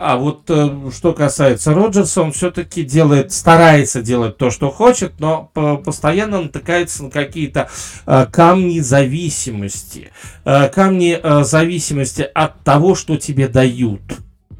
А 0.04 0.16
вот 0.16 0.42
э, 0.48 0.90
что 0.92 1.12
касается 1.12 1.72
Роджерса, 1.72 2.22
он 2.22 2.32
все-таки 2.32 2.82
делает, 2.82 3.30
старается 3.30 4.02
делать 4.02 4.36
то, 4.36 4.50
что 4.50 4.68
хочет, 4.68 5.20
но 5.20 5.50
постоянно 5.84 6.42
натыкается 6.42 7.04
на 7.04 7.10
какие-то 7.10 7.68
э, 8.06 8.26
камни 8.32 8.80
зависимости. 8.80 10.10
Э, 10.44 10.68
камни 10.68 11.20
зависимости 11.44 12.28
от 12.34 12.64
того, 12.64 12.96
что 12.96 13.16
тебе 13.16 13.46
дают. 13.46 14.02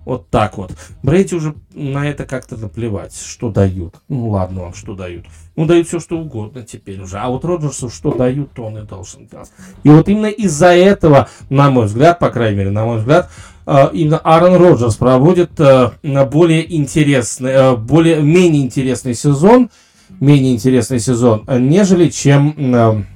Вот 0.05 0.29
так 0.31 0.59
вот. 0.59 0.73
Брейди 1.03 1.37
уже 1.37 1.55
на 1.75 2.09
это 2.09 2.25
как-то 2.25 2.57
наплевать, 2.57 3.15
что 3.15 3.51
дают. 3.51 3.95
Ну 4.09 4.31
ладно 4.31 4.63
вам, 4.63 4.75
что 4.75 4.95
дают. 4.95 5.27
Ну 5.55 5.67
дают 5.67 5.87
все, 5.87 6.01
что 6.01 6.19
угодно 6.19 6.63
теперь 6.63 7.01
уже. 7.01 7.19
А 7.19 7.29
вот 7.29 7.45
Роджерсу 7.45 7.89
что 7.89 8.13
дают, 8.13 8.53
то 8.53 8.65
он 8.65 8.79
и 8.79 8.83
должен 8.83 9.27
делать. 9.27 9.51
И 9.85 9.91
вот 9.91 10.09
именно 10.09 10.27
из-за 10.27 10.69
этого, 10.69 11.29
на 11.51 11.71
мой 11.71 11.87
взгляд, 11.87 12.19
по 12.19 12.31
крайней 12.31 12.59
мере, 12.59 12.71
на 12.71 12.85
мой 12.85 12.99
взгляд, 12.99 13.31
э, 13.67 13.91
именно 13.93 14.19
Аарон 14.19 14.57
Роджерс 14.57 14.97
проводит 14.97 15.53
э, 15.61 15.91
более 16.03 16.75
интересный, 16.77 17.51
э, 17.51 17.77
более, 17.77 18.21
менее 18.23 18.63
интересный 18.63 19.15
сезон, 19.15 19.71
менее 20.19 20.55
интересный 20.55 20.99
сезон, 20.99 21.45
нежели 21.49 22.09
чем 22.09 23.07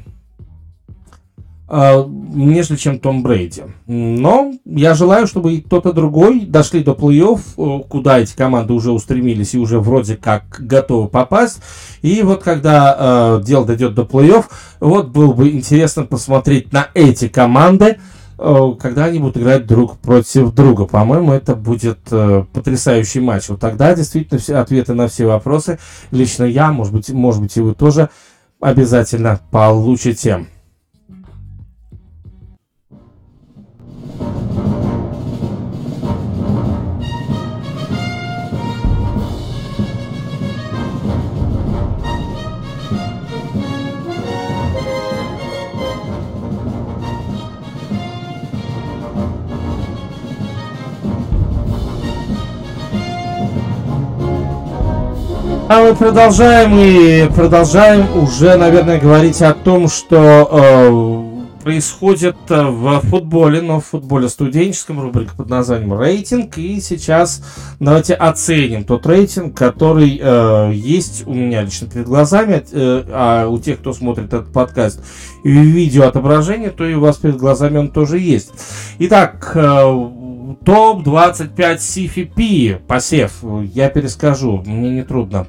нежели 1.68 2.76
чем 2.76 3.00
Том 3.00 3.22
Брейди. 3.22 3.62
Но 3.86 4.52
я 4.64 4.94
желаю, 4.94 5.26
чтобы 5.26 5.54
и 5.54 5.60
кто-то 5.60 5.92
другой 5.92 6.40
дошли 6.40 6.84
до 6.84 6.92
плей-офф, 6.92 7.40
э, 7.56 7.82
куда 7.88 8.20
эти 8.20 8.36
команды 8.36 8.72
уже 8.72 8.92
устремились 8.92 9.54
и 9.54 9.58
уже 9.58 9.80
вроде 9.80 10.16
как 10.16 10.44
готовы 10.60 11.08
попасть. 11.08 11.60
И 12.02 12.22
вот 12.22 12.44
когда 12.44 13.38
э, 13.38 13.42
дело 13.44 13.64
дойдет 13.66 13.94
до 13.94 14.02
плей-офф, 14.02 14.44
вот 14.78 15.08
было 15.08 15.32
бы 15.32 15.50
интересно 15.50 16.04
посмотреть 16.04 16.72
на 16.72 16.88
эти 16.94 17.26
команды, 17.26 17.98
э, 18.38 18.72
когда 18.80 19.06
они 19.06 19.18
будут 19.18 19.38
играть 19.38 19.66
друг 19.66 19.98
против 19.98 20.54
друга. 20.54 20.84
По-моему, 20.84 21.32
это 21.32 21.56
будет 21.56 21.98
э, 22.12 22.44
потрясающий 22.52 23.18
матч. 23.18 23.48
Вот 23.48 23.58
тогда 23.58 23.92
действительно 23.92 24.38
все 24.38 24.56
ответы 24.56 24.94
на 24.94 25.08
все 25.08 25.26
вопросы 25.26 25.80
лично 26.12 26.44
я, 26.44 26.70
может 26.70 26.92
быть, 26.92 27.10
может 27.10 27.42
быть 27.42 27.56
и 27.56 27.60
вы 27.60 27.74
тоже 27.74 28.08
обязательно 28.60 29.40
получите. 29.50 30.46
А 55.68 55.82
мы 55.82 55.96
продолжаем 55.96 56.78
и 56.78 57.28
продолжаем 57.34 58.06
уже, 58.16 58.56
наверное, 58.56 59.00
говорить 59.00 59.42
о 59.42 59.52
том, 59.52 59.88
что 59.88 60.48
э, 60.48 61.62
происходит 61.64 62.36
э, 62.50 62.62
в 62.62 63.00
футболе, 63.00 63.60
но 63.60 63.80
в 63.80 63.86
футболе 63.86 64.28
студенческом, 64.28 65.00
рубрика 65.00 65.34
под 65.34 65.48
названием 65.48 65.98
«Рейтинг». 65.98 66.56
И 66.58 66.80
сейчас 66.80 67.42
давайте 67.80 68.14
оценим 68.14 68.84
тот 68.84 69.04
рейтинг, 69.06 69.56
который 69.56 70.20
э, 70.22 70.70
есть 70.72 71.26
у 71.26 71.34
меня 71.34 71.62
лично 71.62 71.88
перед 71.88 72.06
глазами, 72.06 72.64
э, 72.70 73.02
а 73.08 73.48
у 73.48 73.58
тех, 73.58 73.80
кто 73.80 73.92
смотрит 73.92 74.26
этот 74.26 74.52
подкаст 74.52 75.02
и 75.42 75.50
видео 75.50 76.04
отображение, 76.04 76.70
то 76.70 76.86
и 76.86 76.94
у 76.94 77.00
вас 77.00 77.16
перед 77.16 77.38
глазами 77.38 77.78
он 77.78 77.90
тоже 77.90 78.20
есть. 78.20 78.52
Итак, 79.00 79.50
э, 79.56 80.10
Топ-25 80.64 81.57
CFP 81.57 82.78
посев. 82.86 83.32
Я 83.74 83.88
перескажу, 83.88 84.62
мне 84.64 84.90
не 84.90 85.03
трудно. 85.03 85.47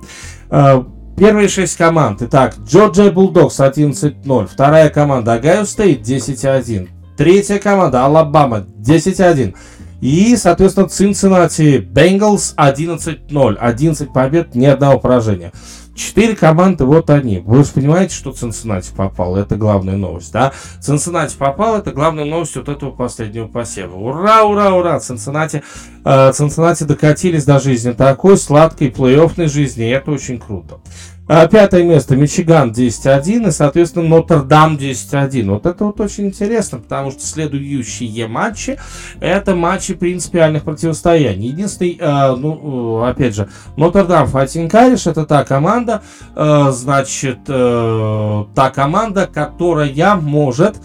Э, 0.49 0.83
первые 1.17 1.47
шесть 1.47 1.77
команд. 1.77 2.21
Итак, 2.21 2.55
Georgia 2.57 3.13
Bulldogs 3.13 3.59
11-0. 3.59 4.47
Вторая 4.47 4.89
команда 4.89 5.35
Ohio 5.37 5.63
State 5.63 6.01
10-1. 6.01 6.89
Третья 7.17 7.59
команда 7.59 8.05
Алабама 8.05 8.59
10-1. 8.59 9.55
И, 10.01 10.35
соответственно, 10.35 10.87
Cincinnati 10.87 11.79
Bengals 11.79 12.53
11-0. 12.55 13.55
11 13.55 14.13
побед, 14.13 14.55
ни 14.55 14.65
одного 14.65 14.99
поражения. 14.99 15.51
Четыре 15.97 16.35
команды, 16.35 16.85
вот 16.85 17.09
они. 17.09 17.39
Вы 17.39 17.63
же 17.63 17.71
понимаете, 17.71 18.13
что 18.13 18.31
Цинциннати 18.31 18.91
попал. 18.95 19.35
Это 19.35 19.55
главная 19.55 19.95
новость, 19.97 20.31
да? 20.31 20.53
Цинциннати 20.79 21.35
попал, 21.35 21.75
это 21.75 21.91
главная 21.91 22.23
новость 22.25 22.55
вот 22.55 22.69
этого 22.69 22.91
последнего 22.91 23.47
посева. 23.47 23.95
Ура, 23.95 24.43
ура, 24.43 24.75
ура! 24.75 24.99
Цинциннати, 24.99 25.63
э, 26.05 26.31
Цинциннати 26.33 26.83
докатились 26.83 27.45
до 27.45 27.59
жизни 27.59 27.93
такой 27.93 28.37
сладкой 28.37 28.89
плей-оффной 28.89 29.47
жизни. 29.47 29.87
И 29.87 29.89
это 29.89 30.11
очень 30.11 30.39
круто. 30.39 30.81
А, 31.29 31.45
пятое 31.47 31.83
место 31.83 32.15
Мичиган 32.15 32.71
10-1 32.71 33.49
и, 33.49 33.51
соответственно, 33.51 34.07
Нотр-Дам 34.07 34.77
10-1. 34.77 35.49
Вот 35.49 35.65
это 35.65 35.83
вот 35.83 35.99
очень 35.99 36.27
интересно, 36.27 36.79
потому 36.79 37.11
что 37.11 37.21
следующие 37.21 38.27
матчи 38.27 38.79
это 39.19 39.53
матчи 39.53 39.93
принципиальных 39.93 40.63
противостояний. 40.63 41.49
Единственный, 41.49 41.97
э, 41.99 42.35
ну, 42.37 43.03
э, 43.03 43.09
опять 43.09 43.35
же, 43.35 43.49
Нотр-Дам 43.75 44.27
Fighting 44.27 44.69
Irish 44.69 45.11
это 45.11 45.25
та 45.25 45.43
команда, 45.43 46.01
э, 46.33 46.71
значит, 46.71 47.39
э, 47.49 48.45
та 48.55 48.69
команда, 48.69 49.27
которая 49.27 50.15
может 50.15 50.77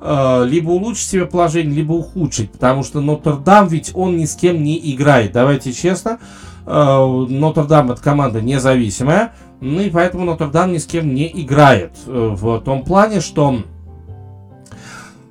э, 0.00 0.44
либо 0.46 0.70
улучшить 0.70 1.08
себе 1.08 1.26
положение, 1.26 1.74
либо 1.74 1.92
ухудшить, 1.92 2.52
потому 2.52 2.84
что 2.84 3.02
Нотр-Дам 3.02 3.68
ведь 3.68 3.90
он 3.94 4.16
ни 4.16 4.24
с 4.24 4.34
кем 4.34 4.64
не 4.64 4.80
играет. 4.94 5.32
Давайте 5.32 5.74
честно, 5.74 6.18
э, 6.64 7.26
Нотр-Дам 7.28 7.90
это 7.90 8.02
команда 8.02 8.40
независимая, 8.40 9.34
ну 9.60 9.80
и 9.80 9.90
поэтому 9.90 10.24
Нотр-Дам 10.24 10.72
ни 10.72 10.78
с 10.78 10.86
кем 10.86 11.14
не 11.14 11.30
играет. 11.42 11.92
Э, 12.06 12.34
в 12.34 12.60
том 12.60 12.82
плане, 12.82 13.20
что 13.20 13.62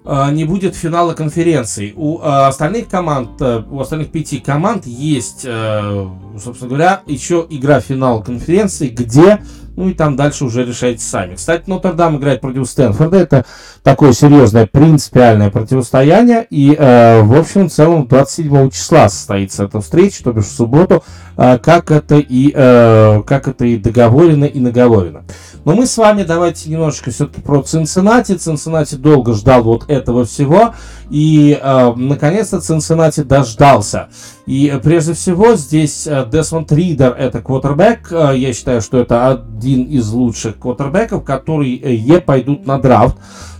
э, 0.06 0.32
не 0.32 0.46
будет 0.46 0.76
финала 0.76 1.14
конференции. 1.14 1.94
У 1.96 2.20
э, 2.20 2.22
остальных 2.24 2.90
команд, 2.90 3.42
у 3.42 3.80
остальных 3.80 4.12
пяти 4.12 4.40
команд 4.40 4.86
есть, 4.86 5.42
собственно 5.42 6.70
говоря, 6.70 7.02
еще 7.08 7.46
игра 7.50 7.80
финала 7.80 8.22
конференции, 8.22 8.90
где 8.90 9.42
ну 9.76 9.90
и 9.90 9.94
там 9.94 10.16
дальше 10.16 10.46
уже 10.46 10.66
решайте 10.66 11.02
сами. 11.02 11.36
Кстати, 11.36 11.64
Нотр-Дам 11.68 12.18
играет 12.18 12.42
против 12.42 12.68
Стэнфорда. 12.68 13.18
Это 13.18 13.46
такое 13.84 14.14
серьезное 14.14 14.68
принципиальное 14.68 15.50
противостояние. 15.50 16.46
И, 16.50 16.76
э, 16.78 17.22
в 17.22 17.38
общем, 17.38 17.70
в 17.70 17.72
целом 17.72 18.08
27 18.08 18.70
числа 18.70 19.10
состоится 19.10 19.66
эта 19.66 19.82
встреча, 19.82 20.24
то 20.24 20.34
бишь 20.34 20.46
в 20.46 20.52
субботу, 20.52 21.04
э, 21.38 21.58
как, 21.60 21.92
это 21.92 22.16
и, 22.18 22.52
э, 22.54 23.22
как 23.26 23.48
это 23.48 23.66
и 23.66 23.78
договорено 23.78 24.46
и 24.46 24.60
наговорено. 24.60 25.24
Но 25.66 25.76
мы 25.76 25.86
с 25.86 25.98
вами 25.98 26.24
давайте 26.24 26.70
немножечко 26.70 27.12
все-таки 27.12 27.42
про 27.42 27.62
Цинциннати. 27.62 28.36
Цинциннати 28.36 28.96
долго 28.96 29.34
ждал 29.34 29.64
вот 29.64 29.90
этого 29.90 30.26
всего. 30.26 30.74
И, 31.10 31.60
э, 31.62 31.93
наконец-то, 31.95 32.60
Цинциннати 32.60 33.22
дождался. 33.22 34.10
И 34.45 34.80
прежде 34.84 35.14
всего 35.14 35.55
здесь 35.55 36.07
э, 36.07 36.26
Десмонд 36.32 36.72
Ридер 36.72 37.16
это 37.18 37.41
квотербек. 37.41 38.12
Э, 38.12 38.34
я 38.36 38.53
считаю, 38.53 38.82
что 38.82 38.97
это 38.97 39.30
один 39.30 39.84
из 39.84 40.10
лучших 40.12 40.60
квотербеков, 40.60 41.24
которые 41.24 41.78
э, 41.78 42.22
пойдут 42.22 42.68
на 42.68 42.78
драфт 42.80 43.18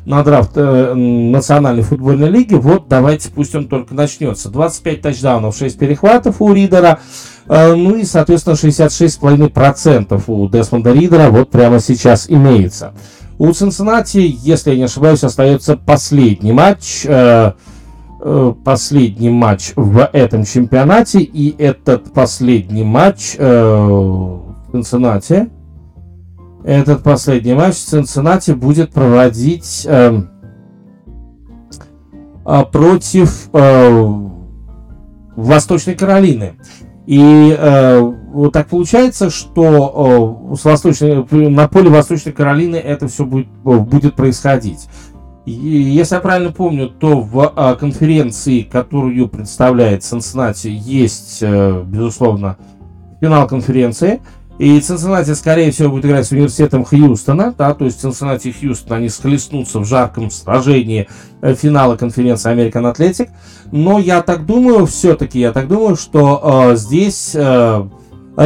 на 0.10 0.24
драфт 0.24 0.52
э, 0.56 0.94
Национальной 0.96 1.84
футбольной 1.84 2.30
лиги. 2.30 2.56
Вот 2.56 2.88
давайте, 2.88 3.30
пусть 3.30 3.54
он 3.54 3.68
только 3.68 3.94
начнется. 3.94 4.50
25 4.50 5.02
тачдаунов, 5.02 5.56
6 5.56 5.78
перехватов 5.78 6.42
у 6.42 6.52
Ридера. 6.52 7.00
Э, 7.48 7.76
ну 7.76 7.96
и, 7.96 8.04
соответственно, 8.06 8.56
66,5% 8.56 10.24
у 10.26 10.50
Десмонда 10.50 10.94
Ридера 10.94 11.30
вот 11.30 11.52
прямо 11.52 11.80
сейчас 11.80 12.30
имеется. 12.30 12.94
У 13.40 13.54
Цинциннати, 13.54 14.20
если 14.20 14.72
я 14.72 14.78
не 14.78 14.84
ошибаюсь, 14.84 15.24
остается 15.24 15.78
последний 15.78 16.52
матч. 16.52 17.06
Э, 17.06 17.54
э, 18.22 18.54
последний 18.66 19.30
матч 19.30 19.72
в 19.78 20.10
этом 20.12 20.44
чемпионате. 20.44 21.22
И 21.22 21.56
этот 21.58 22.12
последний 22.12 22.84
матч 22.84 23.38
э, 23.40 24.40
Цинциннати. 24.72 25.50
Этот 26.66 27.02
последний 27.02 27.54
матч 27.54 27.76
в 27.76 27.86
Цинциннати 27.86 28.52
будет 28.52 28.92
проводить 28.92 29.88
э, 29.88 30.22
против 32.74 33.50
э, 33.54 34.14
Восточной 35.38 35.96
Каролины. 35.96 36.56
И 37.08 37.56
э, 37.58 38.14
вот 38.32 38.54
так 38.54 38.68
получается, 38.68 39.30
что 39.30 40.50
э, 40.52 40.56
с 40.56 40.66
Восточной, 40.66 41.50
на 41.50 41.68
поле 41.68 41.90
Восточной 41.90 42.32
Каролины 42.32 42.76
это 42.76 43.08
все 43.08 43.26
будет, 43.26 43.48
э, 43.66 43.78
будет 43.78 44.16
происходить. 44.16 44.88
И, 45.46 45.52
если 45.52 46.16
я 46.16 46.22
правильно 46.22 46.52
помню, 46.52 46.90
то 46.90 47.22
в 47.22 47.54
э, 47.56 47.76
конференции, 47.80 48.62
которую 48.62 49.28
представляет 49.28 50.02
Cincinnati, 50.02 50.70
есть, 50.70 51.40
э, 51.42 51.84
безусловно, 51.86 52.58
финал 53.20 53.48
конференции. 53.48 54.22
И 54.60 54.78
Цинциннати, 54.82 55.34
скорее 55.36 55.72
всего, 55.72 55.90
будет 55.90 56.06
играть 56.06 56.28
с 56.28 56.32
университетом 56.32 56.84
Хьюстона, 56.84 57.56
да, 57.58 57.74
то 57.74 57.86
есть 57.86 58.02
Цинциннати 58.02 58.50
и 58.50 58.52
Хьюстон, 58.52 58.98
они 58.98 59.08
схлестнутся 59.08 59.80
в 59.80 59.86
жарком 59.86 60.30
сражении 60.30 61.08
э, 61.42 61.56
финала 61.56 61.96
конференции 61.96 62.52
American 62.52 62.94
Athletic. 62.94 63.30
Но 63.72 64.00
я 64.00 64.22
так 64.22 64.46
думаю, 64.46 64.86
все-таки 64.86 65.40
я 65.40 65.54
так 65.54 65.70
думаю, 65.70 65.96
что 65.96 66.72
э, 66.72 66.76
здесь 66.76 67.32
э, 67.36 67.88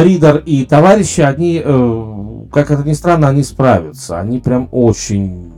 Ридер 0.02 0.38
и 0.38 0.64
товарищи, 0.64 1.20
они, 1.20 1.62
э, 1.64 2.46
как 2.52 2.70
это 2.70 2.82
ни 2.82 2.94
странно, 2.94 3.28
они 3.28 3.42
справятся. 3.42 4.18
Они 4.18 4.40
прям 4.40 4.68
очень, 4.72 5.52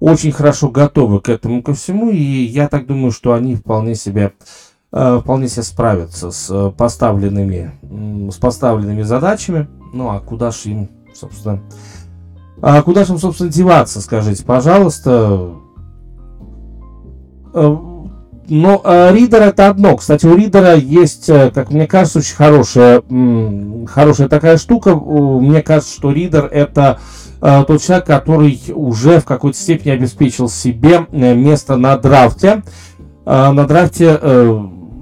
очень 0.00 0.32
хорошо 0.32 0.68
готовы 0.68 1.20
к 1.20 1.28
этому 1.28 1.62
ко 1.62 1.74
всему, 1.74 2.10
и 2.10 2.22
я 2.22 2.68
так 2.68 2.86
думаю, 2.86 3.10
что 3.10 3.32
они 3.32 3.56
вполне 3.56 3.94
себе 3.94 4.32
Э, 4.96 5.18
вполне 5.20 5.48
себе 5.48 5.64
справятся 5.64 6.30
с 6.30 6.48
э, 6.50 6.70
поставленными, 6.70 7.72
с 8.30 8.36
поставленными 8.36 9.02
задачами. 9.02 9.66
Ну 9.92 10.08
а 10.10 10.20
куда 10.20 10.52
же 10.52 10.70
им, 10.70 10.88
собственно, 11.12 11.60
а 12.62 12.80
куда 12.80 13.04
же 13.04 13.14
им, 13.14 13.18
собственно, 13.18 13.50
деваться, 13.50 14.00
скажите, 14.00 14.44
пожалуйста. 14.44 15.50
Э, 18.46 18.52
но 18.52 18.82
Ридер 19.12 19.42
это 19.42 19.68
одно. 19.68 19.96
Кстати, 19.96 20.26
у 20.26 20.36
Ридера 20.36 20.74
есть, 20.74 21.26
как 21.26 21.70
мне 21.70 21.86
кажется, 21.86 22.18
очень 22.20 22.34
хорошая, 22.34 23.02
хорошая 23.86 24.28
такая 24.28 24.56
штука. 24.58 24.94
Мне 24.94 25.62
кажется, 25.62 25.94
что 25.94 26.12
Ридер 26.12 26.46
это 26.46 26.98
тот 27.40 27.82
человек, 27.82 28.06
который 28.06 28.60
уже 28.72 29.20
в 29.20 29.24
какой-то 29.24 29.58
степени 29.58 29.92
обеспечил 29.92 30.48
себе 30.48 31.06
место 31.10 31.76
на 31.76 31.96
драфте. 31.98 32.62
На 33.26 33.66
драфте 33.66 34.18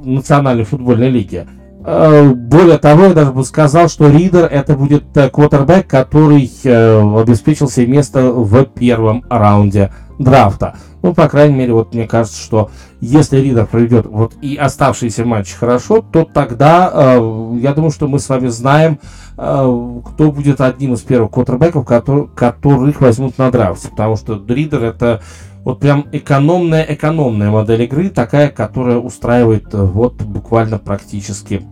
Национальной 0.04 0.64
футбольной 0.64 1.08
лиги. 1.08 1.46
Э, 1.84 2.32
более 2.32 2.78
того, 2.78 3.06
я 3.06 3.14
даже 3.14 3.32
бы 3.32 3.44
сказал, 3.44 3.88
что 3.88 4.08
Ридер 4.08 4.44
это 4.44 4.76
будет 4.76 5.16
э, 5.16 5.28
квотербек, 5.28 5.88
который 5.88 6.50
э, 6.62 7.20
обеспечил 7.20 7.68
себе 7.68 7.88
место 7.88 8.32
в 8.32 8.64
первом 8.66 9.24
раунде 9.28 9.92
драфта. 10.18 10.76
Ну, 11.02 11.12
по 11.12 11.28
крайней 11.28 11.56
мере, 11.56 11.72
вот 11.72 11.92
мне 11.94 12.06
кажется, 12.06 12.40
что 12.40 12.70
если 13.00 13.38
Ридер 13.38 13.66
проведет 13.66 14.06
вот 14.06 14.34
и 14.40 14.54
оставшиеся 14.54 15.24
матчи 15.24 15.56
хорошо, 15.56 16.00
то 16.00 16.24
тогда 16.24 17.16
я 17.56 17.74
думаю, 17.74 17.90
что 17.90 18.06
мы 18.06 18.20
с 18.20 18.28
вами 18.28 18.46
знаем, 18.46 19.00
кто 19.34 20.30
будет 20.32 20.60
одним 20.60 20.94
из 20.94 21.00
первых 21.00 21.32
квотербеков, 21.32 21.84
который, 21.84 22.28
которых 22.28 23.00
возьмут 23.00 23.36
на 23.36 23.50
драфте. 23.50 23.88
Потому 23.88 24.14
что 24.14 24.40
Ридер 24.46 24.84
это 24.84 25.22
вот 25.64 25.80
прям 25.80 26.06
экономная-экономная 26.10 27.50
модель 27.50 27.82
игры, 27.82 28.08
такая, 28.08 28.48
которая 28.48 28.98
устраивает 28.98 29.72
э, 29.72 29.82
вот 29.82 30.20
буквально 30.22 30.78
практически 30.78 31.64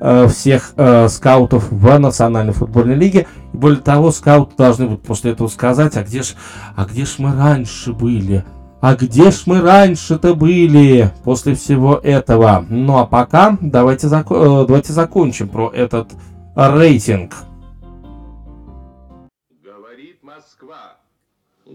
э, 0.00 0.26
всех 0.28 0.74
э, 0.76 1.08
скаутов 1.08 1.70
в 1.70 1.98
Национальной 1.98 2.52
футбольной 2.52 2.94
лиге. 2.94 3.26
И 3.52 3.56
более 3.56 3.80
того, 3.80 4.10
скауты 4.10 4.54
должны 4.58 4.86
будут 4.86 5.02
после 5.02 5.32
этого 5.32 5.48
сказать, 5.48 5.96
а 5.96 6.02
где 6.02 6.22
ж, 6.22 6.34
а 6.76 6.84
где 6.84 7.06
ж 7.06 7.14
мы 7.18 7.34
раньше 7.34 7.92
были? 7.92 8.44
А 8.82 8.96
где 8.96 9.30
ж 9.30 9.44
мы 9.46 9.60
раньше-то 9.60 10.34
были 10.34 11.10
после 11.22 11.54
всего 11.54 11.94
этого? 11.94 12.66
Ну 12.68 12.98
а 12.98 13.06
пока 13.06 13.56
давайте, 13.60 14.08
зако- 14.08 14.62
э, 14.62 14.66
давайте 14.66 14.92
закончим 14.92 15.48
про 15.48 15.70
этот 15.70 16.08
рейтинг. 16.54 17.32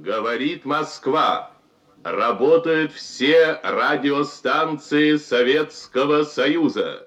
Говорит 0.08 0.64
Москва. 0.64 1.52
Работают 2.02 2.94
все 2.94 3.60
радиостанции 3.62 5.18
Советского 5.18 6.24
Союза. 6.24 7.07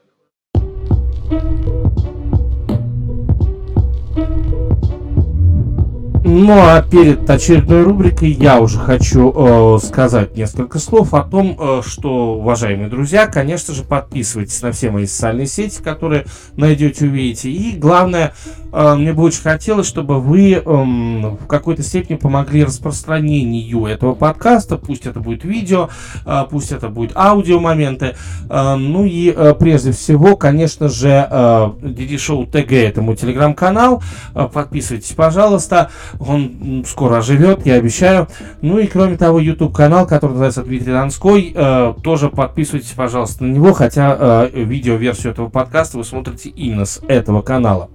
Ну 6.32 6.60
а 6.60 6.80
перед 6.80 7.28
очередной 7.28 7.82
рубрикой 7.82 8.30
я 8.30 8.60
уже 8.60 8.78
хочу 8.78 9.32
э, 9.34 9.78
сказать 9.84 10.36
несколько 10.36 10.78
слов 10.78 11.12
о 11.12 11.22
том, 11.22 11.56
э, 11.58 11.82
что, 11.84 12.34
уважаемые 12.34 12.88
друзья, 12.88 13.26
конечно 13.26 13.74
же, 13.74 13.82
подписывайтесь 13.82 14.62
на 14.62 14.70
все 14.70 14.92
мои 14.92 15.06
социальные 15.06 15.48
сети, 15.48 15.82
которые 15.82 16.26
найдете, 16.56 17.06
увидите. 17.06 17.50
И 17.50 17.76
главное, 17.76 18.32
э, 18.72 18.94
мне 18.94 19.12
бы 19.12 19.24
очень 19.24 19.42
хотелось, 19.42 19.88
чтобы 19.88 20.20
вы 20.20 20.52
э, 20.52 20.60
в 20.64 21.46
какой-то 21.48 21.82
степени 21.82 22.16
помогли 22.16 22.62
распространению 22.62 23.86
этого 23.86 24.14
подкаста. 24.14 24.78
Пусть 24.78 25.06
это 25.06 25.18
будет 25.18 25.42
видео, 25.42 25.88
э, 26.24 26.44
пусть 26.48 26.70
это 26.70 26.88
будет 26.90 27.10
аудио 27.16 27.58
моменты. 27.58 28.14
Э, 28.48 28.76
ну 28.76 29.04
и 29.04 29.34
э, 29.36 29.54
прежде 29.58 29.90
всего, 29.90 30.36
конечно 30.36 30.88
же, 30.88 31.08
э, 31.08 31.70
DD 31.82 32.14
Show 32.14 32.48
TG 32.48 32.86
это 32.86 33.02
мой 33.02 33.16
телеграм-канал. 33.16 34.00
Э, 34.36 34.48
подписывайтесь, 34.52 35.10
пожалуйста 35.10 35.90
он 36.20 36.84
скоро 36.86 37.18
оживет, 37.18 37.66
я 37.66 37.74
обещаю. 37.74 38.28
Ну 38.60 38.78
и 38.78 38.86
кроме 38.86 39.16
того, 39.16 39.40
YouTube 39.40 39.74
канал, 39.74 40.06
который 40.06 40.32
называется 40.32 40.62
Дмитрий 40.62 40.92
Донской, 40.92 41.52
э, 41.54 41.94
тоже 42.02 42.28
подписывайтесь, 42.28 42.90
пожалуйста, 42.90 43.44
на 43.44 43.52
него, 43.52 43.72
хотя 43.72 44.16
э, 44.18 44.50
видео-версию 44.52 45.32
этого 45.32 45.48
подкаста 45.48 45.98
вы 45.98 46.04
смотрите 46.04 46.50
именно 46.50 46.84
с 46.84 47.00
этого 47.08 47.42
канала. 47.42 47.88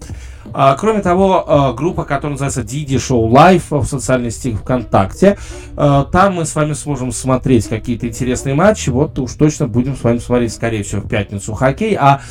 А, 0.58 0.74
кроме 0.76 1.02
того, 1.02 1.44
а, 1.46 1.74
группа, 1.74 2.06
которая 2.06 2.32
называется 2.32 2.62
Didi 2.62 2.96
Show 2.96 3.30
Live 3.30 3.78
в 3.78 3.86
социальной 3.86 4.32
сети 4.32 4.56
ВКонтакте. 4.56 5.38
А, 5.76 6.06
там 6.06 6.36
мы 6.36 6.46
с 6.46 6.56
вами 6.56 6.72
сможем 6.72 7.12
смотреть 7.12 7.68
какие-то 7.68 8.08
интересные 8.08 8.56
матчи. 8.56 8.90
Вот 8.90 9.20
уж 9.20 9.34
точно 9.34 9.68
будем 9.68 9.98
с 9.98 10.04
вами 10.04 10.20
смотреть, 10.20 10.54
скорее 10.54 10.84
всего, 10.84 11.02
в 11.02 11.10
пятницу 11.10 11.54
хоккей, 11.54 11.98
а 12.00 12.22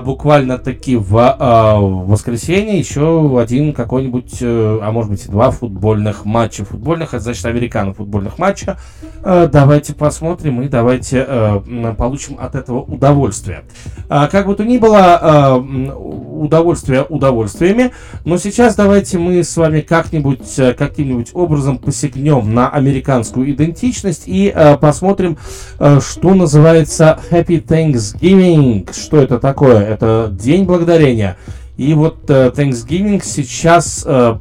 буквально 0.00 0.58
таки 0.58 0.96
в 0.96 1.10
воскресенье 2.06 2.78
еще 2.78 3.40
один 3.40 3.72
какой-нибудь, 3.72 4.38
э, 4.40 4.78
а 4.82 4.90
может 4.92 5.10
быть 5.10 5.24
и 5.24 5.30
два 5.30 5.50
футбольных 5.50 6.26
матча. 6.26 6.64
Футбольных, 6.64 7.14
это 7.14 7.20
значит 7.20 7.46
американо 7.46 7.94
футбольных 7.94 8.38
матча. 8.38 8.78
Давайте 9.22 9.94
посмотрим 9.94 10.60
и 10.60 10.68
давайте 10.68 11.24
э, 11.26 11.94
получим 11.96 12.36
от 12.38 12.54
этого 12.56 12.80
удовольствие. 12.82 13.64
Как 14.08 14.46
бы 14.46 14.54
то 14.54 14.64
ни 14.64 14.76
было, 14.76 15.56
удовольствие 15.56 17.06
удовольствие 17.08 17.53
удовольствиями. 17.54 17.92
Но 18.24 18.38
сейчас 18.38 18.76
давайте 18.76 19.18
мы 19.18 19.42
с 19.42 19.56
вами 19.56 19.80
как-нибудь, 19.80 20.58
э, 20.58 20.74
каким-нибудь 20.74 21.30
образом 21.34 21.78
посягнем 21.78 22.54
на 22.54 22.68
американскую 22.68 23.50
идентичность 23.50 24.24
и 24.26 24.52
э, 24.54 24.76
посмотрим, 24.76 25.38
э, 25.78 26.00
что 26.00 26.34
называется 26.34 27.18
Happy 27.30 27.64
Thanksgiving. 27.64 28.92
Что 28.92 29.18
это 29.18 29.38
такое? 29.38 29.80
Это 29.80 30.30
День 30.32 30.64
Благодарения. 30.64 31.36
И 31.76 31.92
вот 31.94 32.28
э, 32.28 32.52
Thanksgiving 32.54 33.22
сейчас 33.24 34.04
Э, 34.06 34.36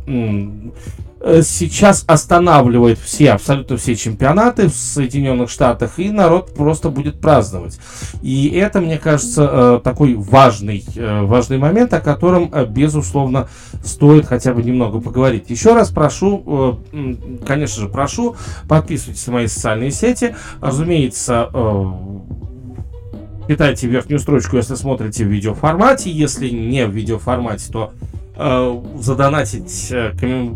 сейчас 1.41 2.03
останавливает 2.07 2.99
все, 2.99 3.32
абсолютно 3.32 3.78
все 3.78 3.95
чемпионаты 3.95 4.67
в 4.67 4.76
Соединенных 4.76 5.49
Штатах, 5.49 5.99
и 5.99 6.09
народ 6.09 6.53
просто 6.53 6.89
будет 6.89 7.21
праздновать. 7.21 7.80
И 8.21 8.49
это, 8.49 8.82
мне 8.82 8.97
кажется, 8.97 9.49
э, 9.51 9.82
такой 9.84 10.15
важный, 10.15 10.84
э, 10.95 11.21
важный 11.24 11.57
момент, 11.57 11.93
о 11.93 12.01
котором, 12.01 12.51
безусловно, 12.69 13.47
стоит 13.84 14.26
хотя 14.26 14.53
бы 14.53 14.63
немного 14.63 14.99
поговорить. 14.99 15.49
Еще 15.49 15.74
раз 15.74 15.91
прошу, 15.91 16.80
конечно 17.45 17.82
же, 17.82 17.89
прошу, 17.89 18.36
подписывайтесь 18.67 19.26
на 19.28 19.34
мои 19.34 19.47
социальные 19.47 19.91
сети. 19.91 20.36
Разумеется, 20.61 21.49
Питайте 23.47 23.88
верхнюю 23.88 24.19
строчку, 24.19 24.55
если 24.55 24.76
смотрите 24.76 25.26
в 25.26 25.28
видеоформате. 25.28 26.09
Если 26.09 26.47
не 26.49 26.86
в 26.86 26.91
видеоформате, 26.91 27.65
то 27.71 27.91
э, 28.36 28.81
задонатить 28.99 29.89
э, 29.91 30.13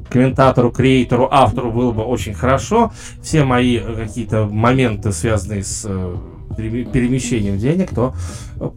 комментатору, 0.09 0.71
креатору, 0.71 1.27
автору 1.31 1.71
было 1.71 1.91
бы 1.91 2.03
очень 2.03 2.33
хорошо. 2.33 2.91
Все 3.21 3.43
мои 3.43 3.79
какие-то 3.79 4.45
моменты, 4.45 5.11
связанные 5.11 5.63
с 5.63 5.85
э, 5.87 6.15
перемещением 6.57 7.57
денег, 7.57 7.93
то 7.93 8.13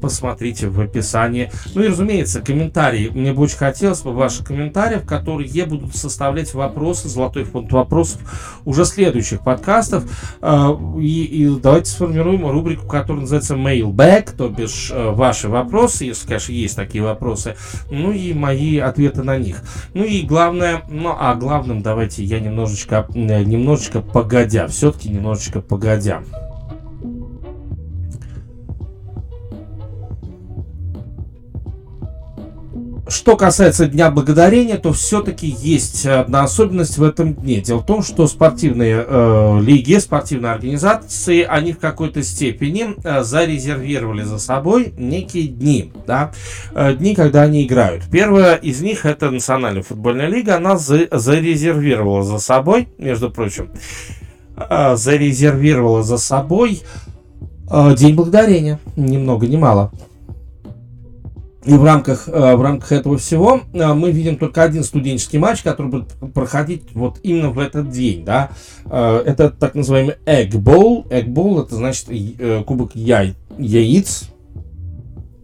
посмотрите 0.00 0.68
в 0.68 0.80
описании. 0.80 1.50
Ну 1.74 1.82
и, 1.82 1.88
разумеется, 1.88 2.40
комментарии. 2.40 3.10
Мне 3.12 3.32
бы 3.32 3.42
очень 3.42 3.56
хотелось 3.56 4.02
бы 4.02 4.12
ваших 4.12 4.46
комментариев, 4.46 5.04
которые 5.06 5.48
будут 5.66 5.96
составлять 5.96 6.52
вопросы, 6.54 7.08
золотой 7.08 7.44
фонд 7.44 7.72
вопросов 7.72 8.20
уже 8.64 8.84
следующих 8.84 9.42
подкастов. 9.42 10.04
А, 10.40 10.76
и, 10.98 11.24
и 11.24 11.60
давайте 11.60 11.90
сформируем 11.90 12.48
рубрику, 12.50 12.86
которая 12.86 13.22
называется 13.22 13.54
Mailback, 13.54 14.36
то 14.36 14.48
бишь 14.48 14.90
э, 14.92 15.10
ваши 15.10 15.48
вопросы, 15.48 16.04
если, 16.04 16.26
конечно, 16.26 16.52
есть 16.52 16.76
такие 16.76 17.02
вопросы, 17.02 17.56
ну 17.90 18.12
и 18.12 18.32
мои 18.32 18.78
ответы 18.78 19.22
на 19.22 19.38
них. 19.38 19.62
Ну 19.94 20.04
и 20.04 20.22
главное, 20.22 20.82
ну 20.88 21.14
а 21.18 21.34
главным 21.34 21.82
давайте 21.82 22.24
я 22.24 22.40
немножечко, 22.40 23.06
э, 23.14 23.44
немножечко 23.44 24.00
погодя, 24.00 24.66
все-таки 24.66 25.08
немножечко 25.08 25.60
погодя. 25.60 26.22
Что 33.10 33.36
касается 33.36 33.86
Дня 33.86 34.08
Благодарения, 34.08 34.76
то 34.76 34.92
все-таки 34.92 35.48
есть 35.48 36.06
одна 36.06 36.44
особенность 36.44 36.96
в 36.96 37.02
этом 37.02 37.34
дне. 37.34 37.60
Дело 37.60 37.80
в 37.80 37.86
том, 37.86 38.04
что 38.04 38.28
спортивные 38.28 39.04
э, 39.04 39.60
лиги, 39.60 39.98
спортивные 39.98 40.52
организации, 40.52 41.42
они 41.42 41.72
в 41.72 41.80
какой-то 41.80 42.22
степени 42.22 42.94
э, 43.02 43.24
зарезервировали 43.24 44.22
за 44.22 44.38
собой 44.38 44.94
некие 44.96 45.48
дни, 45.48 45.92
да, 46.06 46.30
э, 46.72 46.94
дни, 46.94 47.16
когда 47.16 47.42
они 47.42 47.66
играют. 47.66 48.04
Первая 48.12 48.54
из 48.54 48.80
них 48.80 49.04
это 49.04 49.28
Национальная 49.32 49.82
футбольная 49.82 50.28
лига, 50.28 50.54
она 50.54 50.78
за, 50.78 51.08
зарезервировала 51.10 52.22
за 52.22 52.38
собой, 52.38 52.90
между 52.96 53.28
прочим, 53.28 53.70
э, 54.56 54.94
зарезервировала 54.94 56.04
за 56.04 56.16
собой 56.16 56.82
э, 57.68 57.94
День 57.96 58.14
Благодарения, 58.14 58.78
ни 58.94 59.18
много 59.18 59.48
ни 59.48 59.56
мало. 59.56 59.90
И 61.64 61.74
в 61.74 61.84
рамках, 61.84 62.26
э, 62.26 62.56
в 62.56 62.62
рамках 62.62 62.90
этого 62.92 63.18
всего 63.18 63.60
э, 63.74 63.92
мы 63.92 64.12
видим 64.12 64.36
только 64.38 64.62
один 64.62 64.82
студенческий 64.82 65.38
матч, 65.38 65.62
который 65.62 65.88
будет 65.88 66.08
проходить 66.32 66.84
вот 66.94 67.20
именно 67.22 67.50
в 67.50 67.58
этот 67.58 67.90
день. 67.90 68.24
Да? 68.24 68.50
Э, 68.86 69.22
это 69.26 69.50
так 69.50 69.74
называемый 69.74 70.14
Egg 70.24 70.52
Bowl. 70.52 71.06
Egg 71.10 71.26
Bowl 71.26 71.62
это 71.62 71.76
значит 71.76 72.06
кубок 72.64 72.94
яй, 72.94 73.34
яиц 73.58 74.30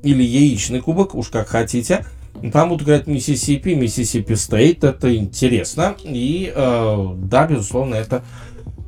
или 0.02 0.22
яичный 0.22 0.80
кубок, 0.80 1.14
уж 1.14 1.28
как 1.28 1.48
хотите. 1.48 2.06
Там 2.52 2.70
будут 2.70 2.86
играть 2.86 3.06
Миссисипи, 3.06 3.74
Миссисипи 3.74 4.34
Стейт. 4.34 4.84
Это 4.84 5.14
интересно. 5.14 5.96
И 6.02 6.52
да, 6.54 7.46
безусловно, 7.46 7.94
это 7.94 8.22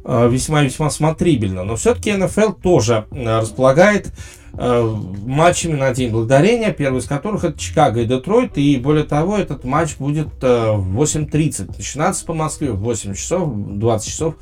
весьма-весьма 0.04 0.90
смотрибельно. 0.90 1.64
Но 1.64 1.76
все-таки 1.76 2.12
НФЛ 2.12 2.52
тоже 2.52 3.06
располагает 3.10 4.12
матчами 4.54 5.74
на 5.74 5.92
День 5.92 6.10
Благодарения, 6.10 6.72
первый 6.72 6.98
из 6.98 7.06
которых 7.06 7.44
это 7.44 7.58
Чикаго 7.58 8.00
и 8.00 8.06
Детройт, 8.06 8.58
и 8.58 8.76
более 8.76 9.04
того, 9.04 9.36
этот 9.36 9.64
матч 9.64 9.96
будет 9.96 10.28
э, 10.42 10.72
в 10.72 11.00
8.30, 11.00 11.76
начинаться 11.76 12.24
по 12.24 12.34
Москве 12.34 12.72
в 12.72 12.80
8 12.80 13.14
часов, 13.14 13.50
20 13.54 14.08
часов 14.08 14.34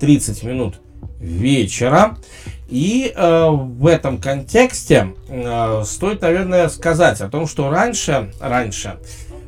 30 0.00 0.42
минут 0.42 0.80
вечера. 1.20 2.16
И 2.68 3.12
э, 3.14 3.48
в 3.50 3.86
этом 3.86 4.18
контексте 4.18 5.14
э, 5.28 5.82
стоит, 5.84 6.22
наверное, 6.22 6.68
сказать 6.68 7.20
о 7.20 7.28
том, 7.28 7.46
что 7.46 7.70
раньше, 7.70 8.32
раньше 8.40 8.96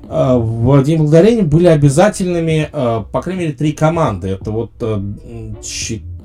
э, 0.08 0.36
в 0.38 0.82
День 0.82 0.98
Благодарения 0.98 1.42
были 1.42 1.66
обязательными, 1.66 2.68
э, 2.72 3.04
по 3.10 3.22
крайней 3.22 3.40
мере, 3.40 3.52
три 3.54 3.72
команды. 3.72 4.28
Это 4.28 4.50
вот 4.50 4.70
э, 4.80 5.00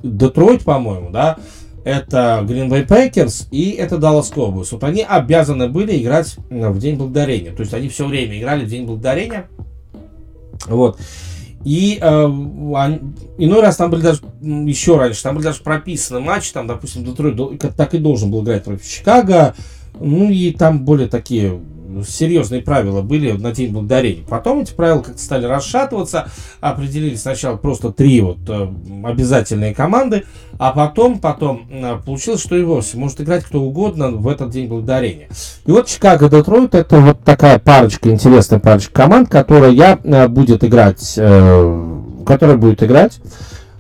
Детройт, 0.04 0.64
по-моему, 0.64 1.10
да, 1.10 1.38
это 1.84 2.46
Green 2.48 2.70
Bay 2.70 2.86
Packers 2.88 3.48
и 3.52 3.72
это 3.72 3.96
Dallas 3.96 4.34
Cowboys. 4.34 4.68
Вот 4.72 4.84
они 4.84 5.04
обязаны 5.08 5.68
были 5.68 6.02
играть 6.02 6.36
в 6.50 6.80
День 6.80 6.96
Благодарения. 6.96 7.52
То 7.52 7.62
есть 7.62 7.74
они 7.74 7.90
все 7.90 8.06
время 8.06 8.38
играли 8.38 8.66
в 8.66 8.70
День 8.70 8.86
Благодарения. 8.86 9.48
Вот. 10.68 11.00
И 11.64 12.00
э, 12.02 12.08
иной 12.08 13.62
раз 13.62 13.78
там 13.78 13.92
были 13.92 14.02
даже, 14.02 14.22
еще 14.42 14.98
раньше, 14.98 15.22
там 15.22 15.36
были 15.36 15.46
даже 15.46 15.62
прописаны 15.62 16.20
матчи, 16.20 16.52
там, 16.52 16.66
допустим, 16.66 17.04
Детройт 17.04 17.62
так 17.76 17.94
и 17.94 18.00
должен 18.00 18.32
был 18.32 18.44
играть 18.44 18.64
против 18.64 18.88
Чикаго, 18.88 19.54
ну 20.00 20.30
и 20.30 20.52
там 20.52 20.84
более 20.84 21.08
такие 21.08 21.60
серьезные 22.08 22.62
правила 22.62 23.02
были 23.02 23.32
на 23.32 23.52
День 23.52 23.72
Благодарения. 23.72 24.24
Потом 24.28 24.60
эти 24.60 24.74
правила 24.74 25.02
как-то 25.02 25.22
стали 25.22 25.46
расшатываться, 25.46 26.28
определили 26.60 27.16
сначала 27.16 27.58
просто 27.58 27.92
три 27.92 28.22
вот 28.22 28.38
э, 28.48 28.68
обязательные 29.04 29.74
команды, 29.74 30.24
а 30.58 30.72
потом, 30.72 31.20
потом 31.20 31.68
э, 31.70 31.98
получилось, 32.06 32.42
что 32.42 32.56
и 32.56 32.64
вовсе 32.64 32.98
может 32.98 33.22
играть 33.22 33.44
кто 33.44 33.62
угодно 33.62 34.12
в 34.12 34.28
этот 34.28 34.52
День 34.52 34.68
Благодарения. 34.68 35.28
И 35.66 35.72
вот 35.72 35.88
Чикаго 35.88 36.30
Детройт 36.30 36.76
это 36.76 37.00
вот 37.00 37.24
такая 37.24 37.60
парочка, 37.60 38.10
интересная 38.10 38.60
парочка 38.60 38.94
команд, 38.94 39.30
которая 39.30 39.72
я, 39.72 40.00
э, 40.04 40.28
будет 40.28 40.64
играть, 40.64 41.16
которая 41.16 42.58
будет 42.58 42.84
играть 42.84 43.20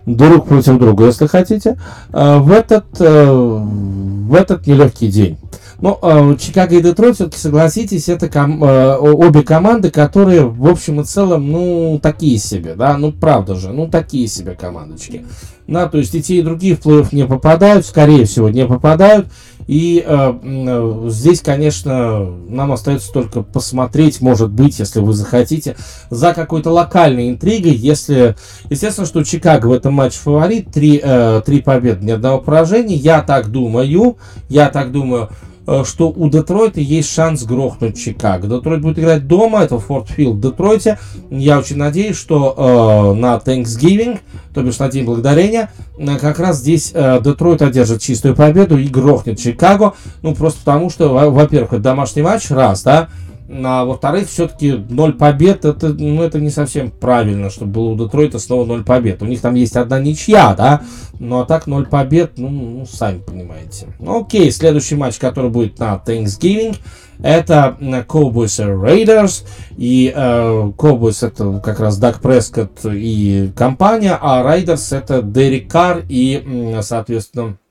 друг 0.05 0.47
против 0.47 0.79
друга, 0.79 1.05
если 1.05 1.27
хотите, 1.27 1.77
в 2.11 2.51
этот, 2.51 2.85
в 2.99 4.33
этот 4.33 4.65
нелегкий 4.65 5.09
день. 5.09 5.37
Ну, 5.81 5.97
э, 5.99 6.37
Чикаго 6.39 6.75
и 6.75 6.81
Детройт, 6.81 7.15
все-таки 7.15 7.39
согласитесь, 7.39 8.07
это 8.07 8.29
ком- 8.29 8.63
э, 8.63 8.97
обе 8.97 9.41
команды, 9.41 9.89
которые 9.89 10.45
в 10.45 10.67
общем 10.67 11.01
и 11.01 11.03
целом, 11.03 11.51
ну, 11.51 11.99
такие 12.01 12.37
себе, 12.37 12.75
да, 12.75 12.97
ну, 12.97 13.11
правда 13.11 13.55
же, 13.55 13.69
ну, 13.71 13.87
такие 13.87 14.27
себе 14.27 14.53
командочки. 14.53 15.25
Да, 15.67 15.87
то 15.87 15.97
есть 15.97 16.13
и 16.13 16.21
те, 16.21 16.35
и 16.35 16.41
другие 16.41 16.75
в 16.75 16.85
плей-офф 16.85 17.09
не 17.13 17.25
попадают, 17.25 17.85
скорее 17.85 18.25
всего, 18.25 18.49
не 18.49 18.65
попадают. 18.65 19.27
И 19.67 20.03
э, 20.05 20.33
э, 20.43 21.05
здесь, 21.09 21.41
конечно, 21.41 22.25
нам 22.49 22.73
остается 22.73 23.11
только 23.11 23.41
посмотреть, 23.41 24.19
может 24.21 24.51
быть, 24.51 24.79
если 24.79 24.99
вы 24.99 25.13
захотите, 25.13 25.77
за 26.09 26.33
какой-то 26.33 26.71
локальной 26.71 27.29
интригой. 27.29 27.73
Если, 27.73 28.35
естественно, 28.69 29.07
что 29.07 29.23
Чикаго 29.23 29.67
в 29.67 29.71
этом 29.71 29.93
матче 29.93 30.17
фаворит, 30.19 30.71
три, 30.71 30.99
э, 31.01 31.41
три 31.45 31.61
победы, 31.61 32.05
ни 32.05 32.11
одного 32.11 32.39
поражения. 32.39 32.95
Я 32.95 33.21
так 33.21 33.49
думаю, 33.49 34.17
я 34.49 34.69
так 34.69 34.91
думаю. 34.91 35.29
Э, 35.67 35.83
что 35.85 36.09
у 36.09 36.29
Детройта 36.29 36.81
есть 36.81 37.13
шанс 37.13 37.43
грохнуть 37.43 37.97
Чикаго. 37.97 38.47
Детройт 38.47 38.81
будет 38.81 38.97
играть 38.97 39.27
дома, 39.27 39.61
это 39.61 39.79
Фортфилд 39.79 40.37
в 40.37 40.41
Детройте. 40.41 40.97
Я 41.29 41.59
очень 41.59 41.77
надеюсь, 41.77 42.17
что 42.17 43.13
э, 43.15 43.19
на 43.19 43.35
Thanksgiving, 43.35 44.19
то 44.53 44.63
бишь 44.63 44.79
на 44.79 44.89
День 44.89 45.05
Благодарения, 45.05 45.71
э, 45.97 46.17
как 46.17 46.39
раз 46.39 46.57
здесь 46.57 46.91
э, 46.93 47.19
Детройт 47.23 47.61
одержит 47.61 48.01
чистую 48.01 48.35
победу 48.35 48.77
и 48.77 48.87
грохнет 48.87 49.39
Чикаго. 49.39 49.93
Ну, 50.23 50.33
просто 50.33 50.59
потому 50.59 50.89
что, 50.89 51.09
во-первых, 51.09 51.73
это 51.73 51.81
домашний 51.81 52.23
матч, 52.23 52.49
раз, 52.49 52.81
да, 52.81 53.09
а 53.53 53.85
во-вторых, 53.85 54.29
все-таки 54.29 54.71
0 54.71 55.13
побед, 55.13 55.65
это, 55.65 55.89
ну, 55.89 56.23
это 56.23 56.39
не 56.39 56.49
совсем 56.49 56.89
правильно, 56.89 57.49
чтобы 57.49 57.71
было 57.71 57.89
у 57.89 57.95
Детройта 57.97 58.39
снова 58.39 58.65
0 58.65 58.83
побед. 58.83 59.21
У 59.21 59.25
них 59.25 59.41
там 59.41 59.55
есть 59.55 59.75
одна 59.75 59.99
ничья, 59.99 60.53
да, 60.55 60.81
ну 61.19 61.39
а 61.39 61.45
так 61.45 61.67
0 61.67 61.85
побед, 61.87 62.37
ну, 62.37 62.49
ну 62.49 62.85
сами 62.85 63.19
понимаете. 63.19 63.87
Ну, 63.99 64.21
окей, 64.21 64.51
следующий 64.51 64.95
матч, 64.95 65.17
который 65.17 65.49
будет 65.49 65.79
на 65.79 66.01
Thanksgiving, 66.05 66.77
это 67.21 67.77
Cowboys 68.07 68.63
и 68.63 68.67
Raiders. 68.67 69.45
И 69.77 70.13
э, 70.15 70.71
Cowboys 70.77 71.25
это 71.25 71.59
как 71.59 71.79
раз 71.79 71.97
Даг 71.97 72.21
Прескотт 72.21 72.85
и 72.85 73.51
компания, 73.55 74.17
а 74.19 74.43
Raiders 74.43 74.95
это 74.95 75.21
Дерек 75.21 75.69
Карр 75.69 76.03
и, 76.07 76.77
соответственно, 76.81 77.57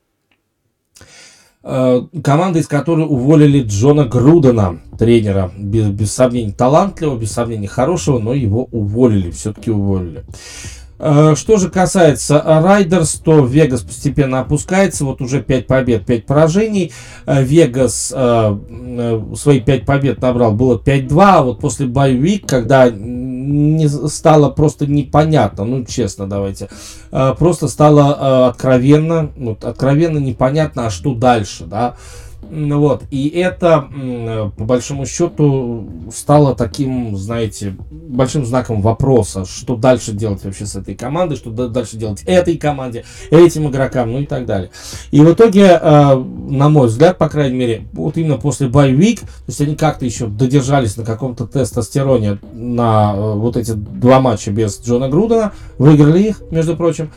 команда, 1.63 2.59
из 2.59 2.67
которой 2.67 3.05
уволили 3.05 3.61
Джона 3.61 4.05
Грудена, 4.05 4.81
тренера, 4.97 5.51
без, 5.57 5.87
без 5.87 6.11
сомнений 6.11 6.51
талантливого, 6.51 7.19
без 7.19 7.31
сомнений 7.31 7.67
хорошего, 7.67 8.19
но 8.19 8.33
его 8.33 8.67
уволили, 8.71 9.31
все-таки 9.31 9.69
уволили. 9.69 10.23
Э, 11.03 11.33
что 11.35 11.57
же 11.57 11.69
касается 11.69 12.41
Райдерс, 12.45 13.15
то 13.15 13.43
Вегас 13.43 13.81
постепенно 13.81 14.39
опускается. 14.39 15.03
Вот 15.03 15.21
уже 15.21 15.41
5 15.41 15.67
побед, 15.67 16.05
5 16.05 16.25
поражений. 16.25 16.93
Э, 17.25 17.43
Вегас 17.43 18.13
свои 19.35 19.59
5 19.59 19.85
побед 19.85 20.21
набрал, 20.21 20.51
было 20.53 20.77
5-2. 20.77 21.21
А 21.21 21.41
вот 21.41 21.59
после 21.59 21.87
Байвик, 21.87 22.47
когда 22.47 22.89
не 23.51 23.87
стало 23.87 24.49
просто 24.49 24.87
непонятно, 24.87 25.65
ну 25.65 25.85
честно 25.85 26.27
давайте, 26.27 26.69
э, 27.11 27.35
просто 27.37 27.67
стало 27.67 28.17
э, 28.19 28.49
откровенно, 28.49 29.31
вот, 29.35 29.63
откровенно 29.63 30.17
непонятно, 30.17 30.87
а 30.87 30.89
что 30.89 31.13
дальше, 31.13 31.65
да, 31.65 31.95
вот. 32.41 33.03
И 33.11 33.29
это, 33.29 33.87
по 34.57 34.63
большому 34.63 35.05
счету, 35.05 35.87
стало 36.13 36.55
таким, 36.55 37.15
знаете, 37.15 37.75
большим 37.89 38.45
знаком 38.45 38.81
вопроса, 38.81 39.45
что 39.45 39.75
дальше 39.75 40.11
делать 40.11 40.43
вообще 40.43 40.65
с 40.65 40.75
этой 40.75 40.95
командой, 40.95 41.35
что 41.35 41.51
дальше 41.51 41.97
делать 41.97 42.23
этой 42.25 42.57
команде, 42.57 43.05
этим 43.29 43.69
игрокам, 43.69 44.11
ну 44.11 44.19
и 44.19 44.25
так 44.25 44.45
далее. 44.45 44.71
И 45.11 45.21
в 45.21 45.31
итоге, 45.31 45.79
э, 45.81 46.15
на 46.15 46.69
мой 46.69 46.87
взгляд, 46.87 47.17
по 47.17 47.29
крайней 47.29 47.57
мере, 47.57 47.87
вот 47.93 48.17
именно 48.17 48.37
после 48.37 48.67
байвик, 48.67 49.21
то 49.21 49.27
есть 49.47 49.61
они 49.61 49.75
как-то 49.75 50.05
еще 50.05 50.27
додержались 50.27 50.97
на 50.97 51.05
каком-то 51.05 51.47
тестостероне 51.47 52.39
на 52.53 53.13
э, 53.15 53.33
вот 53.35 53.55
эти 53.55 53.71
два 53.71 54.19
матча 54.19 54.51
без 54.51 54.81
Джона 54.81 55.09
Грудена, 55.09 55.53
выиграли 55.77 56.19
их, 56.23 56.41
между 56.51 56.75
прочим, 56.75 57.11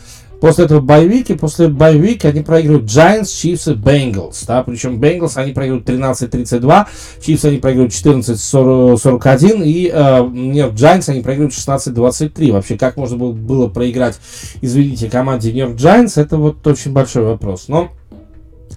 После 0.45 0.67
этого 0.67 0.81
боевики, 0.83 1.33
после 1.33 1.69
боевики 1.69 2.27
они 2.29 2.43
проигрывают 2.43 2.85
Giants, 2.85 3.23
Chiefs 3.23 3.73
и 3.73 3.75
Bengals. 3.75 4.45
Да? 4.47 4.63
Причем 4.63 5.01
Bengals 5.01 5.39
они 5.39 5.53
проигрывают 5.53 5.89
13-32, 5.89 6.87
Chiefs 7.19 7.49
они 7.49 7.57
проигрывают 7.57 7.95
14-41 7.95 9.63
и 9.65 9.91
э, 9.91 10.29
нет, 10.31 10.73
Giants 10.75 11.09
они 11.09 11.23
проигрывают 11.23 11.55
16-23. 11.55 12.53
Вообще, 12.53 12.77
как 12.77 12.99
можно 12.99 13.17
было, 13.17 13.33
было 13.33 13.69
проиграть, 13.69 14.19
извините, 14.61 15.09
команде 15.09 15.51
York 15.51 15.77
Giants, 15.77 16.21
это 16.21 16.37
вот 16.37 16.67
очень 16.67 16.93
большой 16.93 17.25
вопрос. 17.25 17.69
Но 17.69 17.93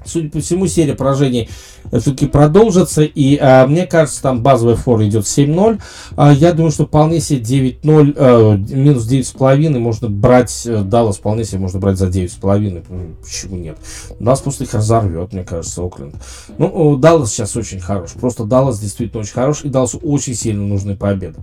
судя 0.08 0.30
по 0.30 0.40
всему, 0.40 0.68
серия 0.68 0.94
поражений 0.94 1.50
все-таки 1.90 2.28
продолжится. 2.28 3.04
И 3.04 3.38
а, 3.38 3.68
мне 3.68 3.86
кажется, 3.86 4.22
там 4.22 4.42
базовый 4.44 4.76
фор 4.76 5.02
идет 5.04 5.26
7-0. 5.26 5.80
А, 6.16 6.34
я 6.34 6.54
думаю, 6.54 6.72
что 6.72 6.86
вполне 6.86 7.20
себе 7.20 7.42
9-0, 7.42 8.14
а, 8.18 8.56
минус 8.56 9.08
9,5 9.08 9.80
можно 9.80 10.10
брать. 10.10 10.64
Э, 10.66 10.82
Даллас 10.82 11.18
вполне 11.18 11.44
себе 11.44 11.60
можно 11.60 11.80
брать 11.80 11.98
за 11.98 12.08
9,5. 12.08 13.16
Почему 13.24 13.58
нет? 13.58 13.78
Даллас 14.20 14.42
просто 14.42 14.64
их 14.64 14.74
разорвет, 14.74 15.34
мне 15.34 15.44
кажется, 15.44 15.82
Окленд. 15.84 16.16
Ну, 16.58 16.96
Даллас 16.98 17.32
сейчас 17.32 17.56
очень 17.56 17.80
хорош. 17.80 18.12
Просто 18.12 18.44
Даллас 18.44 18.80
действительно 18.80 19.22
очень 19.22 19.34
хорош. 19.34 19.64
И 19.64 19.70
Далласу 19.70 20.00
очень 20.00 20.36
сильно 20.36 20.64
нужны 20.64 20.96
победы. 20.96 21.40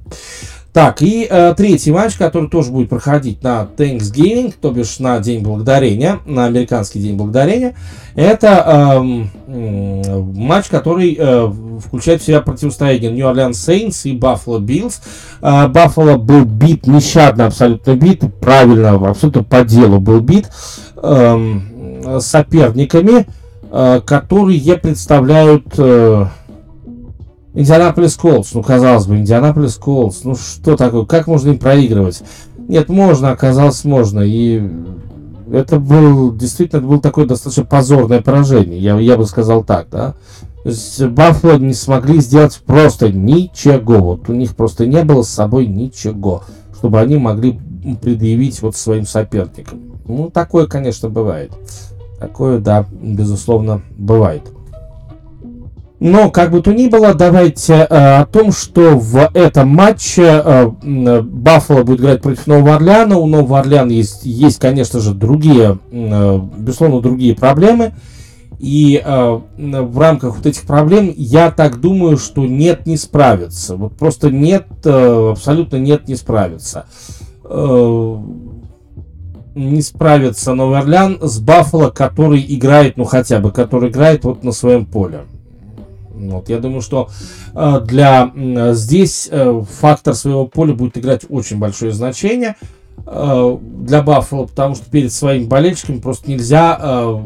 Так, 0.74 1.02
и 1.02 1.24
э, 1.30 1.54
третий 1.56 1.92
матч, 1.92 2.16
который 2.16 2.50
тоже 2.50 2.72
будет 2.72 2.88
проходить 2.88 3.44
на 3.44 3.68
Thanksgiving, 3.76 4.52
то 4.60 4.72
бишь 4.72 4.98
на 4.98 5.20
День 5.20 5.40
Благодарения, 5.40 6.18
на 6.26 6.46
американский 6.46 6.98
День 6.98 7.16
Благодарения, 7.16 7.76
это 8.16 8.98
э, 8.98 9.24
э, 9.46 10.22
матч, 10.34 10.66
который 10.66 11.16
э, 11.16 11.52
включает 11.78 12.22
в 12.22 12.24
себя 12.24 12.40
противостояние 12.40 13.12
New 13.12 13.24
Orleans 13.24 13.52
Saints 13.52 14.00
и 14.02 14.18
Buffalo 14.18 14.58
Bills. 14.58 14.96
Э, 15.42 16.16
был 16.16 16.44
бит, 16.44 16.88
нещадно 16.88 17.46
абсолютно 17.46 17.94
бит, 17.94 18.24
правильно, 18.40 18.94
абсолютно 18.94 19.44
по 19.44 19.62
делу 19.62 20.00
был 20.00 20.18
бит 20.18 20.50
э, 20.96 22.18
соперниками, 22.18 23.28
э, 23.70 24.00
которые 24.04 24.76
представляют... 24.76 25.66
Э, 25.78 26.26
Индианаполис 27.54 28.16
Колдс, 28.16 28.52
ну, 28.52 28.62
казалось 28.62 29.06
бы, 29.06 29.16
Индианаполис 29.16 29.76
Колдс, 29.76 30.24
ну, 30.24 30.34
что 30.34 30.76
такое, 30.76 31.04
как 31.04 31.28
можно 31.28 31.50
им 31.50 31.58
проигрывать? 31.58 32.22
Нет, 32.68 32.88
можно, 32.88 33.30
оказалось, 33.30 33.84
можно, 33.84 34.20
и 34.20 34.62
это 35.52 35.78
был, 35.78 36.34
действительно, 36.34 36.78
это 36.78 36.88
было 36.88 37.00
такое 37.00 37.26
достаточно 37.26 37.64
позорное 37.64 38.20
поражение, 38.20 38.80
я, 38.80 38.98
я 38.98 39.16
бы 39.16 39.24
сказал 39.26 39.62
так, 39.62 39.86
да. 39.90 40.14
То 40.64 40.70
есть 40.70 41.04
Баффало 41.04 41.58
не 41.58 41.74
смогли 41.74 42.20
сделать 42.20 42.60
просто 42.66 43.12
ничего, 43.12 43.98
вот 43.98 44.28
у 44.28 44.32
них 44.32 44.56
просто 44.56 44.86
не 44.86 45.04
было 45.04 45.22
с 45.22 45.28
собой 45.28 45.66
ничего, 45.66 46.42
чтобы 46.76 47.00
они 47.00 47.18
могли 47.18 47.60
предъявить 48.00 48.62
вот 48.62 48.74
своим 48.74 49.06
соперникам. 49.06 49.80
Ну, 50.06 50.30
такое, 50.30 50.66
конечно, 50.66 51.08
бывает. 51.08 51.52
Такое, 52.18 52.58
да, 52.58 52.86
безусловно, 53.00 53.82
бывает. 53.96 54.42
Но, 56.04 56.30
как 56.30 56.50
бы 56.50 56.60
то 56.60 56.74
ни 56.74 56.88
было, 56.88 57.14
давайте 57.14 57.72
э, 57.72 57.86
о 57.86 58.26
том, 58.26 58.52
что 58.52 58.98
в 58.98 59.30
этом 59.32 59.68
матче 59.70 60.42
э, 60.44 61.22
Баффало 61.22 61.82
будет 61.82 62.00
играть 62.00 62.20
против 62.20 62.46
Нового 62.46 62.74
Орлеана. 62.74 63.16
У 63.16 63.26
Нового 63.26 63.58
Орлеана 63.58 63.90
есть, 63.90 64.20
есть 64.26 64.58
конечно 64.58 65.00
же, 65.00 65.14
другие, 65.14 65.78
э, 65.90 66.40
безусловно, 66.58 67.00
другие 67.00 67.34
проблемы. 67.34 67.94
И 68.58 69.02
э, 69.02 69.40
в 69.56 69.98
рамках 69.98 70.36
вот 70.36 70.44
этих 70.44 70.64
проблем 70.64 71.10
я 71.16 71.50
так 71.50 71.80
думаю, 71.80 72.18
что 72.18 72.44
нет, 72.44 72.84
не 72.84 72.98
справится. 72.98 73.74
Вот 73.74 73.96
просто 73.96 74.30
нет, 74.30 74.66
э, 74.84 75.30
абсолютно 75.32 75.76
нет, 75.76 76.06
не 76.06 76.16
справится. 76.16 76.84
Э, 77.44 78.16
не 79.54 79.80
справится 79.80 80.52
Новый 80.52 80.80
Орлеан 80.80 81.16
с 81.22 81.38
Баффало, 81.38 81.88
который 81.88 82.44
играет, 82.46 82.98
ну 82.98 83.04
хотя 83.04 83.38
бы, 83.38 83.50
который 83.52 83.88
играет 83.88 84.24
вот 84.24 84.44
на 84.44 84.52
своем 84.52 84.84
поле. 84.84 85.22
Вот, 86.14 86.48
я 86.48 86.58
думаю, 86.58 86.80
что 86.80 87.10
э, 87.54 87.80
для 87.84 88.32
здесь 88.72 89.28
э, 89.30 89.62
фактор 89.80 90.14
своего 90.14 90.46
поля 90.46 90.72
будет 90.72 90.96
играть 90.96 91.22
очень 91.28 91.58
большое 91.58 91.92
значение 91.92 92.56
э, 93.06 93.58
для 93.80 94.02
Баффало, 94.02 94.46
потому 94.46 94.74
что 94.76 94.88
перед 94.90 95.12
своими 95.12 95.44
болельщиками 95.44 95.98
просто 95.98 96.30
нельзя 96.30 97.20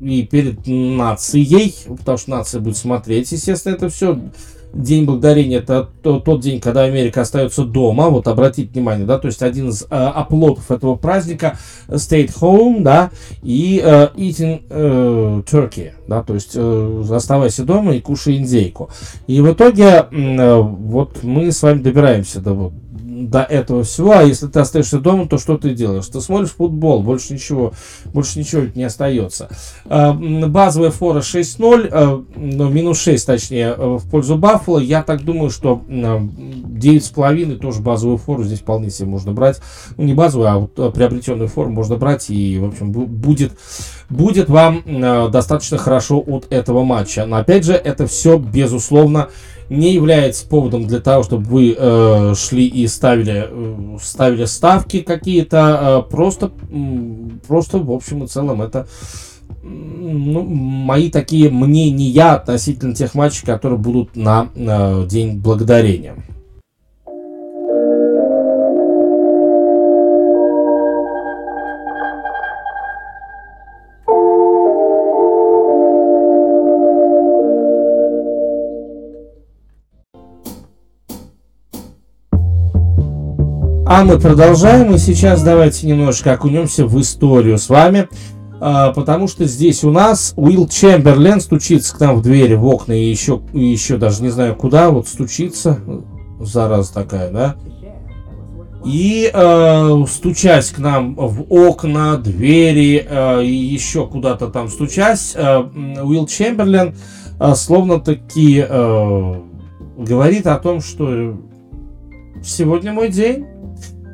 и 0.00 0.22
перед 0.22 0.66
нацией, 0.66 1.74
потому 1.98 2.18
что 2.18 2.30
нация 2.30 2.60
будет 2.60 2.76
смотреть, 2.76 3.32
естественно, 3.32 3.74
это 3.74 3.88
все 3.88 4.18
День 4.72 5.04
благодарения 5.04 5.58
это 5.58 5.88
тот 6.02 6.40
день, 6.40 6.60
когда 6.60 6.82
Америка 6.82 7.22
остается 7.22 7.64
дома. 7.64 8.08
Вот 8.08 8.28
обратите 8.28 8.70
внимание, 8.70 9.06
да, 9.06 9.18
то 9.18 9.26
есть 9.26 9.42
один 9.42 9.70
из 9.70 9.82
э, 9.82 9.86
оплотов 9.90 10.70
этого 10.70 10.94
праздника 10.96 11.58
stay 11.88 12.28
home, 12.40 12.82
да, 12.82 13.10
и 13.42 13.80
э, 13.82 14.08
eating 14.16 14.62
э, 14.68 15.42
turkey, 15.50 15.92
да, 16.06 16.22
то 16.22 16.34
есть 16.34 16.52
э, 16.54 17.04
оставайся 17.10 17.64
дома 17.64 17.94
и 17.94 18.00
кушай 18.00 18.36
индейку. 18.36 18.90
И 19.26 19.40
в 19.40 19.52
итоге 19.52 20.06
э, 20.10 20.60
вот 20.60 21.22
мы 21.22 21.50
с 21.50 21.62
вами 21.62 21.80
добираемся 21.80 22.40
до 22.40 22.52
вот 22.52 22.72
до 23.26 23.42
этого 23.42 23.82
всего, 23.82 24.12
а 24.12 24.22
если 24.22 24.46
ты 24.46 24.60
остаешься 24.60 25.00
дома, 25.00 25.26
то 25.26 25.38
что 25.38 25.56
ты 25.56 25.74
делаешь? 25.74 26.06
Ты 26.06 26.20
смотришь 26.20 26.50
футбол, 26.50 27.02
больше 27.02 27.34
ничего, 27.34 27.72
больше 28.12 28.38
ничего 28.38 28.62
не 28.74 28.84
остается. 28.84 29.48
А, 29.86 30.12
базовая 30.12 30.90
фора 30.90 31.20
6-0, 31.20 31.88
а, 31.90 32.24
ну, 32.36 32.68
минус 32.68 33.00
6 33.00 33.26
точнее, 33.26 33.74
в 33.74 34.08
пользу 34.08 34.36
Баффала. 34.36 34.78
Я 34.78 35.02
так 35.02 35.24
думаю, 35.24 35.50
что 35.50 35.82
9,5 35.88 37.56
тоже 37.56 37.80
базовую 37.80 38.18
фору 38.18 38.44
здесь 38.44 38.60
вполне 38.60 38.90
себе 38.90 39.08
можно 39.08 39.32
брать. 39.32 39.60
Ну, 39.96 40.04
не 40.04 40.14
базовую, 40.14 40.48
а 40.48 40.58
вот 40.58 40.94
приобретенную 40.94 41.48
форму 41.48 41.74
можно 41.74 41.96
брать, 41.96 42.30
и, 42.30 42.58
в 42.58 42.66
общем, 42.66 42.92
будет, 42.92 43.52
будет 44.08 44.48
вам 44.48 44.82
достаточно 45.30 45.78
хорошо 45.78 46.22
от 46.24 46.46
этого 46.50 46.84
матча. 46.84 47.26
Но, 47.26 47.36
опять 47.36 47.64
же, 47.64 47.72
это 47.72 48.06
все, 48.06 48.38
безусловно, 48.38 49.28
не 49.68 49.92
является 49.92 50.46
поводом 50.46 50.86
для 50.86 51.00
того, 51.00 51.22
чтобы 51.22 51.44
вы 51.44 51.76
э, 51.78 52.34
шли 52.36 52.66
и 52.66 52.86
ставили, 52.86 53.46
э, 53.48 53.98
ставили 54.02 54.44
ставки 54.46 55.02
какие-то. 55.02 56.04
Э, 56.06 56.10
просто, 56.10 56.50
просто, 57.46 57.78
в 57.78 57.90
общем 57.90 58.24
и 58.24 58.26
целом, 58.26 58.62
это 58.62 58.86
ну, 59.62 60.42
мои 60.42 61.10
такие 61.10 61.50
мнения 61.50 62.32
относительно 62.32 62.94
тех 62.94 63.14
матчей, 63.14 63.44
которые 63.44 63.78
будут 63.78 64.16
на 64.16 64.48
э, 64.54 65.06
День 65.06 65.38
Благодарения. 65.38 66.14
А 83.90 84.04
мы 84.04 84.18
продолжаем, 84.18 84.94
и 84.94 84.98
сейчас 84.98 85.42
давайте 85.42 85.86
немножко 85.86 86.34
окунемся 86.34 86.84
в 86.84 87.00
историю 87.00 87.56
с 87.56 87.70
вами, 87.70 88.06
а, 88.60 88.92
потому 88.92 89.28
что 89.28 89.46
здесь 89.46 89.82
у 89.82 89.90
нас 89.90 90.34
Уилл 90.36 90.68
Чемберлен 90.68 91.40
стучится 91.40 91.96
к 91.96 92.00
нам 92.00 92.16
в 92.16 92.22
двери, 92.22 92.52
в 92.52 92.66
окна, 92.66 92.92
и 92.92 93.08
еще, 93.08 93.40
и 93.54 93.64
еще 93.64 93.96
даже 93.96 94.22
не 94.22 94.28
знаю 94.28 94.56
куда, 94.56 94.90
вот 94.90 95.08
стучится, 95.08 95.78
зараза 96.38 96.92
такая, 96.92 97.30
да, 97.30 97.56
и 98.84 99.30
э, 99.32 100.04
стучась 100.06 100.68
к 100.68 100.78
нам 100.78 101.14
в 101.14 101.50
окна, 101.50 102.18
двери 102.18 103.06
э, 103.08 103.42
и 103.42 103.54
еще 103.54 104.06
куда-то 104.06 104.48
там 104.48 104.68
стучась, 104.68 105.32
э, 105.34 105.60
Уилл 106.02 106.26
Чемберлен 106.26 106.94
э, 107.40 107.54
словно 107.54 108.00
таки 108.00 108.62
э, 108.68 109.34
говорит 109.96 110.46
о 110.46 110.58
том, 110.58 110.82
что 110.82 111.38
сегодня 112.44 112.92
мой 112.92 113.08
день. 113.08 113.46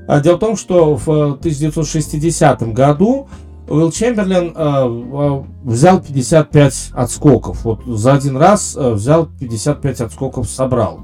А, 0.07 0.21
дело 0.21 0.37
в 0.37 0.41
том, 0.41 0.57
что 0.57 0.97
в 0.97 1.09
1960 1.09 2.63
э, 2.63 2.67
году 2.67 3.29
Уилл 3.69 3.91
Чемберлен 3.91 4.53
э, 4.55 5.45
взял 5.65 6.01
55 6.01 6.91
отскоков. 6.93 7.65
Вот 7.65 7.85
за 7.87 8.13
один 8.13 8.37
раз 8.37 8.77
э, 8.77 8.93
взял 8.93 9.27
55 9.27 10.03
отскоков, 10.03 10.49
собрал. 10.49 11.01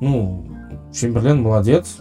Ну, 0.00 0.46
Чемберлен 0.92 1.42
молодец. 1.42 1.98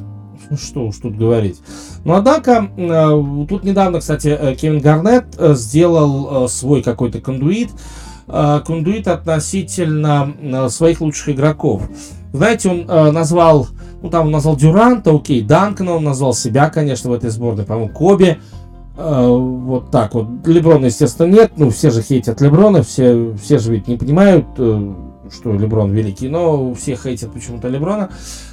Ну, 0.49 0.57
что 0.57 0.87
уж 0.87 0.97
тут 0.97 1.15
говорить. 1.15 1.61
Но 2.05 2.15
однако, 2.15 2.71
э, 2.75 3.45
тут 3.47 3.63
недавно, 3.63 3.99
кстати, 3.99 4.29
э, 4.29 4.55
Кевин 4.55 4.79
Гарнет 4.79 5.25
э, 5.37 5.53
сделал 5.53 6.45
э, 6.45 6.47
свой 6.47 6.81
какой-то 6.81 7.21
кондуит. 7.21 7.69
Э, 8.27 8.61
кондуит 8.65 9.07
относительно 9.07 10.33
э, 10.41 10.69
своих 10.69 11.01
лучших 11.01 11.29
игроков. 11.29 11.83
Знаете, 12.33 12.69
он 12.69 12.85
э, 12.89 13.11
назвал 13.11 13.67
ну, 14.01 14.09
там 14.09 14.27
он 14.27 14.31
назвал 14.31 14.55
Дюранта, 14.55 15.11
окей, 15.11 15.41
Данкона, 15.41 15.93
он 15.95 16.03
назвал 16.03 16.33
себя, 16.33 16.69
конечно, 16.69 17.09
в 17.09 17.13
этой 17.13 17.29
сборной, 17.29 17.65
по-моему, 17.65 17.93
Коби. 17.93 18.39
Э, 18.97 19.27
вот 19.27 19.91
так 19.91 20.13
вот. 20.13 20.27
Леброна, 20.45 20.85
естественно, 20.85 21.27
нет. 21.27 21.53
Ну, 21.57 21.69
все 21.69 21.89
же 21.89 22.01
хейтят 22.01 22.41
Леброна, 22.41 22.83
все, 22.83 23.33
все 23.41 23.57
же 23.57 23.71
ведь 23.71 23.87
не 23.87 23.97
понимают, 23.97 24.45
э, 24.57 24.93
что 25.31 25.53
Леброн 25.53 25.91
великий, 25.91 26.29
но 26.29 26.73
все 26.73 26.95
хейтят 26.95 27.31
почему-то 27.31 27.67
Леброна. 27.67 28.09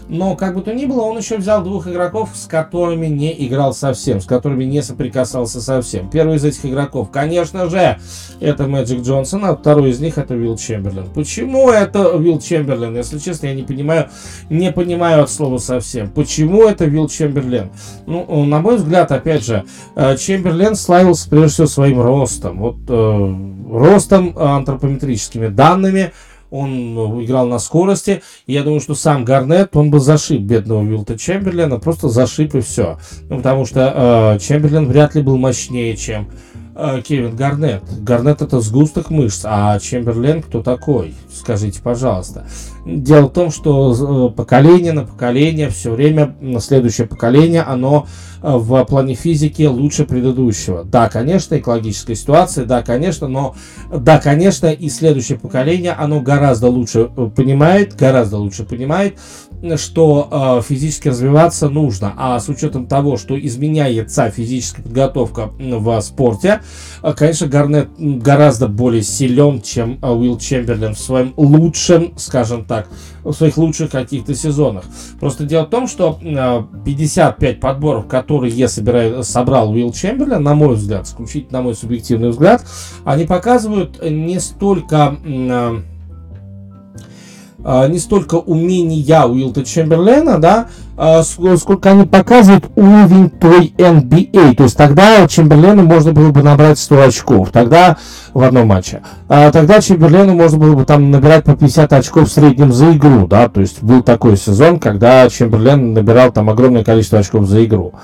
Но, 0.09 0.36
как 0.36 0.54
бы 0.54 0.62
то 0.62 0.72
ни 0.72 0.86
было, 0.86 1.02
он 1.02 1.18
еще 1.18 1.36
взял 1.36 1.62
двух 1.64 1.88
игроков, 1.88 2.30
с 2.34 2.46
которыми 2.46 3.07
не 3.07 3.34
играл 3.46 3.74
совсем, 3.74 4.20
с 4.20 4.24
которыми 4.24 4.64
не 4.64 4.82
соприкасался 4.82 5.61
совсем. 5.61 6.09
Первый 6.11 6.36
из 6.36 6.44
этих 6.44 6.64
игроков, 6.64 7.11
конечно 7.11 7.68
же, 7.68 7.98
это 8.40 8.66
Мэджик 8.66 9.02
Джонсон, 9.02 9.44
а 9.44 9.57
второй 9.57 9.90
из 9.90 10.00
них 10.00 10.18
это 10.18 10.34
Уилл 10.34 10.57
Чемберлин. 10.57 11.07
Почему 11.14 11.70
это 11.70 12.16
Уилл 12.16 12.38
Чемберлин? 12.38 12.96
Если 12.96 13.18
честно, 13.18 13.46
я 13.46 13.54
не 13.54 13.62
понимаю, 13.62 14.09
не 14.48 14.70
понимаю 14.70 15.24
от 15.24 15.30
слова 15.30 15.59
совсем. 15.59 16.09
Почему 16.11 16.64
это 16.64 16.84
Уилл 16.84 17.09
Чемберлин? 17.09 17.70
Ну, 18.07 18.44
на 18.44 18.61
мой 18.61 18.76
взгляд, 18.76 19.11
опять 19.11 19.44
же, 19.44 19.64
э, 19.96 20.16
Чемберлин 20.16 20.76
славился 20.76 21.28
прежде 21.28 21.48
всего 21.48 21.66
своим 21.66 22.00
ростом. 22.00 22.61
Вот 22.61 22.76
э, 22.88 23.34
ростом, 23.70 24.38
антропометрическими 24.38 25.48
данными, 25.48 26.12
он 26.51 26.94
ну, 26.94 27.24
играл 27.24 27.47
на 27.47 27.59
скорости. 27.59 28.22
И 28.47 28.53
я 28.53 28.62
думаю, 28.62 28.80
что 28.80 28.94
сам 28.94 29.24
Гарнет, 29.24 29.76
он 29.76 29.90
бы 29.90 30.01
зашиб 30.01 30.42
бедного 30.42 30.82
Вилта 30.82 31.18
Чемберлена, 31.18 31.78
просто 31.78 32.09
зашиб 32.09 32.55
и 32.55 32.61
все. 32.61 32.99
Ну, 33.28 33.38
потому 33.38 33.66
что 33.66 34.36
э, 34.36 34.38
Чемберлен 34.40 34.86
вряд 34.86 35.14
ли 35.14 35.22
был 35.22 35.36
мощнее, 35.36 35.97
чем 35.97 36.28
э, 36.74 37.03
Кевин 37.07 37.36
Гарнет. 37.36 37.82
Гарнет 38.03 38.42
это 38.42 38.61
сгусток 38.61 39.11
мышц, 39.11 39.42
а 39.44 39.78
Чемберлен 39.78 40.42
кто 40.42 40.62
такой? 40.62 41.14
Скажите, 41.32 41.80
пожалуйста. 41.82 42.47
Дело 42.87 43.26
в 43.26 43.32
том, 43.32 43.51
что 43.51 44.28
э, 44.30 44.37
поколение 44.37 44.93
на 44.93 45.05
поколение, 45.05 45.70
все 45.70 45.91
время 45.91 46.37
следующее 46.61 47.09
поколение, 47.09 47.62
оно 47.62 48.07
Э, 48.43 48.57
в 48.57 48.84
плане 48.84 49.14
физики 49.14 49.64
лучше 49.64 50.05
предыдущего. 50.05 50.84
Да, 50.84 51.09
конечно, 51.09 51.59
экологическая 51.59 52.14
ситуация, 52.14 52.64
да, 52.64 52.82
конечно, 52.82 53.26
но 53.26 53.57
да, 53.93 54.18
конечно, 54.18 54.68
и 54.68 54.89
следующее 54.89 55.37
поколение, 55.37 55.93
оно 55.93 56.20
гораздо 56.20 56.68
лучше 56.68 57.11
э, 57.16 57.30
понимает, 57.34 57.97
гораздо 57.97 58.37
лучше 58.37 58.64
понимает, 58.64 59.18
что 59.76 60.62
физически 60.68 61.09
развиваться 61.09 61.70
нужно. 61.70 62.12
А 62.18 62.39
с 62.39 62.49
учетом 62.49 62.87
того, 62.87 63.16
что 63.16 63.41
изменяется 63.41 64.30
физическая 64.30 64.84
подготовка 64.84 65.51
в 65.59 66.01
спорте, 66.03 66.61
конечно, 67.12 67.46
Гарнет 67.46 67.88
гораздо 67.98 68.68
более 68.68 69.02
силен, 69.02 69.62
чем 69.62 69.98
э, 70.02 70.11
Уилл 70.11 70.38
Чемберлен 70.38 70.94
в 70.94 70.98
своем 70.98 71.34
лучшем, 71.36 72.14
скажем 72.16 72.64
так, 72.64 72.88
в 73.22 73.32
своих 73.32 73.57
лучших 73.57 73.90
каких-то 73.90 74.34
сезонах. 74.34 74.84
Просто 75.20 75.44
дело 75.44 75.64
в 75.64 75.70
том, 75.70 75.86
что 75.86 76.18
э, 76.20 76.62
55 76.84 77.61
подборов, 77.61 78.07
которые 78.07 78.68
собираю, 78.68 79.22
собрал 79.22 79.70
Уилл 79.70 79.92
Чемберлен, 79.92 80.42
на 80.42 80.54
мой 80.54 80.74
взгляд, 80.74 81.07
исключительно 81.07 81.59
на 81.59 81.62
мой 81.62 81.74
субъективный 81.74 82.30
взгляд, 82.30 82.64
они 83.04 83.24
показывают 83.24 84.02
не 84.02 84.40
столько... 84.40 85.16
А, 87.68 87.88
не 87.88 87.98
столько 87.98 88.36
умения 88.36 89.24
Уилта 89.24 89.64
Чемберлена, 89.64 90.38
да, 90.38 90.68
а, 90.96 91.24
сколько 91.24 91.90
они 91.90 92.04
показывают 92.04 92.66
уровень 92.76 93.28
той 93.28 93.74
NBA. 93.76 94.52
А. 94.52 94.54
То 94.54 94.62
есть 94.62 94.76
тогда 94.76 95.26
Чемберлену 95.26 95.82
можно 95.82 96.12
было 96.12 96.30
бы 96.30 96.44
набрать 96.44 96.78
100 96.78 97.02
очков. 97.02 97.50
Тогда 97.50 97.96
в 98.32 98.40
одном 98.44 98.68
матче. 98.68 99.02
Тогда 99.26 99.80
Чемберлену 99.80 100.34
можно 100.34 100.58
было 100.58 100.76
бы 100.76 100.84
там 100.84 101.10
набирать 101.10 101.42
по 101.42 101.56
50 101.56 101.92
очков 101.92 102.28
в 102.28 102.32
среднем 102.32 102.72
за 102.72 102.92
игру, 102.92 103.26
да. 103.26 103.48
То 103.48 103.60
есть 103.60 103.82
был 103.82 104.04
такой 104.04 104.36
сезон, 104.36 104.78
когда 104.78 105.28
Чемберлен 105.28 105.92
набирал 105.92 106.30
там 106.30 106.48
огромное 106.48 106.84
количество 106.84 107.18
очков 107.18 107.46
за 107.46 107.64
игру. 107.64 107.94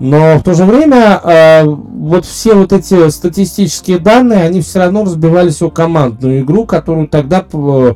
Но 0.00 0.38
в 0.38 0.42
то 0.42 0.54
же 0.54 0.64
время 0.64 1.20
э, 1.22 1.64
вот 1.64 2.24
все 2.24 2.54
вот 2.54 2.72
эти 2.72 3.10
статистические 3.10 3.98
данные, 3.98 4.44
они 4.44 4.62
все 4.62 4.78
равно 4.78 5.04
разбивались 5.04 5.60
о 5.60 5.70
командную 5.70 6.40
игру, 6.40 6.64
которую 6.64 7.08
тогда 7.08 7.44
Э, 7.52 7.94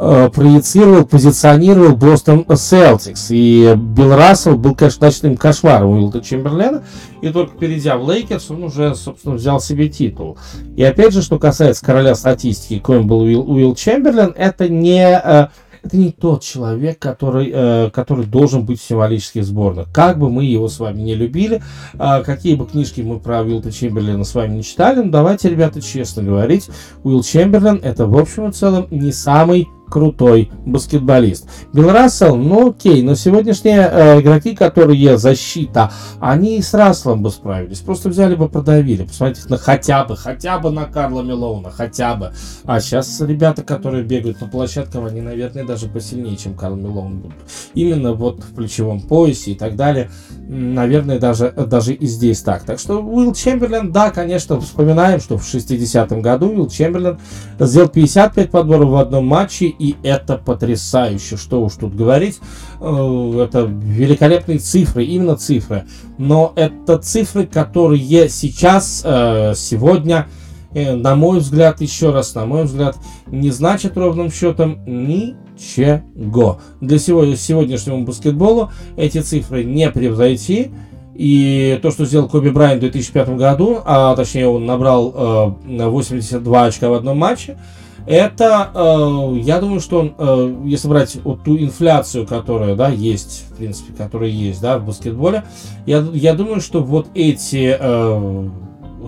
проецировал, 0.00 1.04
позиционировал 1.04 1.94
Бостон 1.94 2.46
Селтикс. 2.56 3.26
И 3.30 3.74
Билл 3.76 4.16
Рассел 4.16 4.56
был, 4.56 4.74
конечно, 4.74 5.06
ночным 5.06 5.36
кошмаром 5.36 5.90
Уилта 5.90 6.20
Чемберлена. 6.20 6.82
И 7.20 7.28
только 7.28 7.58
перейдя 7.58 7.98
в 7.98 8.10
Лейкерс, 8.10 8.50
он 8.50 8.64
уже, 8.64 8.94
собственно, 8.94 9.34
взял 9.34 9.60
себе 9.60 9.88
титул. 9.88 10.38
И 10.76 10.82
опять 10.82 11.12
же, 11.12 11.22
что 11.22 11.38
касается 11.38 11.84
короля 11.84 12.14
статистики, 12.14 12.78
коим 12.78 13.06
был 13.06 13.20
Уилт, 13.20 13.50
Уилт 13.50 13.74
Чемберлен, 13.74 14.32
это 14.36 14.68
не 14.68 15.20
э, 15.22 15.48
это 15.82 15.96
не 15.96 16.12
тот 16.12 16.42
человек, 16.42 16.98
который, 16.98 17.50
э, 17.52 17.90
который 17.92 18.26
должен 18.26 18.64
быть 18.64 18.80
в 18.80 18.84
символических 18.84 19.44
сборных. 19.44 19.88
Как 19.92 20.18
бы 20.18 20.30
мы 20.30 20.44
его 20.44 20.68
с 20.68 20.78
вами 20.78 21.00
не 21.00 21.14
любили, 21.14 21.62
э, 21.94 22.22
какие 22.24 22.54
бы 22.54 22.66
книжки 22.66 23.00
мы 23.00 23.18
про 23.18 23.42
Уилта 23.42 23.72
Чемберлена 23.72 24.24
с 24.24 24.34
вами 24.34 24.56
не 24.56 24.62
читали, 24.62 25.00
ну 25.02 25.10
давайте, 25.10 25.48
ребята, 25.48 25.80
честно 25.80 26.22
говорить, 26.22 26.68
Уилт 27.02 27.22
Чемберлен 27.22 27.80
это 27.82 28.06
в 28.06 28.16
общем 28.16 28.48
и 28.48 28.52
целом 28.52 28.86
не 28.90 29.12
самый 29.12 29.68
крутой 29.90 30.50
баскетболист. 30.64 31.48
Билл 31.72 31.90
Рассел, 31.90 32.36
ну 32.36 32.70
окей, 32.70 33.02
но 33.02 33.14
сегодняшние 33.14 33.88
э, 33.92 34.20
игроки, 34.20 34.54
которые 34.54 35.18
защита, 35.18 35.92
они 36.20 36.62
с 36.62 36.72
Расселом 36.72 37.22
бы 37.22 37.30
справились. 37.30 37.80
Просто 37.80 38.08
взяли 38.08 38.34
бы, 38.34 38.48
продавили. 38.48 39.04
Посмотрите 39.04 39.48
на 39.48 39.58
хотя 39.58 40.04
бы, 40.04 40.16
хотя 40.16 40.58
бы 40.58 40.70
на 40.70 40.84
Карла 40.84 41.22
Милоуна, 41.22 41.70
хотя 41.70 42.14
бы. 42.14 42.32
А 42.64 42.80
сейчас 42.80 43.20
ребята, 43.20 43.62
которые 43.62 44.04
бегают 44.04 44.38
по 44.38 44.46
площадкам, 44.46 45.04
они, 45.04 45.20
наверное, 45.20 45.64
даже 45.64 45.88
посильнее, 45.88 46.36
чем 46.36 46.54
Карл 46.54 46.76
Милоун. 46.76 47.32
Именно 47.74 48.14
вот 48.14 48.42
в 48.44 48.54
плечевом 48.54 49.00
поясе 49.00 49.52
и 49.52 49.54
так 49.54 49.76
далее. 49.76 50.10
Наверное, 50.48 51.18
даже, 51.18 51.50
даже 51.50 51.92
и 51.92 52.06
здесь 52.06 52.40
так. 52.42 52.62
Так 52.64 52.78
что 52.78 53.02
Уилл 53.02 53.34
Чемберлен, 53.34 53.92
да, 53.92 54.10
конечно, 54.10 54.60
вспоминаем, 54.60 55.20
что 55.20 55.36
в 55.36 55.42
60-м 55.42 56.22
году 56.22 56.48
Уилл 56.48 56.68
Чемберлен 56.68 57.18
сделал 57.58 57.88
55 57.88 58.50
подборов 58.50 58.90
в 58.90 58.96
одном 58.96 59.26
матче 59.26 59.66
и 59.80 59.96
это 60.02 60.36
потрясающе, 60.36 61.38
что 61.38 61.62
уж 61.64 61.72
тут 61.74 61.96
говорить. 61.96 62.38
Э, 62.80 63.44
это 63.44 63.62
великолепные 63.62 64.58
цифры, 64.58 65.04
именно 65.04 65.36
цифры. 65.36 65.84
Но 66.18 66.52
это 66.54 66.98
цифры, 66.98 67.46
которые 67.46 68.28
сейчас, 68.28 69.00
э, 69.02 69.54
сегодня, 69.56 70.26
э, 70.74 70.94
на 70.94 71.14
мой 71.14 71.38
взгляд, 71.38 71.80
еще 71.80 72.10
раз, 72.10 72.34
на 72.34 72.44
мой 72.44 72.64
взгляд, 72.64 72.98
не 73.26 73.50
значат 73.50 73.96
ровным 73.96 74.30
счетом 74.30 74.84
ничего. 74.84 76.60
Для 76.82 76.98
сегодняшнего 76.98 78.00
баскетбола 78.02 78.72
эти 78.98 79.22
цифры 79.22 79.64
не 79.64 79.90
превзойти. 79.90 80.72
И 81.14 81.78
то, 81.82 81.90
что 81.90 82.04
сделал 82.06 82.28
Коби 82.28 82.50
Брайан 82.50 82.78
в 82.78 82.80
2005 82.80 83.36
году, 83.36 83.78
а 83.84 84.14
точнее 84.14 84.48
он 84.48 84.64
набрал 84.64 85.56
э, 85.66 85.86
82 85.88 86.64
очка 86.64 86.88
в 86.88 86.94
одном 86.94 87.18
матче, 87.18 87.58
это, 88.06 88.70
э, 88.74 89.38
я 89.40 89.60
думаю, 89.60 89.80
что 89.80 90.14
э, 90.16 90.56
если 90.64 90.88
брать 90.88 91.16
вот 91.24 91.44
ту 91.44 91.56
инфляцию, 91.56 92.26
которая, 92.26 92.74
да, 92.74 92.88
есть, 92.88 93.44
в 93.50 93.56
принципе, 93.56 93.92
которая 93.92 94.30
есть, 94.30 94.60
да, 94.60 94.78
в 94.78 94.86
баскетболе, 94.86 95.44
я, 95.86 96.04
я 96.12 96.34
думаю, 96.34 96.60
что 96.60 96.82
вот 96.82 97.08
эти, 97.14 97.76
э, 97.78 98.48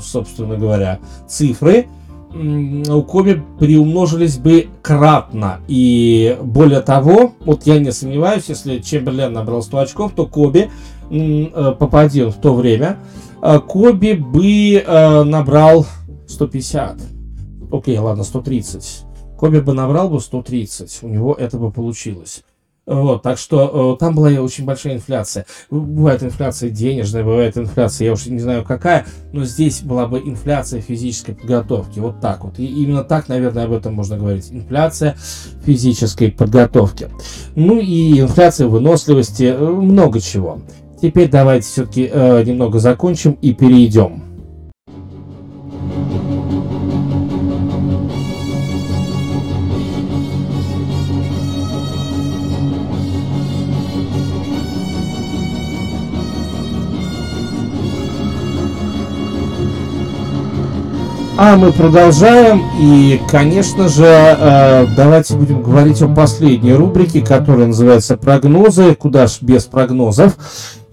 собственно 0.00 0.56
говоря, 0.56 0.98
цифры 1.28 1.86
у 2.34 3.02
Коби 3.02 3.42
приумножились 3.58 4.38
бы 4.38 4.68
кратно. 4.80 5.60
И 5.68 6.38
более 6.42 6.80
того, 6.80 7.34
вот 7.40 7.66
я 7.66 7.78
не 7.78 7.92
сомневаюсь, 7.92 8.44
если 8.48 8.78
Чемберлен 8.78 9.32
набрал 9.32 9.62
100 9.62 9.78
очков, 9.78 10.12
то 10.16 10.26
Коби, 10.26 10.70
э, 11.10 11.74
попади 11.78 12.22
он 12.22 12.32
в 12.32 12.36
то 12.36 12.54
время, 12.54 12.96
э, 13.42 13.58
Коби 13.60 14.12
бы 14.12 14.74
э, 14.74 15.22
набрал 15.24 15.86
150 16.26 17.11
окей, 17.72 17.98
ладно, 17.98 18.24
130. 18.24 19.04
Коби 19.38 19.58
бы 19.58 19.72
набрал 19.72 20.08
бы 20.08 20.20
130, 20.20 21.00
у 21.02 21.08
него 21.08 21.34
это 21.34 21.58
бы 21.58 21.72
получилось. 21.72 22.44
Вот, 22.84 23.22
так 23.22 23.38
что 23.38 23.94
э, 23.94 24.00
там 24.00 24.16
была 24.16 24.28
очень 24.28 24.64
большая 24.64 24.94
инфляция. 24.94 25.46
Бывает 25.70 26.22
инфляция 26.24 26.68
денежная, 26.68 27.22
бывает 27.22 27.56
инфляция, 27.56 28.06
я 28.06 28.12
уж 28.12 28.26
не 28.26 28.40
знаю 28.40 28.64
какая, 28.64 29.06
но 29.32 29.44
здесь 29.44 29.82
была 29.82 30.08
бы 30.08 30.18
инфляция 30.18 30.80
физической 30.80 31.34
подготовки. 31.34 32.00
Вот 32.00 32.20
так 32.20 32.42
вот. 32.42 32.58
И 32.58 32.66
именно 32.66 33.04
так, 33.04 33.28
наверное, 33.28 33.64
об 33.64 33.72
этом 33.72 33.94
можно 33.94 34.18
говорить. 34.18 34.48
Инфляция 34.50 35.16
физической 35.64 36.32
подготовки. 36.32 37.08
Ну 37.54 37.78
и 37.78 38.20
инфляция 38.20 38.66
выносливости, 38.66 39.44
э, 39.44 39.58
много 39.58 40.20
чего. 40.20 40.58
Теперь 41.00 41.30
давайте 41.30 41.66
все-таки 41.66 42.10
э, 42.12 42.42
немного 42.44 42.80
закончим 42.80 43.38
и 43.42 43.52
перейдем. 43.52 44.31
А 61.44 61.56
мы 61.56 61.72
продолжаем. 61.72 62.62
И, 62.78 63.20
конечно 63.28 63.88
же, 63.88 64.04
э, 64.06 64.86
давайте 64.96 65.34
будем 65.34 65.60
говорить 65.60 66.00
о 66.00 66.06
последней 66.06 66.72
рубрике, 66.72 67.20
которая 67.20 67.66
называется 67.66 68.16
«Прогнозы». 68.16 68.94
Куда 68.94 69.26
ж 69.26 69.38
без 69.40 69.64
прогнозов. 69.64 70.36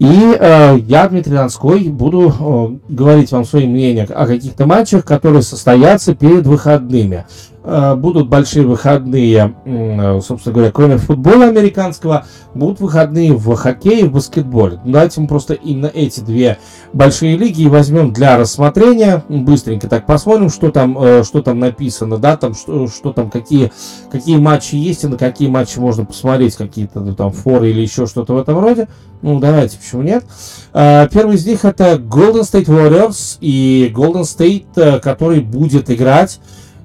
И 0.00 0.36
э, 0.36 0.76
я, 0.88 1.08
Дмитрий 1.08 1.34
Донской, 1.34 1.84
буду 1.84 2.34
э, 2.36 2.92
говорить 2.92 3.30
вам 3.30 3.44
свои 3.44 3.68
мнения 3.68 4.08
о 4.12 4.26
каких-то 4.26 4.66
матчах, 4.66 5.04
которые 5.04 5.42
состоятся 5.42 6.16
перед 6.16 6.44
выходными. 6.48 7.26
Э, 7.62 7.94
будут 7.94 8.28
большие 8.28 8.66
выходные, 8.66 9.54
э, 9.66 10.20
собственно 10.22 10.54
говоря, 10.54 10.72
кроме 10.72 10.96
футбола 10.96 11.44
американского, 11.44 12.24
будут 12.54 12.80
выходные 12.80 13.34
в 13.34 13.54
хоккее 13.54 14.00
и 14.00 14.04
в 14.04 14.12
баскетболе. 14.12 14.80
Ну, 14.82 14.92
давайте 14.92 15.20
мы 15.20 15.28
просто 15.28 15.52
именно 15.52 15.90
эти 15.92 16.20
две 16.20 16.56
большие 16.94 17.36
лиги 17.36 17.66
возьмем 17.66 18.14
для 18.14 18.38
рассмотрения. 18.38 19.24
Быстренько 19.28 19.88
так 19.88 20.06
посмотрим, 20.06 20.48
что 20.48 20.70
там, 20.70 20.96
э, 20.98 21.22
что 21.22 21.42
там 21.42 21.58
написано, 21.58 22.16
да, 22.16 22.38
там, 22.38 22.54
что, 22.54 22.88
что 22.88 23.12
там, 23.12 23.30
какие, 23.30 23.70
какие 24.10 24.38
матчи 24.38 24.76
есть 24.76 25.04
и 25.04 25.08
на 25.08 25.18
какие 25.18 25.48
матчи 25.48 25.78
можно 25.78 26.06
посмотреть, 26.06 26.56
какие-то 26.56 27.00
ну, 27.00 27.14
там 27.14 27.30
форы 27.30 27.68
или 27.68 27.82
еще 27.82 28.06
что-то 28.06 28.32
в 28.32 28.38
этом 28.38 28.58
роде. 28.58 28.88
Ну, 29.20 29.38
давайте, 29.38 29.76
почему 29.76 30.00
нет. 30.00 30.24
Первый 30.72 31.34
из 31.34 31.44
них 31.44 31.66
это 31.66 31.96
Golden 31.96 32.40
State 32.40 32.68
Warriors 32.68 33.36
и 33.42 33.92
Golden 33.94 34.22
State, 34.22 35.00
который 35.00 35.40
будет 35.40 35.90
играть 35.90 36.40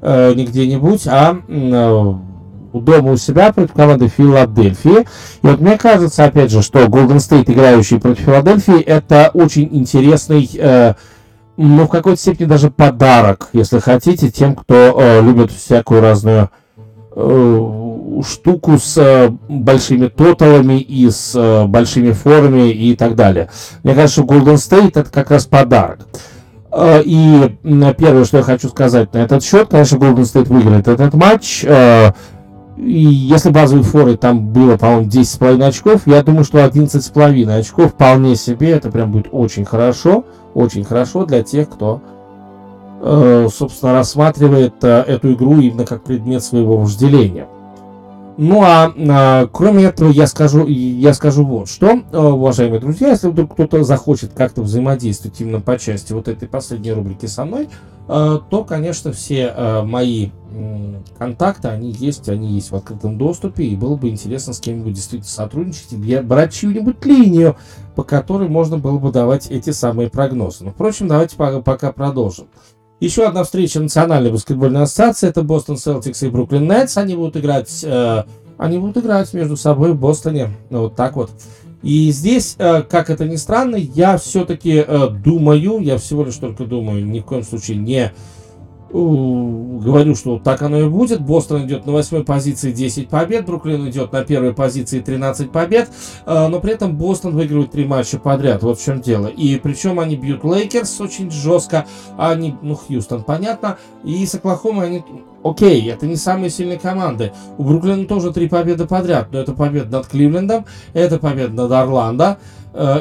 э, 0.05 0.33
не 0.35 0.45
где-нибудь, 0.45 1.07
а 1.07 1.37
э, 1.47 2.13
дома 2.73 3.11
у 3.11 3.17
себя 3.17 3.51
против 3.51 3.73
команды 3.73 4.07
Филадельфии. 4.07 5.01
И 5.01 5.47
вот 5.47 5.59
мне 5.59 5.77
кажется, 5.77 6.25
опять 6.25 6.51
же, 6.51 6.61
что 6.61 6.85
Golden 6.85 7.17
State, 7.17 7.51
играющий 7.51 7.99
против 7.99 8.25
Филадельфии, 8.25 8.81
это 8.81 9.31
очень 9.33 9.67
интересный, 9.71 10.49
э, 10.53 10.93
ну, 11.57 11.85
в 11.85 11.89
какой-то 11.89 12.19
степени 12.19 12.47
даже 12.47 12.69
подарок, 12.69 13.49
если 13.53 13.79
хотите, 13.79 14.29
тем, 14.29 14.55
кто 14.55 14.99
э, 14.99 15.21
любит 15.21 15.51
всякую 15.51 16.01
разную 16.01 16.49
э, 17.15 18.21
штуку 18.23 18.77
с 18.77 18.97
э, 18.97 19.29
большими 19.49 20.07
тоталами 20.07 20.79
и 20.79 21.09
с 21.09 21.31
э, 21.33 21.65
большими 21.65 22.11
форами 22.11 22.71
и 22.71 22.95
так 22.95 23.15
далее. 23.15 23.49
Мне 23.83 23.95
кажется, 23.95 24.21
что 24.21 24.33
Golden 24.33 24.55
State 24.55 24.91
это 24.95 25.09
как 25.09 25.31
раз 25.31 25.45
подарок. 25.45 25.99
Э, 26.77 27.01
и 27.05 27.57
первое, 27.97 28.25
что 28.25 28.37
я 28.37 28.43
хочу 28.43 28.67
сказать 28.67 29.13
на 29.13 29.19
этот 29.19 29.43
счет, 29.43 29.69
конечно, 29.69 29.95
Golden 29.95 30.23
State 30.23 30.49
выиграет 30.49 30.87
этот 30.89 31.13
матч. 31.13 31.63
Э, 31.63 32.11
и 32.75 32.99
если 33.01 33.49
базовые 33.49 33.85
форы 33.85 34.17
там 34.17 34.49
было, 34.49 34.75
по-моему, 34.75 35.07
10,5 35.07 35.63
очков, 35.63 36.01
я 36.05 36.21
думаю, 36.21 36.43
что 36.43 36.57
11,5 36.57 37.49
очков 37.57 37.91
вполне 37.91 38.35
себе, 38.35 38.71
это 38.71 38.91
прям 38.91 39.11
будет 39.13 39.27
очень 39.31 39.63
хорошо, 39.63 40.25
очень 40.53 40.83
хорошо 40.83 41.25
для 41.25 41.43
тех, 41.43 41.69
кто, 41.69 42.01
э, 43.01 43.47
собственно, 43.55 43.93
рассматривает 43.93 44.83
эту 44.83 45.31
игру 45.31 45.61
именно 45.61 45.85
как 45.85 46.03
предмет 46.03 46.43
своего 46.43 46.77
вожделения. 46.77 47.47
Ну 48.37 48.63
а, 48.63 48.93
а 48.97 49.47
кроме 49.47 49.85
этого 49.85 50.09
я 50.09 50.27
скажу, 50.27 50.67
я 50.67 51.13
скажу 51.13 51.45
вот 51.45 51.69
что, 51.69 52.01
э, 52.11 52.17
уважаемые 52.17 52.81
друзья, 52.81 53.09
если 53.09 53.29
вдруг 53.29 53.53
кто-то 53.53 53.83
захочет 53.83 54.33
как-то 54.33 54.61
взаимодействовать 54.61 55.39
именно 55.39 55.61
по 55.61 55.79
части 55.79 56.11
вот 56.11 56.27
этой 56.27 56.47
последней 56.47 56.91
рубрики 56.91 57.27
со 57.27 57.45
мной, 57.45 57.69
э, 58.09 58.39
то, 58.49 58.63
конечно, 58.65 59.13
все 59.13 59.53
э, 59.55 59.83
мои 59.83 60.31
контакты, 61.17 61.67
они 61.67 61.91
есть, 61.91 62.29
они 62.29 62.53
есть 62.53 62.71
в 62.71 62.75
открытом 62.75 63.17
доступе, 63.17 63.65
и 63.65 63.75
было 63.75 63.97
бы 63.97 64.09
интересно 64.09 64.53
с 64.53 64.59
кем-нибудь 64.59 64.93
действительно 64.93 65.29
сотрудничать 65.29 65.91
и 65.91 66.19
брать 66.19 66.53
чью-нибудь 66.53 67.03
линию, 67.05 67.57
по 67.95 68.03
которой 68.03 68.47
можно 68.47 68.77
было 68.77 68.97
бы 68.97 69.11
давать 69.11 69.47
эти 69.51 69.71
самые 69.71 70.09
прогнозы. 70.09 70.63
Но, 70.63 70.71
впрочем, 70.71 71.09
давайте 71.09 71.35
пока 71.35 71.91
продолжим. 71.91 72.47
Еще 73.01 73.25
одна 73.25 73.43
встреча 73.43 73.81
Национальной 73.81 74.31
баскетбольной 74.31 74.83
ассоциации. 74.83 75.27
Это 75.27 75.41
Бостон 75.41 75.77
Селтикс 75.77 76.23
и 76.23 76.29
Бруклин 76.29 76.65
Нетс. 76.65 76.97
Они 76.97 77.15
будут 77.15 77.35
играть, 77.35 77.83
э, 77.83 78.23
они 78.57 78.77
будут 78.77 78.97
играть 79.03 79.33
между 79.33 79.57
собой 79.57 79.91
в 79.91 79.99
Бостоне. 79.99 80.51
Вот 80.69 80.95
так 80.95 81.17
вот. 81.17 81.29
И 81.83 82.09
здесь, 82.11 82.55
э, 82.57 82.83
как 82.83 83.09
это 83.09 83.25
ни 83.25 83.35
странно, 83.35 83.75
я 83.75 84.17
все-таки 84.17 84.83
э, 84.87 85.09
думаю, 85.09 85.79
я 85.81 85.97
всего 85.97 86.23
лишь 86.23 86.37
только 86.37 86.63
думаю, 86.63 87.05
ни 87.05 87.19
в 87.19 87.25
коем 87.25 87.43
случае 87.43 87.77
не 87.77 88.13
говорю, 88.91 90.15
что 90.15 90.39
так 90.39 90.61
оно 90.61 90.79
и 90.79 90.89
будет. 90.89 91.21
Бостон 91.21 91.65
идет 91.65 91.85
на 91.85 91.93
восьмой 91.93 92.23
позиции 92.23 92.71
10 92.71 93.09
побед, 93.09 93.45
Бруклин 93.45 93.87
идет 93.89 94.11
на 94.11 94.23
первой 94.23 94.53
позиции 94.53 94.99
13 94.99 95.51
побед, 95.51 95.89
э, 96.25 96.47
но 96.47 96.59
при 96.59 96.73
этом 96.73 96.95
Бостон 96.95 97.35
выигрывает 97.35 97.71
три 97.71 97.85
матча 97.85 98.19
подряд. 98.19 98.63
Вот 98.63 98.79
в 98.79 98.83
чем 98.83 99.01
дело. 99.01 99.27
И 99.27 99.57
причем 99.57 99.99
они 99.99 100.15
бьют 100.15 100.43
Лейкерс 100.43 101.01
очень 101.01 101.31
жестко, 101.31 101.85
а 102.17 102.31
они, 102.31 102.55
ну, 102.61 102.75
Хьюстон, 102.75 103.23
понятно, 103.23 103.77
и 104.03 104.25
с 104.25 104.35
Оклахомой 104.35 104.87
они 104.87 105.03
Окей, 105.45 105.87
это 105.91 106.07
не 106.07 106.15
самые 106.15 106.49
сильные 106.49 106.79
команды. 106.79 107.31
У 107.59 107.63
Бруклина 107.65 108.07
тоже 108.07 108.33
три 108.33 108.49
победы 108.49 108.87
подряд, 108.87 109.27
но 109.31 109.37
это 109.37 109.53
победа 109.53 109.97
над 109.97 110.07
Кливлендом, 110.07 110.65
это 110.93 111.19
победа 111.19 111.53
над 111.53 111.71
Орландо, 111.71 112.39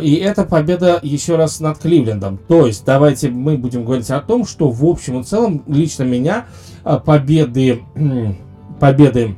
и 0.03 0.15
это 0.15 0.45
победа 0.45 1.01
еще 1.03 1.37
раз 1.37 1.59
над 1.61 1.79
Кливлендом. 1.79 2.39
То 2.49 2.67
есть 2.67 2.85
давайте 2.85 3.29
мы 3.29 3.59
будем 3.59 3.85
говорить 3.85 4.11
о 4.11 4.21
том, 4.21 4.47
что 4.47 4.71
в 4.71 4.85
общем 4.85 5.21
и 5.21 5.25
целом 5.25 5.65
лично 5.67 6.05
меня 6.05 6.47
э, 6.85 6.99
победы, 7.05 7.83
победы 8.81 9.37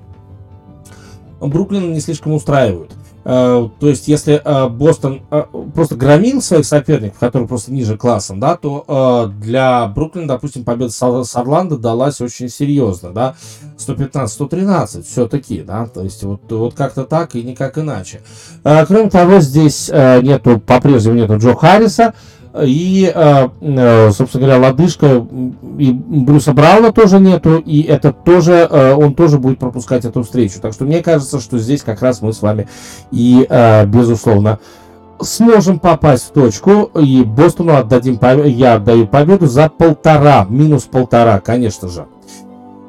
Бруклина 1.41 1.93
не 1.93 2.01
слишком 2.01 2.33
устраивают. 2.33 2.93
Э, 3.29 3.69
то 3.81 3.89
есть, 3.89 4.07
если 4.07 4.41
э, 4.43 4.69
Бостон 4.69 5.23
э, 5.33 5.43
просто 5.75 5.97
громил 5.97 6.41
своих 6.41 6.65
соперников, 6.65 7.19
которые 7.19 7.49
просто 7.49 7.73
ниже 7.73 7.97
классом, 7.97 8.39
да, 8.39 8.57
то 8.57 9.33
для 9.41 9.89
Бруклина, 9.89 10.29
допустим, 10.29 10.63
победа 10.63 10.93
с 10.93 11.37
Орландо 11.37 11.77
далась 11.77 12.21
очень 12.21 12.49
серьезно, 12.49 13.11
да, 13.11 13.35
115-113 13.79 15.03
все-таки, 15.03 15.63
да, 15.63 15.87
то 15.87 16.03
есть 16.03 16.23
вот, 16.23 16.43
вот 16.51 16.75
как-то 16.75 17.03
так 17.03 17.35
и 17.35 17.43
никак 17.43 17.79
иначе. 17.79 18.21
Кроме 18.63 19.11
того, 19.11 19.41
здесь 19.41 19.89
нету, 19.89 20.61
по-прежнему 20.61 21.17
нету 21.17 21.39
Джо 21.39 21.55
Харриса, 21.55 22.15
и, 22.65 23.11
э, 23.15 23.49
э, 23.61 24.11
собственно 24.11 24.47
говоря, 24.47 24.69
лодыжка 24.69 25.27
и 25.79 25.93
Брюса 25.93 26.53
Брауна 26.53 26.93
тоже 26.93 27.19
нету, 27.19 27.59
и 27.59 27.83
это 27.83 28.13
тоже, 28.13 28.69
э, 28.71 28.95
он 28.95 29.15
тоже 29.15 29.39
будет 29.39 29.59
пропускать 29.59 30.05
эту 30.05 30.23
встречу. 30.23 30.61
Так 30.61 30.73
что 30.73 30.85
мне 30.85 31.03
кажется, 31.03 31.41
что 31.41 31.59
здесь 31.59 31.83
как 31.83 32.03
раз 32.03 32.23
мы 32.23 32.33
с 32.33 32.43
вами 32.43 32.69
и, 33.11 33.47
безусловно, 33.87 34.59
сможем 35.21 35.79
попасть 35.79 36.29
в 36.29 36.33
точку, 36.33 36.91
и 36.99 37.23
Бостону 37.25 37.77
отдадим, 37.77 38.19
я 38.47 38.75
отдаю 38.75 39.07
победу 39.07 39.47
за 39.47 39.69
полтора, 39.69 40.47
минус 40.49 40.85
полтора, 40.85 41.41
конечно 41.41 41.89
же. 41.89 42.07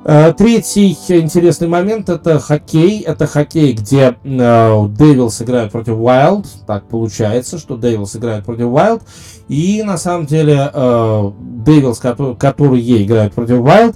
Э, 0.09 0.31
третий 0.31 0.91
интересный 1.09 1.67
момент 1.67 2.07
это 2.07 2.39
хоккей. 2.39 3.01
Это 3.01 3.27
хоккей, 3.27 3.73
где 3.73 4.15
Дэвилс 4.23 5.41
играет 5.41 5.73
против 5.73 5.95
Wild. 5.95 6.45
Так 6.65 6.87
получается, 6.87 7.57
что 7.57 7.75
Дэвилс 7.75 8.15
играет 8.15 8.45
против 8.45 8.67
Wild. 8.67 9.01
И 9.49 9.83
на 9.83 9.97
самом 9.97 10.25
деле 10.25 10.71
Дэвилс, 10.73 11.99
который, 11.99 12.35
которые 12.37 13.03
играют 13.03 13.33
против 13.33 13.57
Wild, 13.57 13.95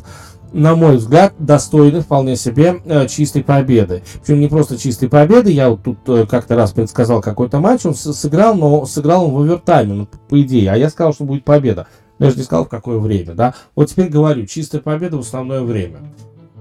на 0.51 0.75
мой 0.75 0.97
взгляд, 0.97 1.33
достойны 1.39 2.01
вполне 2.01 2.35
себе 2.35 2.81
э, 2.85 3.07
чистой 3.07 3.43
победы. 3.43 4.03
Причем 4.21 4.41
не 4.41 4.47
просто 4.47 4.77
чистой 4.77 5.07
победы, 5.07 5.51
я 5.51 5.69
вот 5.69 5.83
тут 5.83 5.99
э, 6.07 6.25
как-то 6.29 6.55
раз 6.55 6.71
предсказал 6.71 7.21
какой-то 7.21 7.59
матч, 7.59 7.85
он 7.85 7.95
сыграл, 7.95 8.55
но 8.55 8.85
сыграл 8.85 9.25
он 9.25 9.31
в 9.31 9.37
овертайме, 9.39 9.93
ну, 9.93 10.07
по 10.27 10.41
идее, 10.41 10.71
а 10.71 10.75
я 10.75 10.89
сказал, 10.89 11.13
что 11.13 11.23
будет 11.23 11.45
победа. 11.45 11.87
Я 12.21 12.29
же 12.29 12.37
не 12.37 12.43
сказал, 12.43 12.65
в 12.65 12.69
какое 12.69 12.99
время, 12.99 13.33
да. 13.33 13.55
Вот 13.75 13.89
теперь 13.89 14.07
говорю, 14.07 14.45
чистая 14.45 14.79
победа 14.79 15.17
в 15.17 15.21
основное 15.21 15.61
время. 15.61 15.97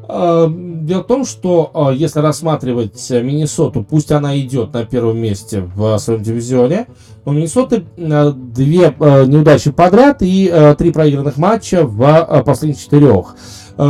А, 0.08 0.48
дело 0.48 1.02
в 1.02 1.06
том, 1.06 1.24
что 1.24 1.70
а, 1.74 1.90
если 1.90 2.20
рассматривать 2.20 3.10
Миннесоту, 3.10 3.84
пусть 3.84 4.10
она 4.10 4.38
идет 4.40 4.72
на 4.72 4.84
первом 4.84 5.18
месте 5.18 5.60
в 5.60 5.98
своем 5.98 6.22
дивизионе, 6.22 6.86
у 7.26 7.32
Миннесоты 7.32 7.84
а, 7.98 8.32
две 8.32 8.94
неудачи 8.98 9.70
подряд 9.70 10.18
и 10.20 10.74
три 10.78 10.90
проигранных 10.92 11.36
матча 11.36 11.84
в 11.84 12.42
последних 12.44 12.80
четырех. 12.80 13.36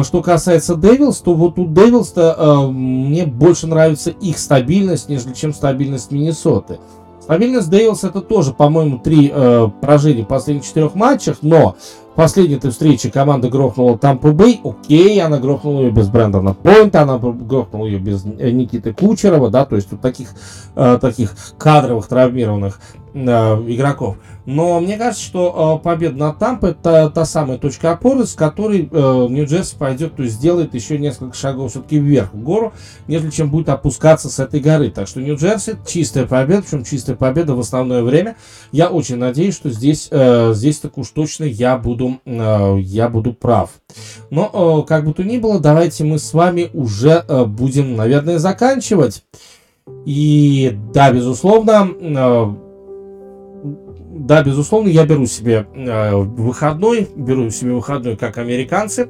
Что 0.02 0.22
касается 0.22 0.74
Дэвилс, 0.74 1.18
то 1.18 1.34
вот 1.34 1.58
у 1.58 1.66
Дэвилс-то 1.66 2.68
мне 2.70 3.26
больше 3.26 3.66
нравится 3.66 4.10
их 4.10 4.38
стабильность, 4.38 5.08
нежели 5.08 5.32
чем 5.34 5.52
стабильность 5.52 6.10
Миннесоты. 6.10 6.78
Стабильность 7.30 7.70
Дэвилс 7.70 8.02
это 8.02 8.22
тоже, 8.22 8.52
по-моему, 8.52 8.98
три 8.98 9.30
э, 9.32 9.68
поражения 9.80 10.24
в 10.24 10.26
последних 10.26 10.64
четырех 10.64 10.96
матчах, 10.96 11.36
но 11.42 11.76
в 12.12 12.16
последней 12.16 12.56
этой 12.56 12.72
встрече 12.72 13.08
команда 13.08 13.48
грохнула 13.48 13.96
Тампу 13.96 14.32
Бэй, 14.32 14.60
окей, 14.64 15.22
она 15.22 15.38
грохнула 15.38 15.82
ее 15.82 15.90
без 15.92 16.08
Брэндона 16.08 16.54
Пойнта, 16.54 17.02
она 17.02 17.18
грохнула 17.18 17.86
ее 17.86 18.00
без 18.00 18.24
э, 18.24 18.50
Никиты 18.50 18.92
Кучерова, 18.92 19.48
да, 19.48 19.64
то 19.64 19.76
есть 19.76 19.92
вот 19.92 20.00
таких, 20.00 20.30
э, 20.74 20.98
таких 21.00 21.32
кадровых 21.56 22.08
травмированных 22.08 22.80
игроков. 23.14 24.16
Но 24.46 24.80
мне 24.80 24.96
кажется, 24.96 25.24
что 25.24 25.78
э, 25.78 25.84
победа 25.84 26.16
над 26.16 26.38
Тампой 26.38 26.70
это 26.70 27.10
та 27.10 27.24
самая 27.24 27.58
точка 27.58 27.92
опоры, 27.92 28.24
с 28.24 28.34
которой 28.34 28.88
э, 28.90 29.26
Нью-Джерси 29.30 29.76
пойдет, 29.78 30.16
то 30.16 30.22
есть 30.22 30.36
сделает 30.36 30.74
еще 30.74 30.98
несколько 30.98 31.36
шагов 31.36 31.70
все-таки 31.70 31.98
вверх 31.98 32.32
в 32.32 32.42
гору, 32.42 32.72
нежели 33.06 33.30
чем 33.30 33.50
будет 33.50 33.68
опускаться 33.68 34.28
с 34.28 34.38
этой 34.38 34.60
горы. 34.60 34.90
Так 34.90 35.06
что 35.06 35.20
Нью-Джерси 35.20 35.76
чистая 35.86 36.26
победа, 36.26 36.62
причем 36.62 36.84
чистая 36.84 37.16
победа 37.16 37.54
в 37.54 37.60
основное 37.60 38.02
время. 38.02 38.36
Я 38.72 38.88
очень 38.88 39.16
надеюсь, 39.16 39.54
что 39.54 39.70
здесь, 39.70 40.08
э, 40.10 40.52
здесь 40.54 40.80
так 40.80 40.98
уж 40.98 41.10
точно 41.10 41.44
я 41.44 41.76
буду, 41.76 42.18
э, 42.24 42.76
я 42.80 43.08
буду 43.08 43.32
прав. 43.34 43.70
Но, 44.30 44.82
э, 44.82 44.88
как 44.88 45.04
бы 45.04 45.12
то 45.12 45.22
ни 45.22 45.38
было, 45.38 45.60
давайте 45.60 46.04
мы 46.04 46.18
с 46.18 46.32
вами 46.32 46.70
уже 46.72 47.24
э, 47.28 47.44
будем, 47.44 47.94
наверное, 47.94 48.38
заканчивать. 48.38 49.22
И 50.06 50.76
да, 50.92 51.12
безусловно, 51.12 51.88
э, 52.00 52.69
да, 54.20 54.42
безусловно, 54.42 54.88
я 54.88 55.06
беру 55.06 55.26
себе 55.26 55.66
э, 55.74 56.14
выходной, 56.14 57.08
беру 57.16 57.48
себе 57.50 57.72
выходной 57.72 58.16
как 58.16 58.36
американцы. 58.36 59.08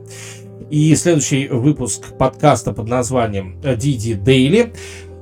И 0.70 0.95
следующий 0.95 1.49
выпуск 1.49 2.16
подкаста 2.16 2.73
под 2.73 2.89
названием 2.89 3.57
Диди 3.77 4.15
Дейли 4.15 4.73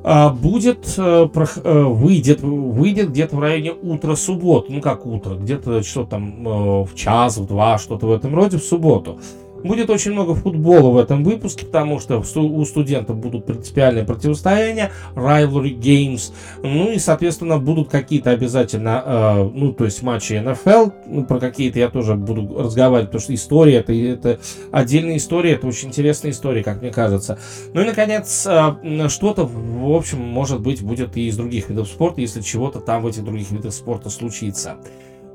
а, 0.05 0.29
будет, 0.31 0.95
э, 0.99 1.29
э, 1.65 1.83
выйдет, 1.83 2.41
выйдет 2.43 3.11
где-то 3.11 3.37
в 3.37 3.41
районе 3.41 3.73
утра 3.73 4.15
субботы. 4.15 4.73
Ну 4.73 4.81
как 4.81 5.07
утро, 5.07 5.35
где-то 5.37 5.83
что 5.83 6.05
там 6.05 6.47
э, 6.47 6.85
в 6.85 6.95
час, 6.95 7.39
в 7.39 7.47
два, 7.47 7.79
что-то 7.79 8.07
в 8.07 8.13
этом 8.13 8.35
роде 8.35 8.59
в 8.59 8.63
субботу. 8.63 9.19
Будет 9.65 9.91
очень 9.91 10.13
много 10.13 10.35
футбола 10.35 10.91
в 10.91 10.99
этом 10.99 11.25
выпуске, 11.25 11.67
потому 11.67 11.99
что 11.99 12.21
у 12.21 12.65
студентов 12.65 13.17
будут 13.17 13.47
принципиальные 13.47 14.05
противостояния, 14.05 14.93
rivalry 15.15 15.77
games, 15.79 16.33
ну 16.63 16.91
и, 16.93 16.99
соответственно, 16.99 17.59
будут 17.59 17.89
какие-то 17.89 18.31
обязательно, 18.31 19.03
э, 19.05 19.51
ну, 19.53 19.73
то 19.73 19.85
есть 19.85 20.03
матчи 20.03 20.35
NFL, 20.35 20.93
ну, 21.07 21.25
про 21.25 21.41
какие-то 21.41 21.79
я 21.79 21.89
тоже 21.89 22.15
буду 22.15 22.63
разговаривать, 22.63 23.09
потому 23.09 23.23
что 23.23 23.35
история, 23.35 23.77
это, 23.77 23.93
это 23.93 24.39
отдельная 24.71 25.17
история, 25.17 25.53
это 25.53 25.67
очень 25.67 25.89
интересная 25.89 26.31
история, 26.31 26.63
как 26.63 26.81
мне 26.81 26.91
кажется. 26.91 27.39
Ну 27.75 27.81
и, 27.81 27.85
наконец, 27.85 28.47
э, 28.47 29.09
что-то, 29.09 29.45
в 29.45 29.95
общем, 29.95 30.21
может 30.21 30.61
быть, 30.61 30.83
будет 30.83 31.17
и 31.17 31.29
из 31.29 31.37
других 31.37 31.69
видов 31.69 31.89
спорта, 31.89 32.21
если 32.21 32.41
чего-то 32.41 32.81
там 32.81 33.03
в 33.03 33.07
этих 33.07 33.25
других 33.25 33.51
видах 33.51 33.73
спорта 33.73 34.11
случится. 34.11 34.77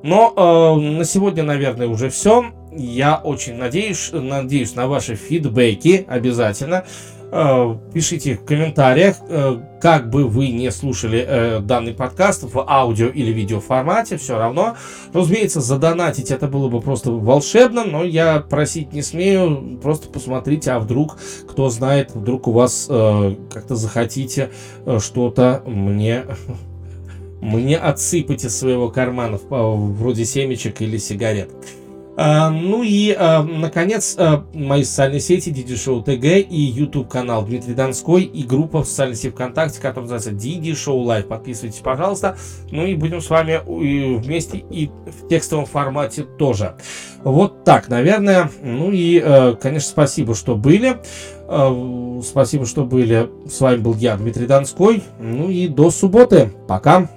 Но 0.03 0.33
э, 0.35 0.79
на 0.79 1.05
сегодня, 1.05 1.43
наверное, 1.43 1.87
уже 1.87 2.09
все. 2.09 2.45
Я 2.75 3.15
очень 3.15 3.55
надеюсь, 3.55 4.11
надеюсь 4.11 4.75
на 4.75 4.87
ваши 4.87 5.15
фидбэки 5.15 6.05
обязательно. 6.07 6.85
Э, 7.35 7.75
пишите 7.91 8.35
в 8.35 8.45
комментариях, 8.45 9.15
э, 9.27 9.57
как 9.81 10.11
бы 10.11 10.27
вы 10.27 10.49
не 10.49 10.69
слушали 10.69 11.25
э, 11.27 11.59
данный 11.61 11.93
подкаст 11.95 12.43
в 12.43 12.63
аудио 12.69 13.07
или 13.07 13.31
видео 13.31 13.59
формате, 13.59 14.17
все 14.17 14.37
равно. 14.37 14.75
Разумеется, 15.13 15.59
задонатить 15.59 16.29
это 16.29 16.47
было 16.47 16.67
бы 16.67 16.79
просто 16.79 17.09
волшебно, 17.09 17.85
но 17.85 18.03
я 18.03 18.39
просить 18.39 18.93
не 18.93 19.01
смею. 19.01 19.79
Просто 19.81 20.09
посмотрите, 20.09 20.73
а 20.73 20.79
вдруг, 20.79 21.17
кто 21.49 21.69
знает, 21.69 22.11
вдруг 22.13 22.47
у 22.47 22.51
вас 22.51 22.85
как-то 22.85 23.75
захотите 23.75 24.51
что-то 24.99 25.63
мне 25.65 26.25
мне 27.43 27.77
отсыпать 27.77 28.45
из 28.45 28.57
своего 28.57 28.89
кармана, 28.89 29.37
вроде 29.49 30.25
семечек 30.25 30.81
или 30.81 30.97
сигарет. 30.97 31.51
А, 32.15 32.51
ну 32.51 32.83
и, 32.83 33.11
а, 33.17 33.41
наконец, 33.41 34.15
а, 34.19 34.45
мои 34.53 34.83
социальные 34.83 35.19
сети 35.19 35.49
Диди 35.49 35.75
Шоу 35.75 36.03
ТГ 36.03 36.23
и 36.23 36.55
YouTube 36.55 37.09
канал 37.09 37.43
Дмитрий 37.43 37.73
Донской 37.73 38.21
и 38.23 38.43
группа 38.43 38.83
в 38.83 38.87
социальной 38.87 39.15
сети 39.15 39.31
ВКонтакте, 39.31 39.81
которая 39.81 40.03
называется 40.03 40.31
Диди 40.31 40.75
Шоу 40.75 40.99
Лайв. 40.99 41.27
Подписывайтесь, 41.27 41.79
пожалуйста. 41.79 42.37
Ну 42.69 42.85
и 42.85 42.93
будем 42.93 43.19
с 43.19 43.29
вами 43.31 43.59
вместе 43.65 44.59
и 44.69 44.91
в 45.05 45.27
текстовом 45.27 45.65
формате 45.65 46.23
тоже. 46.23 46.75
Вот 47.23 47.63
так, 47.63 47.89
наверное. 47.89 48.51
Ну 48.61 48.91
и, 48.91 49.19
конечно, 49.59 49.89
спасибо, 49.89 50.35
что 50.35 50.55
были. 50.55 50.97
Спасибо, 52.23 52.67
что 52.67 52.85
были. 52.85 53.27
С 53.49 53.59
вами 53.59 53.77
был 53.77 53.95
я, 53.95 54.17
Дмитрий 54.17 54.45
Донской. 54.45 55.01
Ну 55.19 55.49
и 55.49 55.67
до 55.67 55.89
субботы. 55.89 56.51
Пока. 56.67 57.09